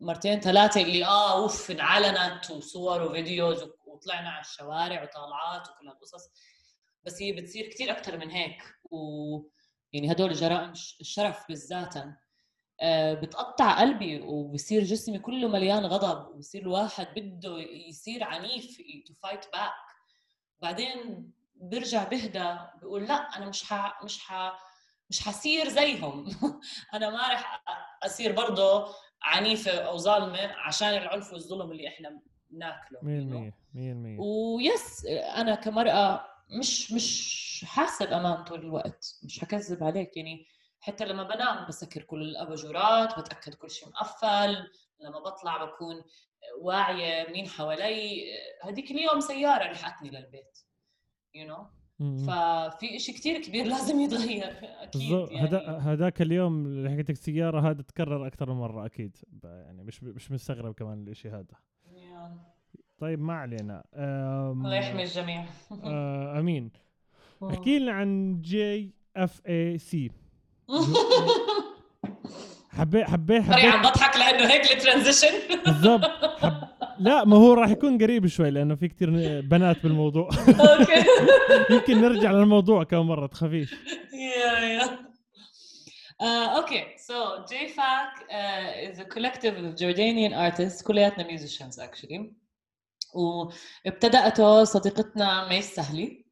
مرتين 0.00 0.40
ثلاثة 0.40 0.82
اللي 0.82 1.04
آه 1.04 1.32
أوف 1.32 1.70
انعلنت 1.70 2.50
وصور 2.50 3.02
وفيديوز 3.02 3.62
وطلعنا 3.86 4.30
على 4.30 4.40
الشوارع 4.40 5.02
وطالعات 5.02 5.68
وكل 5.68 5.88
هالقصص 5.88 6.30
بس 7.04 7.22
هي 7.22 7.32
بتصير 7.32 7.66
كثير 7.66 7.90
أكثر 7.90 8.16
من 8.18 8.30
هيك 8.30 8.62
و 8.90 8.98
يعني 9.92 10.12
هدول 10.12 10.30
الجرائم 10.30 10.72
الشرف 11.00 11.48
بالذات 11.48 11.94
آه، 12.80 13.14
بتقطع 13.14 13.80
قلبي 13.80 14.20
وبصير 14.20 14.82
جسمي 14.82 15.18
كله 15.18 15.48
مليان 15.48 15.86
غضب 15.86 16.34
وبصير 16.34 16.62
الواحد 16.62 17.06
بده 17.16 17.58
يصير 17.88 18.24
عنيف 18.24 18.76
to 19.06 19.14
fight 19.14 19.44
back 19.52 19.72
بعدين 20.62 21.32
برجع 21.54 22.04
بهدى 22.04 22.56
بقول 22.82 23.08
لا 23.08 23.14
أنا 23.14 23.48
مش 23.48 23.64
ح... 23.64 24.02
مش 24.04 24.18
ح... 24.20 24.52
مش 25.10 25.20
حصير 25.20 25.68
زيهم. 25.68 26.26
أنا 26.94 27.10
ما 27.10 27.32
رح 27.32 27.62
أصير 28.02 28.32
برضه 28.32 28.94
عنيفة 29.22 29.70
أو 29.70 29.96
ظالمة 29.96 30.52
عشان 30.56 30.88
العنف 30.88 31.32
والظلم 31.32 31.72
اللي 31.72 31.88
إحنا 31.88 32.20
بناكله. 32.50 32.98
100% 33.00 33.52
100% 33.74 34.20
و 34.20 34.42
yes 34.42 35.06
أنا 35.36 35.54
كمرأة 35.54 36.31
مش 36.58 36.92
مش 36.92 37.64
حاسه 37.68 38.04
بامان 38.04 38.44
طول 38.44 38.60
الوقت 38.60 39.20
مش 39.24 39.40
حكذب 39.40 39.84
عليك 39.84 40.16
يعني 40.16 40.46
حتى 40.80 41.04
لما 41.04 41.22
بنام 41.22 41.66
بسكر 41.68 42.02
كل 42.02 42.22
الأباجورات 42.22 43.18
بتأكد 43.18 43.54
كل 43.54 43.70
شيء 43.70 43.88
مقفل 43.88 44.70
لما 45.00 45.18
بطلع 45.18 45.64
بكون 45.64 46.04
واعية 46.60 47.32
مين 47.32 47.48
حوالي 47.48 48.24
هذيك 48.62 48.90
اليوم 48.90 49.20
سيارة 49.20 49.72
لحقتني 49.72 50.10
للبيت 50.10 50.58
you 51.34 51.46
you 51.46 51.50
know? 51.50 51.82
ففي 52.00 52.98
شيء 52.98 53.14
كثير 53.14 53.42
كبير 53.42 53.66
لازم 53.72 54.00
يتغير 54.00 54.58
أكيد 54.82 55.10
يعني. 55.10 55.40
هذا 55.40 55.78
هذاك 55.78 56.22
اليوم 56.22 56.66
اللي 56.66 56.90
حكيتك 56.90 57.16
سيارة 57.16 57.70
هذا 57.70 57.82
تكرر 57.82 58.26
أكثر 58.26 58.52
من 58.52 58.60
مرة 58.60 58.86
أكيد. 58.86 59.16
يعني 59.44 59.82
مش 59.82 60.02
مش 60.02 60.30
مستغرب 60.30 60.74
كمان 60.74 61.08
الشيء 61.08 61.30
هذا. 61.34 61.56
طيب 63.02 63.20
ما 63.20 63.34
علينا. 63.34 63.84
الله 63.94 64.74
يحمي 64.74 65.02
الجميع. 65.02 65.44
آه 65.84 66.38
أمين. 66.40 66.70
احكي 67.50 67.78
لنا 67.78 67.92
عن 67.92 68.40
JFAC 68.40 70.10
حبيت 72.70 73.04
حبيت 73.04 73.42
sorry 73.42 73.62
عم 73.62 73.72
حبيت 73.72 73.92
بضحك 73.92 74.16
لأنه 74.16 74.52
هيك 74.52 74.72
ال 74.72 74.77
transition 74.77 75.28
بالضبط. 75.66 76.10
حب... 76.38 76.68
لا 76.98 77.24
ما 77.24 77.36
هو 77.36 77.52
راح 77.52 77.70
يكون 77.70 78.02
قريب 78.02 78.26
شوي 78.26 78.50
لأنه 78.50 78.74
في 78.74 78.88
كتير 78.88 79.10
بنات 79.40 79.82
بالموضوع. 79.82 80.28
أوكي. 80.48 81.04
يمكن 81.74 82.00
نرجع 82.00 82.30
للموضوع 82.30 82.84
كم 82.84 83.06
مرة 83.08 83.26
تخافيش. 83.26 83.74
yeah. 83.74 84.88
Uh, 86.22 86.60
okay, 86.60 86.84
so 87.08 87.16
JFAC 87.50 88.10
uh, 88.38 88.90
is 88.90 89.00
a 89.00 89.04
collective 89.04 89.54
of 89.56 89.74
Jordanian 89.74 90.32
artists. 90.36 90.82
كلياتنا 90.82 91.24
musicians 91.24 91.78
actually. 91.78 92.41
وابتدأته 93.14 94.64
صديقتنا 94.64 95.48
ميس 95.48 95.74
سهلي. 95.74 96.22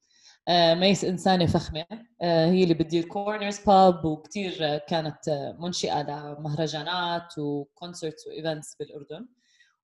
آه، 0.48 0.74
ميس 0.74 1.04
إنسانة 1.04 1.46
فخمة. 1.46 1.86
آه، 2.22 2.46
هي 2.46 2.62
اللي 2.62 2.74
بتدير 2.74 3.04
Corners 3.04 3.60
Pub 3.60 4.04
وكتير 4.04 4.78
كانت 4.78 5.54
منشئة 5.58 6.02
لمهرجانات 6.02 7.38
و 7.38 7.48
concerts 7.48 8.26
و 8.26 8.33
events 8.33 8.74
بالأردن. 8.74 9.28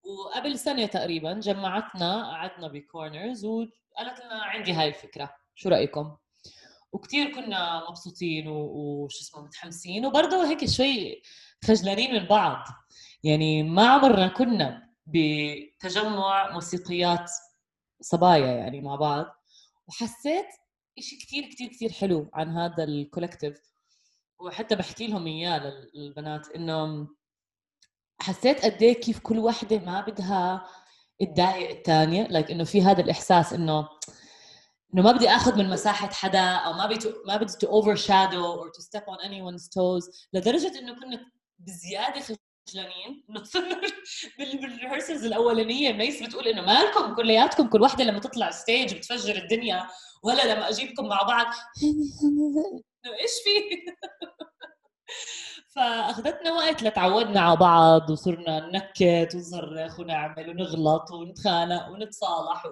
وقبل 0.05 0.59
سنة 0.59 0.87
تقريبا 0.87 1.33
جمعتنا 1.33 2.31
قعدنا 2.31 2.69
ب 2.69 2.78
Corners 2.78 3.45
وقالت 3.45 4.21
لنا 4.25 4.43
عندي 4.43 4.73
هاي 4.73 4.89
الفكرة. 4.89 5.31
شو 5.55 5.69
رأيكم؟ 5.69 6.17
وكتير 6.93 7.35
كنا 7.35 7.83
مبسوطين 7.89 8.49
وشو 8.49 9.21
اسمه 9.21 9.43
متحمسين. 9.43 10.07
وبرضه 10.07 10.49
هيك 10.51 10.65
شوي 10.65 11.23
خجلانين 11.65 12.15
من 12.15 12.27
بعض. 12.27 12.65
يعني 13.25 13.63
ما 13.63 13.89
عمرنا 13.89 14.29
كنا 14.29 14.86
بنتجمع 15.07 16.53
موسيقيات 16.53 17.31
صبايا 18.01 18.47
يعني 18.47 18.81
مع 18.81 18.97
بعض 18.97 19.27
وحسيت 19.89 20.47
إشي 20.99 21.17
كتير 21.17 21.45
كتير 21.51 21.69
كتير 21.69 21.93
حلو 21.93 22.31
عن 22.35 22.51
هذا 22.59 22.85
ال 22.85 22.91
collective 22.91 23.59
وحتى 24.41 24.77
بحكي 24.77 25.07
لهم 25.07 25.27
إياه 25.27 25.59
لل- 25.59 25.91
للبنات 25.95 26.49
إنه 26.51 27.09
حسيت 28.21 28.65
قد 28.65 28.83
إيه 28.83 29.01
كيف 29.01 29.19
كل 29.19 29.39
وحدة 29.39 29.79
ما 29.79 30.01
بدها 30.01 30.67
تضايق 31.21 31.71
الثانية 31.71 32.23
like 32.27 32.51
إنه 32.51 32.65
في 32.65 32.83
هذا 32.83 33.01
الإحساس 33.01 33.53
إنه 33.53 33.89
إنه 34.95 35.03
ما 35.03 35.13
بدي 35.13 35.29
آخذ 35.29 35.59
من 35.59 35.71
مساحة 35.71 36.09
حدا 36.13 36.41
أو 36.55 36.73
ما 36.73 36.87
بدي 36.87 37.13
ما 37.27 37.37
بدي 37.37 37.53
to 37.53 37.67
overshadow 37.67 38.47
or 38.47 38.69
to 38.69 38.81
step 38.81 39.03
on 39.03 39.21
anyone's 39.21 39.69
toes 39.69 40.11
لدرجة 40.33 40.79
إنه 40.79 41.01
كنا 41.01 41.31
بزيادة 41.59 42.37
خجلانين 42.69 43.25
بال 44.39 44.53
rehearsals 44.53 45.25
الأولانية 45.25 45.93
ميس 45.93 46.23
بتقول 46.23 46.49
إنه 46.49 46.63
مالكم 46.63 47.15
كلياتكم 47.15 47.69
كل 47.69 47.83
وحده 47.83 48.05
لما 48.05 48.19
تطلع 48.19 48.51
stage 48.51 48.95
بتفجر 48.95 49.37
الدنيا 49.37 49.87
ولا 50.23 50.55
لما 50.55 50.69
أجيبكم 50.69 51.09
مع 51.09 51.23
بعض. 51.23 51.47
إيش 53.23 53.31
في؟ 53.45 53.51
فأخذتنا 55.77 56.53
وقت 56.53 56.83
لتعودنا 56.83 57.41
على 57.41 57.57
بعض 57.57 58.11
وصرنا 58.11 58.61
ننكت 58.61 59.35
ونصرخ 59.35 60.01
ونعمل 60.01 60.51
ونغلط 60.51 61.11
ونتخانق 61.11 61.89
ونتصالح. 61.89 62.63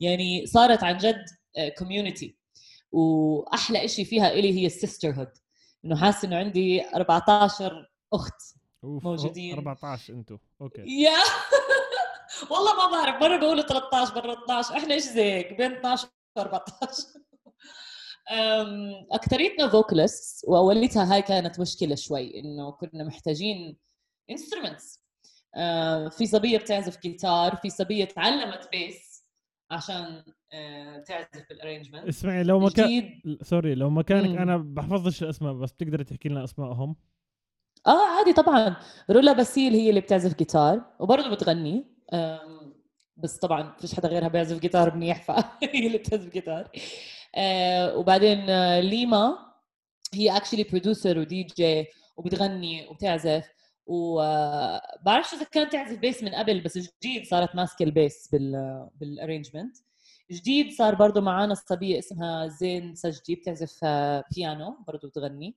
يعني 0.00 0.46
صارت 0.46 0.84
عن 0.84 0.96
جد 0.96 1.24
community 1.78 2.36
وأحلى 2.92 3.84
إشي 3.84 4.04
فيها 4.04 4.28
إلي 4.32 4.60
هي 4.60 4.66
ال 4.66 5.10
sisterhood 5.10 5.32
إنه 5.84 5.96
حاسة 5.96 6.28
إنه 6.28 6.36
عندي 6.36 6.84
14 6.94 7.90
أخت. 8.12 8.55
أوف، 8.86 9.04
موجودين. 9.04 9.54
14 9.54 10.14
أنتو. 10.14 10.36
okay. 10.60 10.80
يا. 11.02 11.10
والله 12.50 12.72
ما 12.74 12.90
بعرف 12.92 13.22
مره 13.22 13.36
بقولوا 13.36 13.62
13 13.62 14.14
مره 14.14 14.42
12 14.44 14.76
إحنا 14.76 14.94
إيش 14.94 15.02
زي 15.02 15.32
هيك 15.32 15.52
بين 15.52 15.72
12 15.72 16.08
و 16.36 16.40
14 16.40 17.02
أم، 18.30 19.06
اكثريتنا 19.12 19.68
vocalists 19.68 20.44
واوليتها 20.48 21.14
هاي 21.14 21.22
كانت 21.22 21.60
مشكلة 21.60 21.94
شوي 21.94 22.40
إنه 22.40 22.70
كنا 22.72 23.04
محتاجين 23.04 23.76
instruments 24.30 25.02
في 26.18 26.26
صبية 26.26 26.58
بتعزف 26.58 27.00
جيتار 27.00 27.56
في 27.56 27.70
صبية 27.70 28.04
تعلمت 28.04 28.68
bass 28.72 29.24
عشان 29.70 30.24
آه، 30.52 30.98
تعزف 30.98 31.46
بال 31.50 31.59
arrangement 31.59 32.08
اسمعي 32.08 32.42
لو 32.42 32.60
مكان 32.60 32.86
جديد. 32.86 33.38
sorry 33.42 33.74
لو 33.74 33.90
مكانك. 33.90 34.38
أنا 34.38 34.56
بحفظش 34.56 35.22
الأسماء 35.22 35.52
بس 35.52 35.72
بتقدري 35.72 36.04
تحكي 36.04 36.28
لنا 36.28 36.44
اسمائهم 36.44 36.96
آه 37.86 38.06
عادي 38.18 38.32
طبعا. 38.32 38.76
رولا 39.10 39.32
باسيل 39.32 39.72
هي 39.74 39.88
اللي 39.90 40.00
بتعزف 40.00 40.36
جيتار 40.38 40.84
وبرضه 41.00 41.30
بتغني. 41.30 41.86
بس 43.16 43.36
طبعا 43.38 43.76
فيش 43.80 43.94
حدا 43.94 44.08
غيرها 44.08 44.28
بيعزف 44.28 44.58
جيتار 44.60 44.94
منيح 44.94 45.22
فهي 45.22 45.86
اللي 45.86 45.98
بتعزف 45.98 46.32
جيتار. 46.32 46.70
آه، 47.34 47.96
وبعدين 47.96 48.50
آه، 48.50 48.80
ليما 48.80 49.38
هي 50.14 50.36
actually 50.36 50.64
producer 50.64 51.18
و 51.18 51.42
DJ 51.42 51.86
وبتغني 52.16 52.88
وبتعزف. 52.88 53.48
وبعرفش 53.86 55.34
إذا 55.34 55.44
كانت 55.44 55.72
تعزف 55.72 55.98
bass 55.98 56.22
من 56.22 56.34
قبل 56.34 56.60
بس 56.60 56.78
جديد 56.78 57.24
صارت 57.26 57.54
ماسكة 57.56 57.82
ال 57.82 57.91
bass 57.91 58.28
بال 58.32 58.88
بال 58.94 59.07
arrangement 59.07 59.76
جديد 60.32 60.72
صار 60.72 60.94
برضه 60.94 61.20
معنا 61.20 61.52
الصبيه 61.52 61.98
اسمها 61.98 62.46
زين 62.46 62.94
سجدي 62.94 63.34
بتعزف 63.34 63.78
آه، 63.84 64.24
بيانو 64.36 64.76
برضه 64.88 65.08
بتغني. 65.08 65.56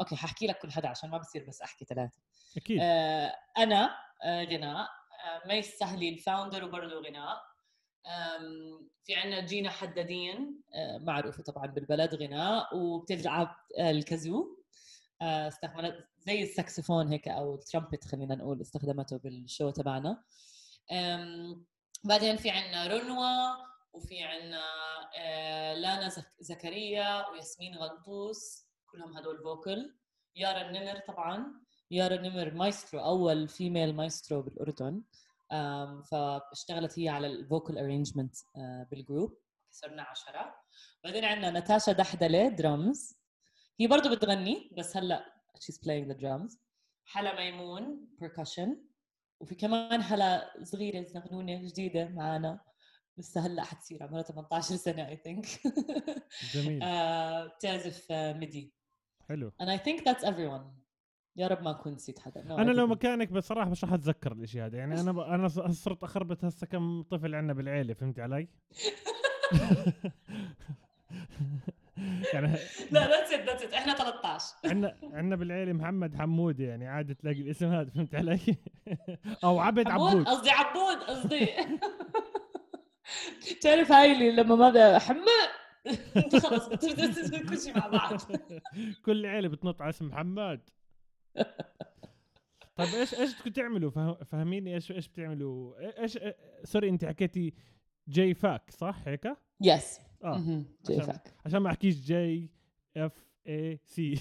okay 0.00 0.16
حاحكي 0.16 0.46
لك 0.46 0.58
كل 0.58 0.72
حدا 0.72 0.88
عشان 0.88 1.10
ما 1.10 1.18
بصير 1.18 1.44
بس 1.48 1.62
أحكي 1.62 1.84
ثلاثة. 1.84 2.18
أكيد. 2.56 2.78
آه، 2.82 3.34
أنا 3.58 3.96
آه، 4.24 4.44
غناء. 4.44 4.88
آه، 5.24 5.48
ميس 5.48 5.78
سهلي 5.78 6.08
ال 6.08 6.15
founder 6.15 6.64
وبرضه 6.64 7.08
غناء. 7.08 7.42
في 9.04 9.14
عنا 9.14 9.40
جينا 9.40 9.70
حدادين. 9.70 10.62
آه، 10.74 10.98
معروفة 10.98 11.42
طبعا 11.42 11.66
بالبلد 11.66 12.14
غناء 12.14 12.76
وبتلعب 12.76 13.56
آه، 13.78 13.90
ال 13.90 14.00
kazoo. 14.00 14.58
آه، 15.22 15.48
استخدمت 15.48 16.08
زي 16.18 16.42
الساكسفون 16.42 17.08
هيك 17.08 17.28
أو 17.28 17.54
الترامبت 17.54 18.04
خلينا 18.04 18.34
نقول 18.34 18.60
استخدمته 18.60 19.18
بال 19.18 19.35
show 19.35 19.70
تبعنا. 19.70 20.24
بعدين 22.04 22.36
في 22.36 22.50
عنا 22.50 22.86
رنوة 22.86 23.56
وفي 23.92 24.22
عنا 24.24 24.62
آه، 25.18 25.74
لانا 25.74 26.08
زك- 26.08 26.34
زكريا 26.40 27.28
وياسمين 27.28 27.76
غنطوس. 27.76 28.63
كلهم 28.94 29.16
هدول 29.16 29.38
vocal 29.42 29.94
يارا 30.36 30.68
النمر 30.68 30.98
طبعا. 31.08 31.60
يارا 31.90 32.14
النمر 32.14 32.54
مايسترو 32.54 33.00
أول 33.00 33.48
female 33.48 33.94
مايسترو 33.96 34.42
بالأردن. 34.42 35.02
فاشتغلت 36.10 36.98
هي 36.98 37.08
على 37.08 37.26
ال 37.26 37.35
vocal 37.35 37.78
arrangement 37.78 38.34
بال 38.90 39.04
group 39.04 39.38
صرنا 39.70 40.02
عشرة. 40.02 40.54
بعدين 41.04 41.24
عندنا 41.24 41.50
ناتاشا 41.50 41.92
دحدلة 41.92 42.48
درامز 42.48 43.18
هي 43.80 43.86
برضه 43.86 44.10
بتغني 44.16 44.70
بس 44.78 44.96
هلأ 44.96 45.24
she's 45.58 45.76
playing 45.78 46.12
the 46.12 46.20
drums. 46.20 46.58
حلا 47.04 47.40
ميمون 47.40 48.08
percussion. 48.24 48.68
وفي 49.40 49.54
كمان 49.54 50.02
حلا 50.02 50.54
صغيرة 50.62 51.02
زغنونة 51.02 51.62
جديدة 51.68 52.08
معنا 52.08 52.60
لسه 53.18 53.46
هلأ 53.46 53.62
حتصير 53.64 54.02
عمرها 54.02 54.22
18 54.22 54.76
سنة 54.76 55.14
I 55.14 55.18
think. 55.18 55.48
جميل. 56.54 56.82
آه، 56.82 57.46
بتعزف 57.46 58.06
آه، 58.10 58.32
ميدي. 58.32 58.74
حلو. 59.28 59.52
And 59.62 59.66
I 59.66 59.78
think 59.78 60.04
that's 60.04 60.24
everyone. 60.24 60.84
يا 61.36 61.46
رب 61.46 61.62
ما 61.62 61.70
أكون 61.70 61.92
نسيت 61.92 62.18
حدا. 62.18 62.44
No, 62.48 62.50
أنا 62.50 62.70
لو. 62.70 62.86
مكانك 62.86 63.32
بصراحة 63.32 63.70
مش 63.70 63.84
راح 63.84 63.92
أتذكر 63.92 64.32
الاشي 64.32 64.60
هذا 64.60 64.78
يعني 64.78 65.00
أنا 65.00 65.12
ب... 65.12 65.18
أنا 65.18 65.48
صرت 65.48 66.02
أخربط 66.02 66.44
هسه 66.44 66.66
كم 66.66 67.02
طفل 67.02 67.34
عندنا 67.34 67.52
بالعيلة 67.52 67.94
فهمتي 67.94 68.22
علي؟ 68.22 68.48
يعني 72.34 72.56
لا 72.90 73.08
that's 73.08 73.30
it 73.30 73.48
that's 73.48 73.62
it. 73.62 73.74
إحنا 73.74 73.94
13 73.94 74.54
عندنا 74.64 74.96
عندنا 75.02 75.36
بالعيلة 75.36 75.72
محمد 75.72 76.14
حمودي 76.14 76.64
يعني 76.64 76.88
عادي 76.88 77.14
تلاقي 77.14 77.40
الاسم 77.40 77.72
هذا 77.72 77.90
فهمت 77.90 78.14
علي؟ 78.14 78.40
أو 79.44 79.58
عبد 79.58 79.88
عبود. 79.88 80.28
قصدي 80.28 80.50
عبود 80.50 80.96
قصدي. 80.96 81.48
تعرف 83.62 83.92
هاي 83.92 84.12
اللي 84.12 84.32
لما 84.32 84.54
ما 84.54 84.68
بدها 84.68 84.98
حماد؟ 84.98 85.48
خلص 86.42 86.68
بتصير 86.68 87.46
كل 87.48 87.58
شيء 87.60 87.78
مع 87.78 87.86
بعض. 87.88 88.20
كل 89.04 89.26
عيلة 89.26 89.48
بتنط 89.48 89.82
على 89.82 89.90
اسم 89.90 90.06
محمد. 90.08 90.60
طيب 92.76 92.88
إيش 92.94 93.14
إيش 93.14 93.34
بدكم 93.34 93.50
تعملوا؟ 93.50 93.90
فه- 93.90 94.24
فهميني 94.24 94.74
إيش 94.74 94.92
إيش 94.92 95.08
بتعملوا؟ 95.08 95.74
إيش 96.02 96.18
sorry 96.64 96.88
أنت 96.88 97.04
حكيتي 97.04 97.54
JFAC 98.08 98.70
صح؟ 98.70 99.02
هيك؟ 99.06 99.36
yes 99.60 99.98
آه. 100.24 100.64
عشان- 100.90 101.00
فاك 101.02 101.34
عشان 101.46 101.58
ما 101.58 101.70
أحكيش 101.70 101.94
J 102.00 102.50
F 102.96 103.12
A 103.48 103.78
C 103.84 104.20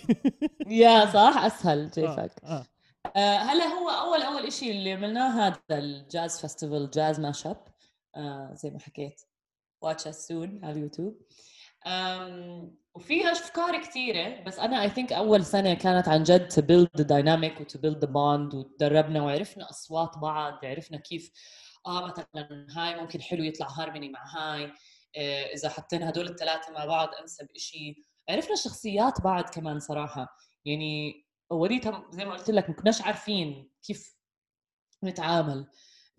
يا 0.68 1.05
صح؟ 1.05 1.43
أسهل. 1.45 1.91
آه، 1.97 2.16
فاك 2.16 2.32
آه. 2.43 2.66
آه، 3.16 3.38
هلا 3.38 3.64
هو 3.66 3.89
أول 3.89 4.22
أول 4.22 4.51
شيء 4.53 4.72
اللي 4.72 4.91
عملناه 4.93 5.47
هذا 5.47 5.59
ال 5.71 5.86
jazz 5.86 6.41
festival 6.41 6.89
jazz 6.89 7.19
mash 7.19 7.47
up. 7.47 7.57
زي 8.53 8.70
ما 8.70 8.80
حكيت. 8.80 9.22
which 9.81 10.07
is 10.07 10.27
soon 10.27 10.65
على 10.66 10.74
اليوتيوب. 10.74 11.22
وفيها 12.95 13.31
أفكار 13.31 13.81
كثيرة 13.81 14.43
بس 14.43 14.59
أنا 14.59 14.81
I 14.81 14.89
think 14.89 15.13
أول 15.13 15.45
سنة 15.45 15.73
كانت 15.73 16.07
عن 16.07 16.23
جد 16.23 16.47
to 16.47 16.61
build 16.61 16.89
the 16.97 17.03
dynamic 17.03 17.61
و 17.61 17.67
to 17.67 17.79
build 17.79 17.97
the 17.97 18.11
bond 18.11 18.53
وتدربنا 18.53 19.21
وعرفنا 19.23 19.69
أصوات 19.69 20.17
بعض 20.17 20.65
عرفنا 20.65 20.97
كيف 20.97 21.31
آه 21.86 22.05
مثلا 22.05 22.67
هاي 22.69 23.01
ممكن 23.01 23.21
حلو 23.21 23.43
يطلع 23.43 23.67
هارموني 23.67 24.09
مع 24.09 24.19
هاي 24.36 24.71
آه، 25.17 25.43
إذا 25.53 25.69
حطينا 25.69 26.09
هدول 26.09 26.27
الثلاثه 26.27 26.71
مع 26.71 26.86
بعض 26.86 27.09
أنسب 27.21 27.47
شيء 27.57 27.95
عرفنا 28.29 28.55
شخصيات 28.55 29.21
بعض 29.21 29.43
كمان 29.43 29.79
صراحة. 29.79 30.38
يعني 30.65 31.25
اوليتها 31.51 32.07
زي 32.11 32.25
ما 32.25 32.34
قلت 32.34 32.49
لك 32.49 32.69
ما 32.69 32.75
كناش 32.75 33.01
عارفين 33.01 33.71
كيف 33.84 34.15
نتعامل. 35.03 35.67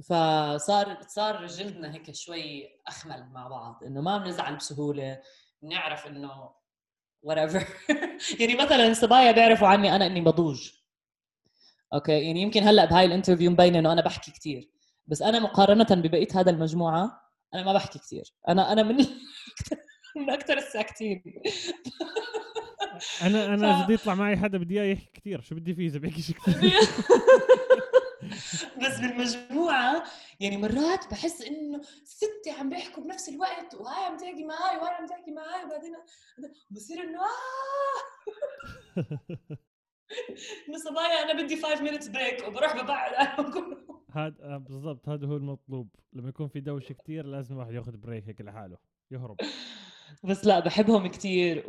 فصار 0.05 1.03
صار 1.09 1.47
جلدنا 1.47 1.95
هيك 1.95 2.15
شوي 2.15 2.69
أخمل 2.87 3.29
مع 3.33 3.49
بعض 3.49 3.85
إنه 3.85 4.01
ما 4.01 4.19
بنزعل 4.19 4.57
بسهولة. 4.57 5.23
بنعرف 5.63 6.07
إنه 6.07 6.51
whatever. 7.27 7.63
يعني 8.41 8.55
مثلا 8.55 8.89
الصبايا 8.89 9.33
بيعرفوا 9.33 9.69
عني 9.69 9.97
أنا 9.97 10.07
إني 10.07 10.21
بضوج. 10.21 10.71
okay؟ 11.95 12.12
يعني 12.13 12.43
يمكن 12.43 12.63
هلأ 12.63 12.85
بهاي 12.85 13.05
ال 13.05 13.09
interview 13.09 13.51
مبين 13.51 13.77
إنه 13.77 13.93
أنا 13.93 14.03
بحكي 14.03 14.31
كثير 14.31 14.71
بس 15.07 15.23
أنا 15.23 15.39
مقارنة 15.39 15.87
ببقية 15.91 16.29
هذا 16.35 16.51
المجموعة 16.51 17.21
أنا 17.55 17.63
ما 17.63 17.73
بحكي 17.73 17.99
كثير 17.99 18.25
أنا 18.49 18.73
أنا 18.73 18.83
من 18.83 18.97
من 20.17 20.31
أكثر 20.31 20.59
الساكتين. 20.59 21.23
أنا 23.23 23.55
أنا 23.55 23.81
ف... 23.81 23.85
بدي 23.85 23.95
يطلع 23.95 24.15
معي 24.15 24.37
حدا 24.37 24.59
بدي 24.59 24.83
إياه 24.83 24.93
يحكي 24.93 25.11
كثير 25.15 25.41
شو 25.41 25.55
بدي 25.55 25.75
فيه 25.75 25.87
إذا 25.87 25.99
بيحكيش 25.99 26.33
كثير 26.33 26.73
بس 28.85 29.01
بالمجموعة 29.01 30.05
يعني 30.41 30.57
مرات 30.57 31.11
بحس 31.11 31.43
إنه 31.43 31.80
ستة 32.05 32.53
عم 32.59 32.68
بيحكوا 32.68 33.03
بنفس 33.03 33.28
الوقت 33.28 33.74
وهاي 33.74 34.05
عم 34.05 34.16
تحكي 34.16 34.45
معي 34.45 34.76
وهاي 34.76 34.95
عم 34.95 35.07
تحكي 35.07 35.30
معي 35.30 35.64
وبعدين 35.64 35.95
بصير 36.70 37.03
إنه 37.03 37.20
آه! 37.20 37.24
انه 40.68 40.78
صبايا 40.78 41.22
أنا 41.22 41.43
بدي 41.43 41.62
5 41.62 41.82
minutes 41.83 42.09
break 42.09 42.49
وبروح 42.49 42.82
ببعد. 42.82 43.12
هذا 44.16 44.35
آه، 44.41 44.57
بالضبط 44.57 45.09
هذا 45.09 45.26
هو 45.26 45.37
المطلوب. 45.37 45.89
لما 46.12 46.28
يكون 46.28 46.49
في 46.49 46.61
دوشة 46.61 46.93
كثير 46.93 47.26
لازم 47.26 47.55
الواحد 47.55 47.74
ياخذ 47.74 47.97
break 47.97 48.29
هيك 48.28 48.41
لحاله 48.41 48.78
يهرب. 49.11 49.37
بس 50.24 50.45
لا 50.45 50.61
بحبهم 50.61 51.07
كثير 51.07 51.64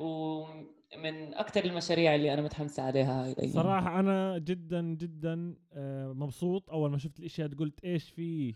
ومن 0.97 1.33
أكثر 1.33 1.65
المشاريع 1.65 2.15
اللي 2.15 2.33
أنا 2.33 2.41
متحمسه 2.41 2.83
عليها 2.83 3.25
هاي 3.25 3.49
صراحة 3.49 3.99
أنا 3.99 4.37
جدا 4.37 4.81
جدا 4.81 5.55
آه، 5.73 6.13
مبسوط. 6.13 6.69
أول 6.69 6.91
ما 6.91 6.97
شفت 6.97 7.19
الإشياء 7.19 7.47
قلت 7.47 7.85
إيش 7.85 8.09
في 8.09 8.55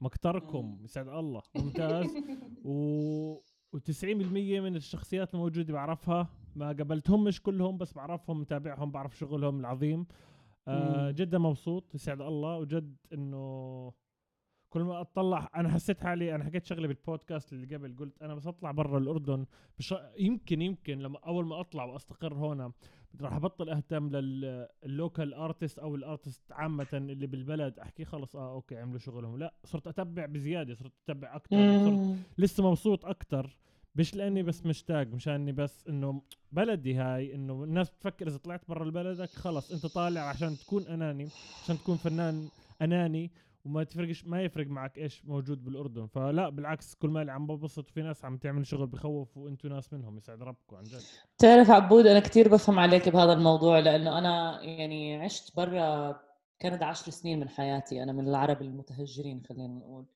مكتركم 0.00 0.78
يسعد 0.84 1.08
الله. 1.08 1.42
ممتاز. 1.56 2.06
و 2.64 3.34
و90% 3.76 4.04
من 4.34 4.76
الشخصيات 4.76 5.34
الموجودة 5.34 5.72
بعرفها. 5.72 6.28
ما 6.56 6.66
قابلتهم 6.66 7.24
مش 7.24 7.42
كلهم 7.42 7.78
بس 7.78 7.92
بعرفهم 7.92 8.40
متابعهم 8.40 8.90
بعرف 8.90 9.18
شغلهم 9.18 9.60
العظيم. 9.60 10.06
آه 10.68 11.10
جدا 11.10 11.38
مبسوط. 11.38 11.94
يسعد 11.94 12.20
الله. 12.20 12.58
وجد 12.58 12.96
إنه 13.12 13.92
كل 14.70 14.82
ما 14.82 15.00
أطلع 15.00 15.50
أنا 15.56 15.68
حسيت 15.68 16.00
حالي 16.00 16.34
أنا 16.34 16.44
حكيت 16.44 16.64
شغله 16.64 16.88
بالبودكاست 16.88 17.52
اللي 17.52 17.76
قبل 17.76 17.96
قلت 17.96 18.22
أنا 18.22 18.34
بس 18.34 18.46
أطلع 18.46 18.70
برا 18.70 18.98
الأردن 18.98 19.46
بش... 19.78 19.94
يمكن 20.18 20.62
يمكن 20.62 20.98
لما 20.98 21.18
أول 21.18 21.46
ما 21.46 21.60
أطلع 21.60 21.84
وأستقر 21.84 22.34
هون 22.34 22.72
راح 23.20 23.32
أبطل 23.34 23.68
أهتم 23.70 24.08
لل 24.10 24.45
local 24.45 25.34
artists 25.34 25.78
أو 25.78 25.94
ال 25.94 26.01
artists 26.01 26.52
عامة 26.52 26.86
اللي 26.92 27.26
بالبلد 27.26 27.78
أحكي 27.78 28.04
خلص 28.04 28.36
آه 28.36 28.52
okay 28.52 28.76
عملوا 28.76 28.98
شغلهم. 28.98 29.38
لا 29.38 29.54
صرت 29.64 29.86
أتبع 29.86 30.26
بزيادة 30.26 30.74
صرت 30.74 30.92
أتبع 31.08 31.36
أكثر 31.36 31.78
صرت 31.84 32.00
لسه 32.38 32.68
مبسوط 32.70 33.04
أكثر 33.06 33.56
مش 33.96 34.14
لأني 34.14 34.42
بس 34.42 34.66
مشتاق 34.66 35.06
مشاني 35.06 35.52
بس 35.52 35.88
إنه 35.88 36.22
بلدي 36.52 36.94
هاي 36.94 37.34
إنه 37.34 37.64
الناس 37.64 37.90
بتفكر 37.90 38.26
إذا 38.28 38.36
طلعت 38.36 38.68
برا 38.68 38.90
بلدك 38.90 39.28
خلص 39.30 39.72
أنت 39.72 39.86
طالع 39.86 40.20
عشان 40.20 40.56
تكون 40.56 40.86
أناني 40.86 41.28
عشان 41.62 41.76
تكون 41.78 41.96
فنان 41.96 42.48
أناني. 42.82 43.30
وما 43.64 43.84
تفرقش 43.84 44.24
ما 44.24 44.42
يفرق 44.42 44.66
معك 44.66 44.98
إيش 44.98 45.24
موجود 45.24 45.64
بالأردن. 45.64 46.06
فلا 46.06 46.48
بالعكس 46.48 46.94
كل 46.94 47.08
مالي 47.08 47.32
عم 47.32 47.46
ببسط 47.46 47.88
وفي 47.88 48.02
ناس 48.02 48.24
عم 48.24 48.36
تعمل 48.36 48.66
شغل 48.66 48.86
بخوف 48.86 49.36
وأنتم 49.36 49.68
ناس 49.68 49.92
منهم. 49.92 50.16
يسعد 50.16 50.42
ربكم 50.42 50.76
عن 50.76 50.82
جد. 50.82 51.00
تعرف 51.38 51.70
عبود 51.70 52.06
أنا 52.06 52.20
كثير 52.20 52.48
بفهم 52.48 52.78
عليك 52.78 53.08
بهذا 53.08 53.32
الموضوع 53.32 53.78
لأنه 53.78 54.18
أنا 54.18 54.62
يعني 54.62 55.24
عشت 55.24 55.56
برا 55.56 56.20
كندا 56.62 56.84
عشر 56.84 57.10
سنين 57.10 57.40
من 57.40 57.48
حياتي 57.48 58.02
أنا 58.02 58.12
من 58.12 58.28
العرب 58.28 58.62
المتهجرين 58.62 59.42
خلينا 59.48 59.68
نقول. 59.68 60.06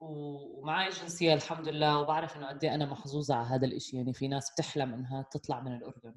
ومعي 0.00 0.88
جنسية 0.88 1.34
الحمد 1.34 1.68
لله 1.68 2.00
وبعرف 2.00 2.36
إنه 2.36 2.48
قد 2.48 2.64
إيه 2.64 2.74
أنا 2.74 2.86
محظوظة 2.86 3.34
على 3.34 3.46
هذا 3.46 3.66
الشيء 3.66 3.98
يعني 3.98 4.12
في 4.12 4.28
ناس 4.28 4.52
بتحلم 4.52 4.94
إنها 4.94 5.22
تطلع 5.22 5.60
من 5.60 5.76
الأردن. 5.76 6.14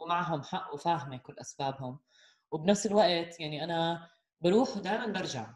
ومعهم 0.00 0.42
حق 0.42 0.74
وفاهمة 0.74 1.16
كل 1.16 1.34
أسبابهم. 1.40 1.98
وبنفس 2.50 2.86
الوقت 2.86 3.40
يعني 3.40 3.64
أنا 3.64 4.08
بروح 4.42 4.76
ودائما 4.76 5.06
برجع. 5.06 5.54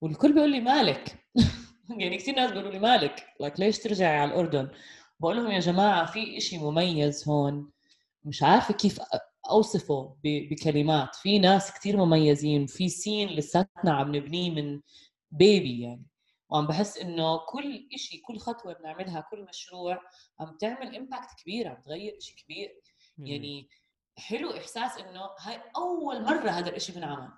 والكل 0.00 0.32
بيقول 0.32 0.50
لي 0.50 0.60
مالك؟ 0.60 1.24
يعني 2.00 2.16
كثير 2.16 2.34
ناس 2.34 2.50
بيقولوا 2.50 2.72
لي 2.72 2.78
مالك. 2.78 3.26
لك 3.40 3.60
ليش 3.60 3.78
ترجعي 3.78 4.18
على 4.18 4.30
الأردن؟ 4.30 4.70
بقول 5.20 5.36
لهم 5.36 5.50
يا 5.50 5.60
جماعة 5.60 6.06
في 6.06 6.36
إشي 6.36 6.58
مميز 6.58 7.28
هون. 7.28 7.70
مش 8.24 8.42
عارفة 8.42 8.74
كيف 8.74 9.00
أوصفه 9.50 10.16
بكلمات. 10.24 11.14
في 11.14 11.38
ناس 11.38 11.72
كثير 11.72 11.96
مميزين. 11.96 12.66
في 12.66 12.88
سين 12.88 13.28
لساتنا 13.28 13.92
عم 13.92 14.16
نبنيه 14.16 14.50
من 14.50 14.80
بيبي 15.30 15.82
يعني. 15.82 16.06
وعم 16.48 16.66
بحس 16.66 16.98
إنه 16.98 17.38
كل 17.38 17.88
شيء 17.96 18.22
كل 18.26 18.38
خطوة 18.38 18.72
بنعملها 18.72 19.20
كل 19.30 19.44
مشروع 19.48 20.00
عم 20.40 20.56
تعمل 20.56 20.96
امباكت 20.96 21.28
كبير 21.42 21.68
عم 21.68 21.82
تغير 21.82 22.16
شيء 22.20 22.36
كبير. 22.36 22.80
يعني 23.18 23.68
حلو 24.18 24.56
إحساس 24.56 24.98
إنه 24.98 25.20
هاي 25.40 25.62
أول 25.76 26.24
مرة 26.24 26.50
هذا 26.50 26.76
الشيء 26.76 26.96
بنعمل. 26.96 27.28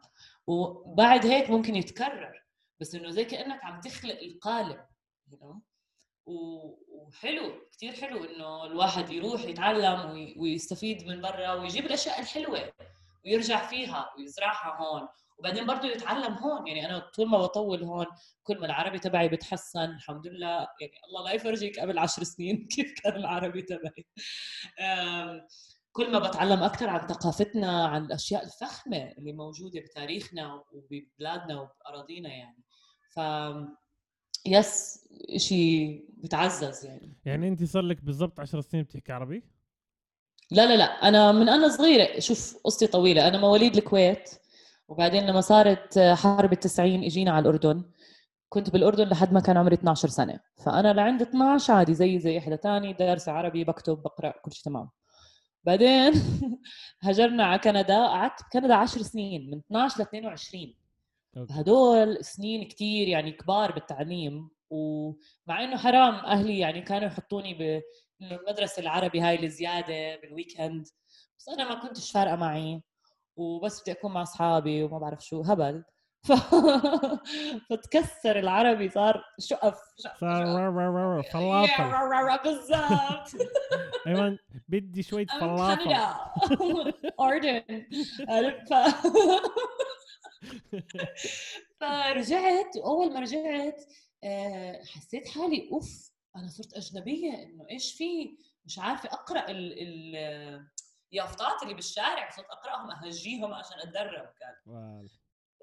وبعد 0.46 1.26
هيك 1.26 1.50
ممكن 1.50 1.76
يتكرر. 1.76 2.44
بس 2.80 2.94
إنه 2.94 3.10
زي 3.10 3.24
كأنك 3.24 3.64
عم 3.64 3.80
تخلق 3.80 4.18
القالب? 4.20 4.80
وحلو 6.26 7.52
كثير 7.72 7.92
حلو 7.92 8.24
إنه 8.24 8.64
الواحد 8.64 9.10
يروح 9.10 9.44
يتعلم 9.44 10.34
ويستفيد 10.38 11.06
من 11.06 11.20
برا 11.20 11.52
ويجيب 11.52 11.86
الأشياء 11.86 12.20
الحلوة 12.20 12.72
ويرجع 13.24 13.66
فيها 13.66 14.10
ويزرعها 14.18 14.76
هون. 14.76 15.08
وبعدين 15.38 15.66
برضه 15.66 15.88
يتعلم 15.88 16.34
هون. 16.34 16.66
يعني 16.66 16.86
أنا 16.86 16.98
طول 16.98 17.28
ما 17.28 17.38
بطول 17.38 17.82
هون 17.82 18.06
كل 18.42 18.58
ما 18.60 18.66
العربي 18.66 18.98
تبعي 18.98 19.28
بتحسن 19.28 19.84
الحمد 19.84 20.26
لله 20.26 20.48
يعني 20.80 20.92
الله 21.08 21.24
لا 21.24 21.32
يفرجيك 21.32 21.80
قبل 21.80 21.98
عشر 21.98 22.24
سنين 22.24 22.66
كيف 22.76 22.92
كان 23.02 23.16
العربي 23.16 23.62
تبعي. 23.62 24.06
كل 25.96 26.12
ما 26.12 26.18
بتعلم 26.18 26.62
أكثر 26.62 26.88
عن 26.88 27.06
ثقافتنا 27.06 27.86
عن 27.86 28.04
الاشياء 28.04 28.44
الفخمه 28.44 28.96
اللي 29.18 29.32
موجودة 29.32 29.80
بتاريخنا 29.80 30.64
وببلادنا 30.72 31.60
وبأراضينا 31.60 32.28
يعني. 32.28 32.62
ف 33.14 33.20
يس 34.46 35.08
شيء 35.36 36.04
بتعزز 36.16 36.84
يعني. 36.84 37.16
يعني 37.24 37.48
انت 37.48 37.64
صار 37.64 37.82
لك 37.82 38.04
بالضبط 38.04 38.40
10 38.40 38.60
سنين 38.60 38.84
بتحكي 38.84 39.12
عربي؟ 39.12 39.44
لا 40.50 40.66
لا 40.66 40.76
لا 40.76 40.84
أنا 40.84 41.32
من 41.32 41.48
أنا 41.48 41.68
صغيرة 41.68 42.20
شوف 42.20 42.56
قصتي 42.64 42.86
طويلة. 42.86 43.28
أنا 43.28 43.38
مواليد 43.38 43.76
الكويت 43.76 44.30
وبعدين 44.88 45.26
لما 45.26 45.40
صارت 45.40 45.98
حرب 45.98 46.52
التسعين 46.52 47.04
إجينا 47.04 47.30
على 47.30 47.42
الأردن. 47.42 47.84
كنت 48.48 48.70
بالأردن 48.70 49.08
لحد 49.08 49.32
ما 49.32 49.40
كان 49.40 49.56
عمري 49.56 49.74
12 49.74 50.08
سنة. 50.08 50.40
فأنا 50.64 50.92
لعند 50.92 51.22
12 51.22 51.72
عادي 51.74 51.94
زي 51.94 52.18
زي 52.18 52.38
إحدى 52.38 52.56
ثاني 52.56 52.92
دارسه 52.92 53.32
عربي 53.32 53.64
بكتب 53.64 54.02
بقرأ 54.02 54.34
كل 54.42 54.52
شيء 54.52 54.64
تمام. 54.64 54.90
بعدين 55.64 56.12
هاجرنا 57.02 57.44
على 57.44 57.58
كندا 57.58 58.06
قعدت 58.06 58.42
بكندا 58.42 58.74
10 58.74 59.02
سنين 59.02 59.50
من 59.50 59.58
12 59.58 59.98
ل 59.98 60.02
22 60.02 60.74
هدول 61.50 62.24
سنين 62.24 62.68
كثير 62.68 63.08
يعني 63.08 63.32
كبار 63.32 63.72
بالتعليم 63.72 64.50
ومع 64.70 65.64
إنه 65.64 65.76
حرام 65.76 66.14
أهلي 66.14 66.58
يعني 66.58 66.80
كانوا 66.82 67.08
يحطوني 67.08 67.54
ب 67.54 67.82
المدرسة 68.22 68.82
العربي 68.82 69.20
هاي 69.20 69.44
الزياده 69.44 70.16
بالويكند 70.16 70.86
بس 71.38 71.48
أنا 71.48 71.68
ما 71.68 71.74
كنتش 71.74 72.12
فارقة 72.12 72.36
معي 72.36 72.82
وبس 73.36 73.82
بدي 73.82 73.92
أكون 73.92 74.12
مع 74.12 74.22
أصحابي 74.22 74.82
وما 74.82 74.98
بعرف 74.98 75.24
شو 75.24 75.42
هبل. 75.42 75.84
ف... 76.24 76.32
فتكسر 77.70 78.38
العربي 78.38 78.88
صار 78.88 79.24
شقف 79.38 79.78
صار 79.96 80.12
فلافل 80.20 80.44
بالضبط. 82.42 83.30
أيمن 84.06 84.38
بدي 84.68 85.02
شوية 85.02 85.26
فلافل 85.26 85.96
اردن 87.20 87.86
ف... 88.70 88.74
فرجعت 91.80 92.76
وأول 92.76 93.14
ما 93.14 93.20
رجعت 93.20 93.82
آه، 94.24 94.84
حسيت 94.84 95.28
حالي 95.28 95.68
أوف 95.72 96.10
أنا 96.36 96.48
صرت 96.48 96.74
أجنبية 96.74 97.32
إنه 97.42 97.66
إيش 97.70 97.94
في؟ 97.94 98.36
مش 98.66 98.78
عارفة 98.78 99.08
أقرأ 99.12 99.50
ال 99.50 99.74
ال 99.82 100.66
يافطات 101.12 101.62
اللي 101.62 101.74
بالشارع 101.74 102.30
صرت 102.30 102.46
أقرأهم 102.50 102.90
أهجيهم 102.90 103.54
عشان 103.54 103.78
أتدرب 103.80 104.28
كان. 104.40 104.54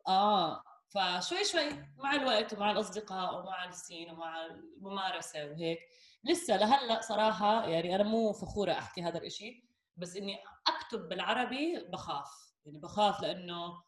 آه 0.07 0.63
فشوي 0.89 1.43
شوي 1.43 1.69
مع 1.97 2.13
الوقت 2.15 2.53
ومع 2.53 2.71
الأصدقاء 2.71 3.39
ومع 3.39 3.65
السين 3.65 4.11
ومع 4.11 4.45
الممارسة 4.45 5.45
وهيك. 5.45 5.79
لسه 6.23 6.57
لهلأ 6.57 7.01
صراحة 7.01 7.67
يعني 7.67 7.95
أنا 7.95 8.03
مو 8.03 8.33
فخورة 8.33 8.71
أحكي 8.71 9.01
هذا 9.01 9.17
الشيء 9.17 9.63
بس 9.97 10.15
إني 10.15 10.39
أكتب 10.67 11.09
بالعربي 11.09 11.87
بخاف. 11.89 12.27
يعني 12.65 12.79
بخاف 12.79 13.21
لأنه 13.21 13.83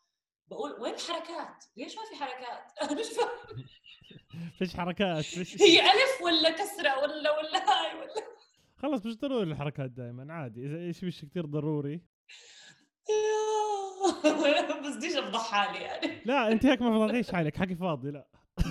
بقول 0.47 0.72
وين 0.72 0.93
الحركات؟ 0.93 1.66
ليش 1.78 1.95
ما 1.95 2.03
في 2.09 2.16
حركات؟ 2.24 2.72
أنا 2.82 2.99
مش 2.99 3.05
فاهم. 3.07 3.66
فيش 4.57 4.76
حركات 4.76 5.24
فيش 5.24 5.61
هي 5.61 5.82
ألف 5.82 6.22
ولا 6.24 6.49
كسرة 6.49 6.99
ولا 6.99 7.32
ولا 7.38 7.70
هاي 7.70 7.95
ولا. 7.99 8.24
خلص 8.78 9.05
مش 9.05 9.18
ضروري 9.18 9.51
الحركات 9.51 9.91
دائما 9.91 10.34
عادي. 10.34 10.66
إذا 10.66 10.78
إيش 10.78 11.03
مش 11.03 11.22
كثير 11.22 11.45
ضروري. 11.45 12.01
بس 14.86 14.95
بديش 14.95 15.16
أفضح 15.16 15.51
حالي 15.51 15.84
يعني. 15.84 16.22
لا 16.26 16.51
أنت 16.51 16.66
هيك 16.66 16.82
ما 16.82 16.99
فضحتيش 17.08 17.32
حالك. 17.32 17.58
حكي 17.58 17.76
فاضي 17.76 18.12
لا. 18.12 18.28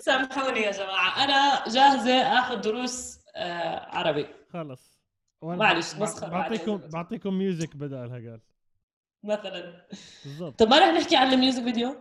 سامحوني 0.00 0.60
يا 0.60 0.70
جماعة. 0.70 1.24
أنا 1.24 1.64
جاهزة 1.68 2.38
آخذ 2.38 2.60
دروس 2.60 3.18
آه، 3.36 3.96
عربي. 3.96 4.26
خلص. 4.52 5.00
معلش، 5.42 5.92
بع- 5.94 5.98
مسخر 6.00 6.28
بعطيكم. 6.30 6.76
بعطيكم 6.76 7.34
ميوزك 7.38 7.76
بدالها 7.76 8.14
قال 8.30 8.40
مثلا. 9.24 9.86
بالضبط. 10.24 10.58
طب 10.58 10.68
ما 10.68 10.78
رح 10.78 10.94
نحكي 10.94 11.16
عن 11.16 11.32
ال 11.32 11.37
music 11.37 11.62
video؟ 11.62 11.96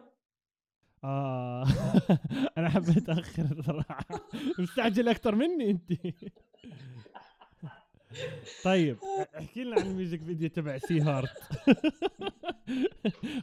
آه. 1.04 1.66
أنا 2.58 2.70
حبيت 2.70 3.10
أخر 3.10 3.62
صراحة. 3.66 4.06
مستعجل 4.60 5.10
أكثر 5.10 5.36
مني 5.36 5.70
أنت. 5.72 5.92
طيب 8.64 8.98
احكي 9.40 9.64
لنا 9.64 9.76
عن 9.76 9.82
ال 9.88 9.94
music 9.94 10.24
video 10.24 10.50
تبع 10.50 10.78
Sea 10.78 11.02
Heart. 11.02 11.30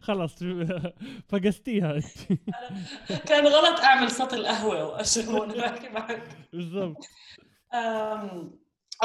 خلص 0.03 0.35
فقستيها. 1.29 2.01
كان 3.29 3.47
غلط 3.47 3.81
أعمل 3.81 4.11
صوت 4.11 4.35
القهوة 4.35 4.85
وأشرب 4.85 5.29
وأنا 5.29 5.55
بحكي 5.55 5.89
معك. 5.89 6.23
بالضبط. 6.53 7.09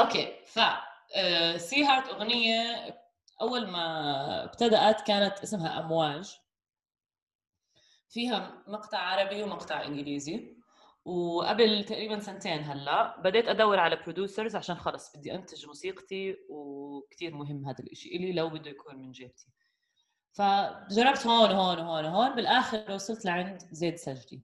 okay 0.00 0.32
ف 0.46 0.58
آه، 1.16 1.56
Sea 1.56 1.84
Heart 1.84 2.08
أغنية 2.08 2.62
أول 3.40 3.70
ما 3.70 4.44
ابتدأت 4.44 5.06
كانت 5.06 5.38
اسمها 5.38 5.80
أمواج. 5.80 6.38
فيها 8.10 8.62
مقطع 8.66 8.98
عربي 8.98 9.42
ومقطع 9.42 9.84
إنجليزي. 9.84 10.56
وقبل 11.04 11.84
تقريبا 11.84 12.20
سنتين 12.20 12.64
هلأ 12.64 13.20
بديت 13.20 13.48
أدور 13.48 13.78
على 13.78 13.96
producers 13.96 14.56
عشان 14.56 14.76
خلص 14.76 15.16
بدي 15.16 15.34
أنتج 15.34 15.66
موسيقتي 15.66 16.36
وكتير 16.48 17.34
مهم 17.34 17.66
هذا 17.66 17.78
الإشي 17.80 18.08
إلي 18.08 18.32
لو 18.32 18.48
بده 18.48 18.70
يكون 18.70 18.96
من 18.96 19.12
جيبتي. 19.12 19.46
فجربت 20.32 21.26
هون 21.26 21.50
وهون 21.50 21.78
وهون 21.78 22.04
وهون 22.04 22.34
بالآخر 22.34 22.92
وصلت 22.92 23.24
لعند 23.24 23.62
زيد 23.72 23.96
سجدي. 23.96 24.42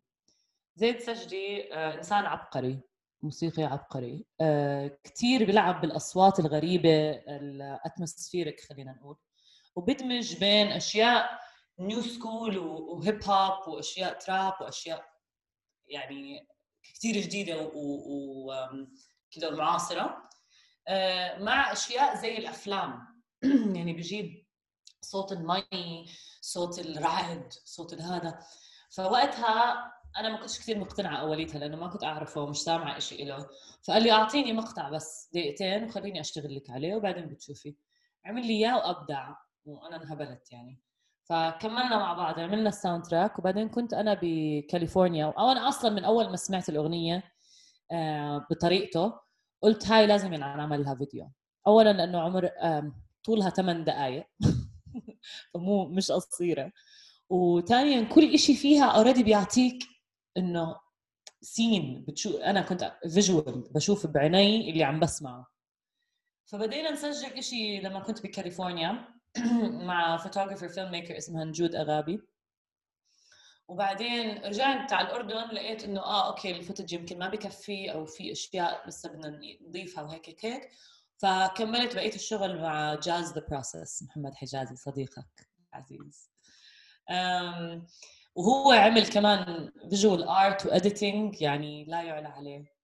زيد 0.77 1.01
سجدي 1.01 1.75
آه، 1.75 1.95
إنسان 1.95 2.27
عبقري 2.27 2.81
موسيقي 3.23 3.63
عبقري 3.65 4.27
آه، 4.41 4.99
كتير 5.05 5.45
بيلعب 5.45 5.81
بالأصوات 5.81 6.41
الغريبة 6.41 7.11
ال 7.11 7.23
atmospheric 7.23 8.61
خلينا 8.61 8.93
نقول. 8.93 9.17
وبدمج 9.77 10.37
بين 10.37 10.67
أشياء 10.67 11.39
new 11.79 12.03
school 12.03 12.59
و 12.59 12.75
hip 12.75 13.25
hop 13.25 13.69
وأشياء 13.69 14.19
trap 14.19 14.55
وأشياء 14.61 15.18
يعني 15.89 16.49
كثير 16.83 17.15
جديدة 17.15 17.71
وكذا 17.75 19.51
معاصره 19.51 20.29
آه، 20.89 21.39
مع 21.39 21.73
أشياء 21.73 22.17
زي 22.17 22.39
الأفلام. 22.39 23.23
يعني 23.77 23.93
بجيب 23.93 24.47
صوت 25.01 25.33
المي 25.33 26.07
صوت 26.41 26.79
الرعد 26.79 27.53
صوت 27.53 27.93
الهذا 27.93 28.39
فوقتها 28.91 29.93
أنا 30.17 30.29
ما 30.29 30.37
كنتش 30.41 30.59
كثير 30.59 30.79
مقتنعة 30.79 31.17
أوليتها 31.17 31.59
لأنه 31.59 31.77
ما 31.77 31.89
كنت 31.89 32.05
أعرفه 32.05 32.41
ومش 32.43 32.57
سامعة 32.59 32.99
شيء 32.99 33.27
له 33.27 33.49
فقال 33.83 34.03
لي 34.03 34.13
أعطيني 34.13 34.53
مقطع 34.53 34.91
بس 34.91 35.31
دقيقتين 35.35 35.85
وخليني 35.85 36.21
أشتغل 36.21 36.57
لك 36.57 36.71
عليه 36.71 36.95
وبعدين 36.95 37.29
بتشوفي. 37.29 37.77
عمل 38.25 38.47
لي 38.47 38.53
إياه 38.53 38.77
وأبدع 38.77 39.35
وأنا 39.65 39.97
انهبلت 39.97 40.53
يعني. 40.53 40.81
فكملنا 41.29 41.99
مع 41.99 42.13
بعض 42.13 42.39
عملنا 42.41 42.69
ال 42.69 43.05
soundtrack 43.05 43.39
وبعدين 43.39 43.69
كنت 43.69 43.95
أنا 43.95 44.19
بكاليفورنيا 44.23 45.27
أو 45.27 45.51
أنا 45.51 45.69
أصلا 45.69 45.91
من 45.91 46.05
أول 46.05 46.31
ما 46.31 46.37
سمعت 46.37 46.69
الأغنية 46.69 47.23
آه، 47.93 48.47
بطريقته 48.51 49.21
قلت 49.63 49.87
هاي 49.87 50.07
لازم 50.07 50.33
ينعمل 50.35 50.85
لها 50.85 50.95
فيديو. 50.95 51.31
اولا 51.67 51.93
لأنه 51.93 52.21
عمر 52.21 52.51
طولها 53.25 53.51
8 53.51 53.85
دقائق 53.85 54.27
فمو 55.55 55.89
مش 55.89 56.13
قصيرة. 56.13 56.73
وثانيا 57.31 58.03
كل 58.05 58.35
إشي 58.35 58.55
فيها 58.55 58.85
already 58.85 59.23
بيعطيك 59.23 59.85
إنه 60.37 60.77
scene 61.41 62.05
بتشوف 62.09 62.37
أنا 62.37 62.61
كنت 62.63 62.97
visual 63.15 63.61
بشوف 63.75 64.07
بعيني 64.07 64.71
اللي 64.71 64.85
عم 64.85 65.01
بسمعه. 65.01 65.47
فبدينا 66.47 66.91
نسجل 66.91 67.33
إشي 67.39 67.81
لما 67.81 68.01
كنت 68.01 68.23
بكاليفورنيا. 68.23 69.18
مع 69.89 70.17
photographer 70.17 70.69
filmmaker 70.69 71.19
اسمها 71.19 71.45
نجود 71.45 71.75
أغابي. 71.75 72.21
وبعدين 73.69 74.39
رجعت 74.45 74.93
على 74.93 75.07
الأردن 75.09 75.55
لقيت 75.55 75.85
إنه 75.85 76.01
آه 76.01 76.29
okay 76.29 76.51
ال 76.57 76.61
footage 76.61 76.93
يمكن 76.93 77.19
ما 77.19 77.29
بكفي 77.29 77.93
أو 77.93 78.07
في 78.07 78.33
أشياء 78.33 78.89
لسه 78.89 79.09
بدنا 79.09 79.41
نضيفها 79.69 80.05
وهيك 80.05 80.45
هيك. 80.45 80.71
فكملت 81.19 81.95
بقية 81.95 82.15
الشغل 82.15 82.63
مع 82.63 82.95
Jazz 82.95 83.33
the 83.33 83.47
Process 83.51 84.03
محمد 84.03 84.35
حجازي 84.35 84.77
صديقك 84.77 85.49
عزيز. 85.73 86.31
وهو 88.35 88.73
عمل 88.73 89.07
كمان 89.07 89.73
visual 89.91 90.25
art 90.25 90.67
و 90.67 90.76
editing 90.76 91.43
يعني 91.43 91.85
لا 91.85 92.03
يعلى 92.03 92.29
عليه. 92.29 92.79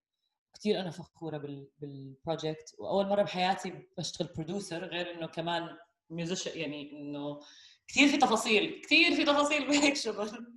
كثير 0.53 0.79
أنا 0.79 0.89
فخورة 0.91 1.37
بال 1.37 1.67
بال 1.79 2.00
project 2.00 2.75
وأول 2.79 3.07
مرة 3.07 3.23
بحياتي 3.23 3.73
بشتغل 3.97 4.27
producer 4.35 4.85
غير 4.85 5.11
إنه 5.11 5.27
كمان 5.27 5.77
musician 6.09 6.59
يعني 6.59 6.91
إنه 6.91 7.39
كثير 7.87 8.07
في 8.07 8.17
تفاصيل 8.17 8.81
كثير 8.83 9.15
في 9.15 9.23
تفاصيل 9.23 9.67
بهيك 9.67 9.95
شغل 9.95 10.55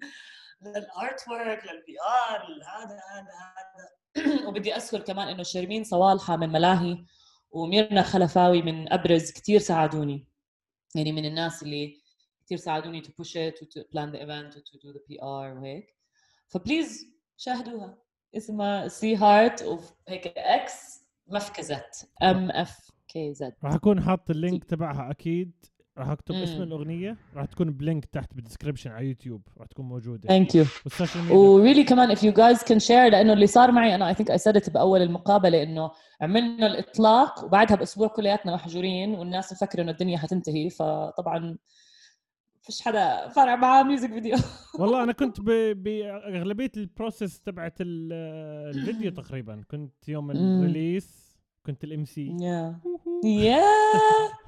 لل 0.62 1.28
artwork 1.28 1.62
لل 1.64 1.86
P 1.86 1.96
R 2.30 2.42
هذا 2.42 3.00
هذا. 3.12 3.32
هذا 3.56 4.46
وبدي 4.48 4.76
أذكر 4.76 5.00
كمان 5.00 5.28
إنه 5.28 5.42
شرمين 5.42 5.84
صوالحة 5.84 6.36
من 6.36 6.48
ملاهي 6.48 7.04
وميرنا 7.50 8.02
خلفاوي 8.02 8.62
من 8.62 8.92
أبرز 8.92 9.32
كثير 9.32 9.60
ساعدوني. 9.60 10.26
يعني 10.94 11.12
من 11.12 11.24
الناس 11.24 11.62
اللي 11.62 12.02
كثير 12.44 12.58
ساعدوني 12.58 13.02
to 13.02 13.06
push 13.06 13.30
it 13.30 13.58
to 13.58 13.82
plan 13.92 14.12
the 14.12 14.22
event 14.22 14.54
to 14.54 14.78
do 14.78 14.92
the 14.92 15.00
PR 15.08 15.56
وهيك. 15.56 15.96
ف 16.48 16.57
please 16.57 17.06
شاهدوها. 17.36 17.98
اسمها 18.36 18.88
Sea 18.88 19.16
Heart 19.16 19.62
وهيك 19.62 20.26
X 20.26 21.04
MFKZT 21.26 22.10
M 22.22 22.50
F 22.50 22.90
K 23.08 23.34
Z 23.34 23.52
راح 23.64 23.74
أكون 23.74 24.00
حاط 24.00 24.30
ال 24.30 24.37
link 24.37 24.64
تبعها 24.64 25.10
أكيد. 25.10 25.52
راح 25.98 26.08
أكتب 26.08 26.34
اسم. 26.34 26.62
الأغنية. 26.62 27.16
راح 27.36 27.44
تكون 27.44 27.70
ب 27.70 27.77
link 27.77 28.04
تحت 28.04 28.34
بال 28.34 28.43
description 28.43 28.90
على 28.90 29.06
يوتيوب. 29.08 29.42
راح 29.58 29.66
تكون 29.66 29.84
موجودة. 29.88 30.28
thank 30.28 30.54
you 30.54 30.64
و 31.30 31.38
really 31.38 31.84
كمان 31.84 32.16
if 32.16 32.18
you 32.18 32.32
guys 32.32 32.62
can 32.62 32.86
share 32.88 32.90
لأنه 32.90 33.32
اللي 33.32 33.46
صار 33.46 33.72
معي 33.72 33.94
أنا 33.94 34.12
think 34.14 34.26
I 34.26 34.36
said 34.36 34.60
it 34.62 34.70
بأول 34.72 35.02
المقابلة 35.02 35.62
إنه 35.62 35.90
عملنا 36.20 36.66
الإطلاق 36.66 37.44
وبعدها 37.44 37.76
بأسبوع 37.76 38.08
كلياتنا 38.08 38.54
محجورين 38.54 39.14
والناس 39.14 39.52
مفكرة 39.52 39.82
إنه 39.82 39.90
الدنيا 39.92 40.18
حتنتهي. 40.18 40.70
فطبعا 40.70 41.58
فيش 42.62 42.82
حدا 42.82 43.28
فرق 43.28 43.56
معاه 43.56 43.82
music 43.82 44.10
video 44.12 44.36
والله 44.80 45.02
أنا 45.02 45.12
كنت 45.12 45.40
بأغلبية 45.40 46.70
ال 46.76 46.84
process 46.84 47.40
تبعت 47.40 47.74
ال- 47.80 48.12
الفيديو 48.78 49.10
تقريبا. 49.22 49.62
كنت 49.70 50.08
يوم. 50.08 50.30
ال 50.30 50.41
release 50.41 51.17
كنت 51.68 51.84
ال 51.84 52.04
MC 52.04 52.26
yeah. 53.24 53.62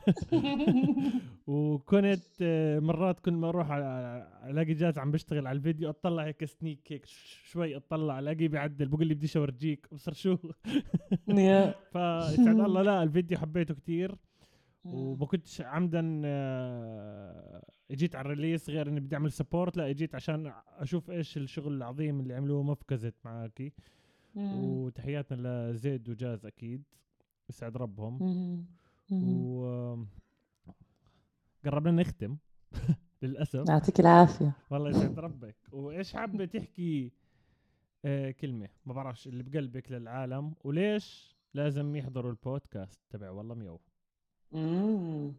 وكنت 1.47 2.23
آه، 2.43 2.79
مرات 2.79 3.21
كل 3.21 3.33
ما 3.33 3.49
أروح 3.49 3.69
على- 3.69 4.47
ألاقي 4.51 4.75
جاز 4.75 4.99
عم 4.99 5.11
بشتغل 5.11 5.47
على 5.47 5.57
الفيديو 5.57 5.91
أطلع 5.91 6.25
هيك 6.25 6.45
sneak 6.45 6.79
هيك 6.93 7.07
شوي 7.45 7.77
أطلع 7.77 8.19
ألاقيه 8.19 8.49
بيعدل 8.49 8.89
بقول 8.89 9.07
لي 9.07 9.15
بديش 9.15 9.37
اورجيك 9.37 9.87
أبصر 9.93 10.13
شو. 10.13 10.37
yeah. 11.29 11.75
فيسعد 11.93 12.61
الله 12.61 12.83
لا 12.83 13.03
الفيديو 13.03 13.39
حبيته 13.39 13.75
كتير. 13.75 14.15
وما 14.85 15.27
كنتش 15.27 15.61
عمدا 15.61 16.23
آه، 16.25 17.63
إجيت 17.91 18.17
على 18.17 18.27
ال 18.33 18.37
release 18.37 18.71
غير 18.71 18.89
إني 18.89 19.01
بدي 19.01 19.15
أعمل 19.17 19.33
support 19.33 19.77
لا 19.77 19.91
إجيت 19.91 20.15
عشان 20.15 20.53
أشوف 20.79 21.11
إيش 21.11 21.37
الشغل 21.37 21.73
العظيم 21.77 22.21
اللي 22.21 22.35
عملوه 22.35 22.63
MFKZT 22.63 23.15
معاكي. 23.25 23.73
وتحياتنا 24.37 25.71
لزيد 25.73 26.09
وجاز 26.09 26.47
أكيد. 26.47 26.83
يسعد 27.51 27.77
ربهم. 27.77 28.19
و 29.13 29.97
قربنا 31.65 32.03
نختم. 32.03 32.37
للأسف. 33.23 33.69
يعطيك 33.69 34.01
العافية. 34.01 34.53
والله 34.71 34.91
يسعد 34.91 35.19
ربك. 35.19 35.57
وإيش 35.73 36.13
حابه 36.13 36.45
تحكي 36.45 37.13
آه 38.05 38.31
كلمة؟ 38.31 38.69
ما 38.87 38.93
بعرفش 38.93 39.27
اللي 39.27 39.43
بقلبك 39.43 39.93
للعالم. 39.93 40.55
وليش 40.65 41.37
لازم 41.55 41.97
يحضروا 41.97 42.31
البودكاست 42.31 43.01
تبع 43.11 43.31
والله 43.31 43.55
ميو 43.55 43.81
مم. 44.53 45.33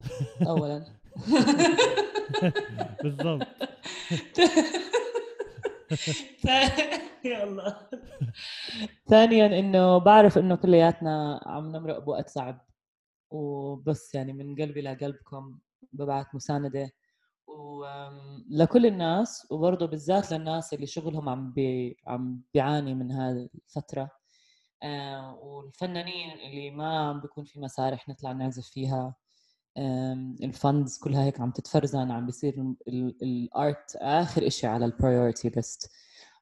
اولا. 0.48 0.84
بالضبط. 3.02 3.46
يلا. 7.24 7.88
ثانيا 9.08 9.58
إنه 9.58 9.98
بعرف 9.98 10.38
إنه 10.38 10.54
كلياتنا 10.56 11.40
عم 11.46 11.76
نمرق 11.76 11.98
بوقت 11.98 12.28
صعب. 12.28 12.60
وبس 13.30 14.14
يعني 14.14 14.32
من 14.32 14.56
قلبي 14.62 14.80
لقلبكم 14.82 15.58
ببعث 15.92 16.26
مساندة. 16.34 16.90
ولكل 17.46 18.86
الناس 18.86 19.46
وبرضه 19.50 19.86
بالذات 19.86 20.32
للناس 20.32 20.74
اللي 20.74 20.86
شغلهم 20.86 21.28
عم 21.28 21.52
بي 21.52 21.96
عم 22.06 22.42
بيعاني 22.54 22.94
من 22.94 23.12
هذه 23.12 23.48
الفترة. 23.54 24.10
آه، 24.82 25.34
والفنانين 25.34 26.30
اللي 26.30 26.70
ما 26.70 27.08
عم 27.08 27.20
بيكون 27.20 27.44
في 27.44 27.60
مسارح 27.60 28.08
نطلع 28.08 28.32
نعزف 28.32 28.66
فيها. 28.66 29.14
ال 29.78 29.98
funds 29.98 30.98
كلها 30.98 31.24
هيك 31.24 31.40
عم 31.40 31.50
تتفرزن 31.50 32.10
عم 32.10 32.26
بيصير 32.26 32.74
ال 33.22 33.40
art 33.40 33.96
آخر 33.96 34.46
إشي 34.46 34.66
على 34.66 34.84
ال 34.84 34.91
priority 34.91 35.48
list 35.48 35.90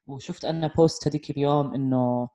وشفت 0.06 0.44
أنا 0.44 0.72
post 0.76 1.08
هذيك 1.08 1.30
اليوم 1.30 1.74
إنه 1.74 2.28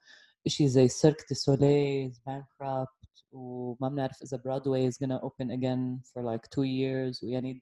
إشي 0.45 0.68
زي 0.68 0.88
Cirque 0.88 1.26
du 1.30 1.36
Soleil 1.36 2.11
bankrupt 2.30 3.24
وما 3.32 3.89
بنعرف 3.89 4.22
إذا 4.24 4.38
Broadway 4.38 4.91
is 4.91 4.95
gonna 4.95 5.20
open 5.24 5.52
again 5.52 6.02
for 6.12 6.22
like 6.24 6.50
two 6.56 6.64
years. 6.64 7.24
ويعني 7.24 7.62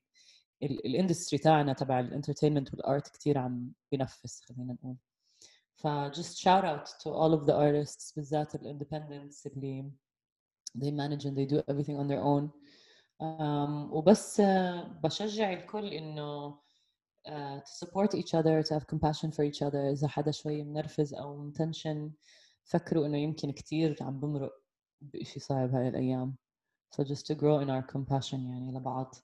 ال 0.64 0.72
industry 0.72 1.40
تاعنا 1.40 1.74
تبع 1.74 2.00
ال 2.00 2.05
entertainment 2.05 2.74
وال 2.74 2.88
art 2.88 3.08
كثير 3.08 3.38
عم 3.38 3.72
بنفس 3.92 4.42
خلينا 4.42 4.74
نقول. 4.74 4.96
ف 5.76 5.88
just 6.18 6.38
shout 6.40 6.64
out 6.64 6.88
to 7.04 7.10
all 7.10 7.34
of 7.40 7.46
the 7.48 7.54
artists 7.54 8.14
بالذات 8.16 8.56
ال 8.56 8.63
independents 8.63 9.48
اللي 9.48 9.92
they 10.78 10.92
manage 10.92 11.26
and 11.26 11.36
they 11.38 11.46
do 11.46 11.62
everything 11.72 11.98
on 11.98 12.08
their 12.08 12.22
own. 12.22 12.50
وبس 13.92 14.42
بشجع 15.04 15.54
الكل 15.54 15.88
إنه 15.88 16.58
uh, 17.28 17.60
to 17.60 17.86
support 17.86 18.14
each 18.14 18.34
other 18.34 18.62
to 18.64 18.74
have 18.74 18.88
compassion 18.88 19.32
for 19.32 19.44
each 19.44 19.62
other. 19.62 19.76
إذا 19.76 20.08
حدا 20.08 20.32
شوي 20.32 20.64
منرفز 20.64 21.14
أو 21.14 21.38
متنشن 21.38 22.12
فكروا 22.64 23.06
إنه 23.06 23.18
يمكن 23.18 23.52
كثير 23.52 23.98
عم 24.02 24.20
بمرق 24.20 24.54
بشيء 25.02 25.44
صعب 25.44 25.76
هاي 25.76 25.88
الأيام. 25.88 26.36
So 26.96 27.04
just 27.04 27.26
to 27.28 27.36
grow 27.36 27.60
in 27.60 27.70
our 27.70 27.84
compassion 27.96 28.34
يعني 28.34 28.72
لبعض. 28.72 29.16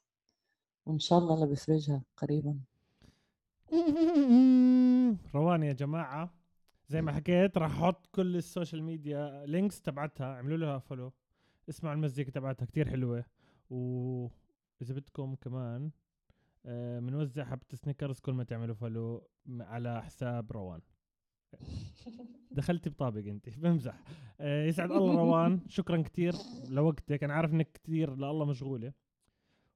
وإن 0.85 0.99
شاء 0.99 1.19
الله 1.19 1.33
الله 1.33 1.45
بيفرجها 1.45 2.01
قريبا. 2.17 2.59
روان 5.35 5.63
يا 5.63 5.73
جماعة 5.73 6.33
زي 6.87 7.01
ما 7.01 7.11
حكيت 7.11 7.57
راح 7.57 7.71
أحط 7.71 8.07
كل 8.07 8.35
ال 8.35 8.42
social 8.42 8.83
media 8.83 9.45
links 9.45 9.81
تبعتها 9.81 10.35
اعملوا 10.35 10.57
لها 10.57 10.79
follow 10.79 11.13
اسمعوا 11.69 11.95
المزيكا 11.95 12.31
تبعتها 12.31 12.65
كتير 12.65 12.89
حلوة. 12.89 13.25
واذا 13.71 14.93
بدكم 14.93 15.35
كمان 15.35 15.91
بنوزع 16.99 17.41
آه 17.41 17.45
حبة 17.45 17.65
Snickers 17.73 18.19
كل 18.19 18.33
ما 18.33 18.43
تعملوا 18.43 18.75
follow 18.75 19.27
على 19.49 20.03
حساب 20.03 20.51
روان. 20.51 20.81
دخلتي 22.51 22.89
بطابق 22.89 23.25
أنت 23.27 23.49
بمزح. 23.59 24.03
آه 24.39 24.65
يسعد 24.65 24.91
الله 24.91 25.15
روان 25.23 25.59
شكرا 25.67 26.01
كثير 26.01 26.33
لوقتك. 26.69 27.23
أنا 27.23 27.33
عارف 27.33 27.53
إنك 27.53 27.71
كثير 27.83 28.15
لله 28.15 28.45
مشغولة. 28.45 28.93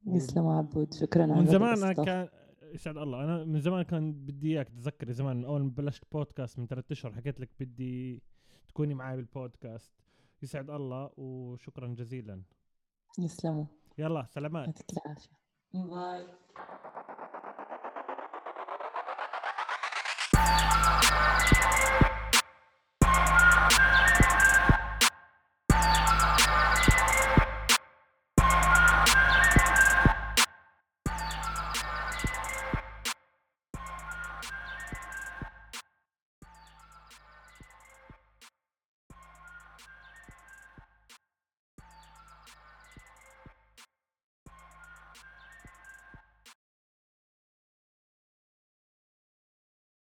يسلم 0.07 0.47
عبود 0.47 0.93
شكرا 0.93 1.25
من 1.25 1.45
زمان 1.45 1.93
كان 1.93 2.29
يسعد 2.63 2.97
الله. 2.97 3.23
أنا 3.23 3.43
من 3.43 3.59
زمان 3.59 3.81
كان 3.81 4.13
بدي 4.13 4.47
إياك 4.53 4.69
تتذكري 4.69 5.13
زمان 5.13 5.37
من 5.37 5.45
أول 5.45 5.61
ما 5.63 5.69
بلشت 5.69 6.03
بودكاست 6.11 6.59
من 6.59 6.67
ثلاثة 6.67 6.93
أشهر 6.93 7.13
حكيت 7.13 7.39
لك 7.39 7.49
بدي 7.59 8.23
تكوني 8.67 8.93
معي 8.93 9.15
بالبودكاست 9.15 9.91
يسعد 10.43 10.69
الله 10.69 11.11
وشكرا 11.17 11.87
جزيلا. 11.87 12.41
يسلموا. 13.19 13.65
يلا 13.97 14.25
سلامات 14.29 14.65
يعطيك 14.67 14.97
العافية 15.05 15.29
باي 15.73 16.27
Thank 20.35 21.51
you. 21.51 21.54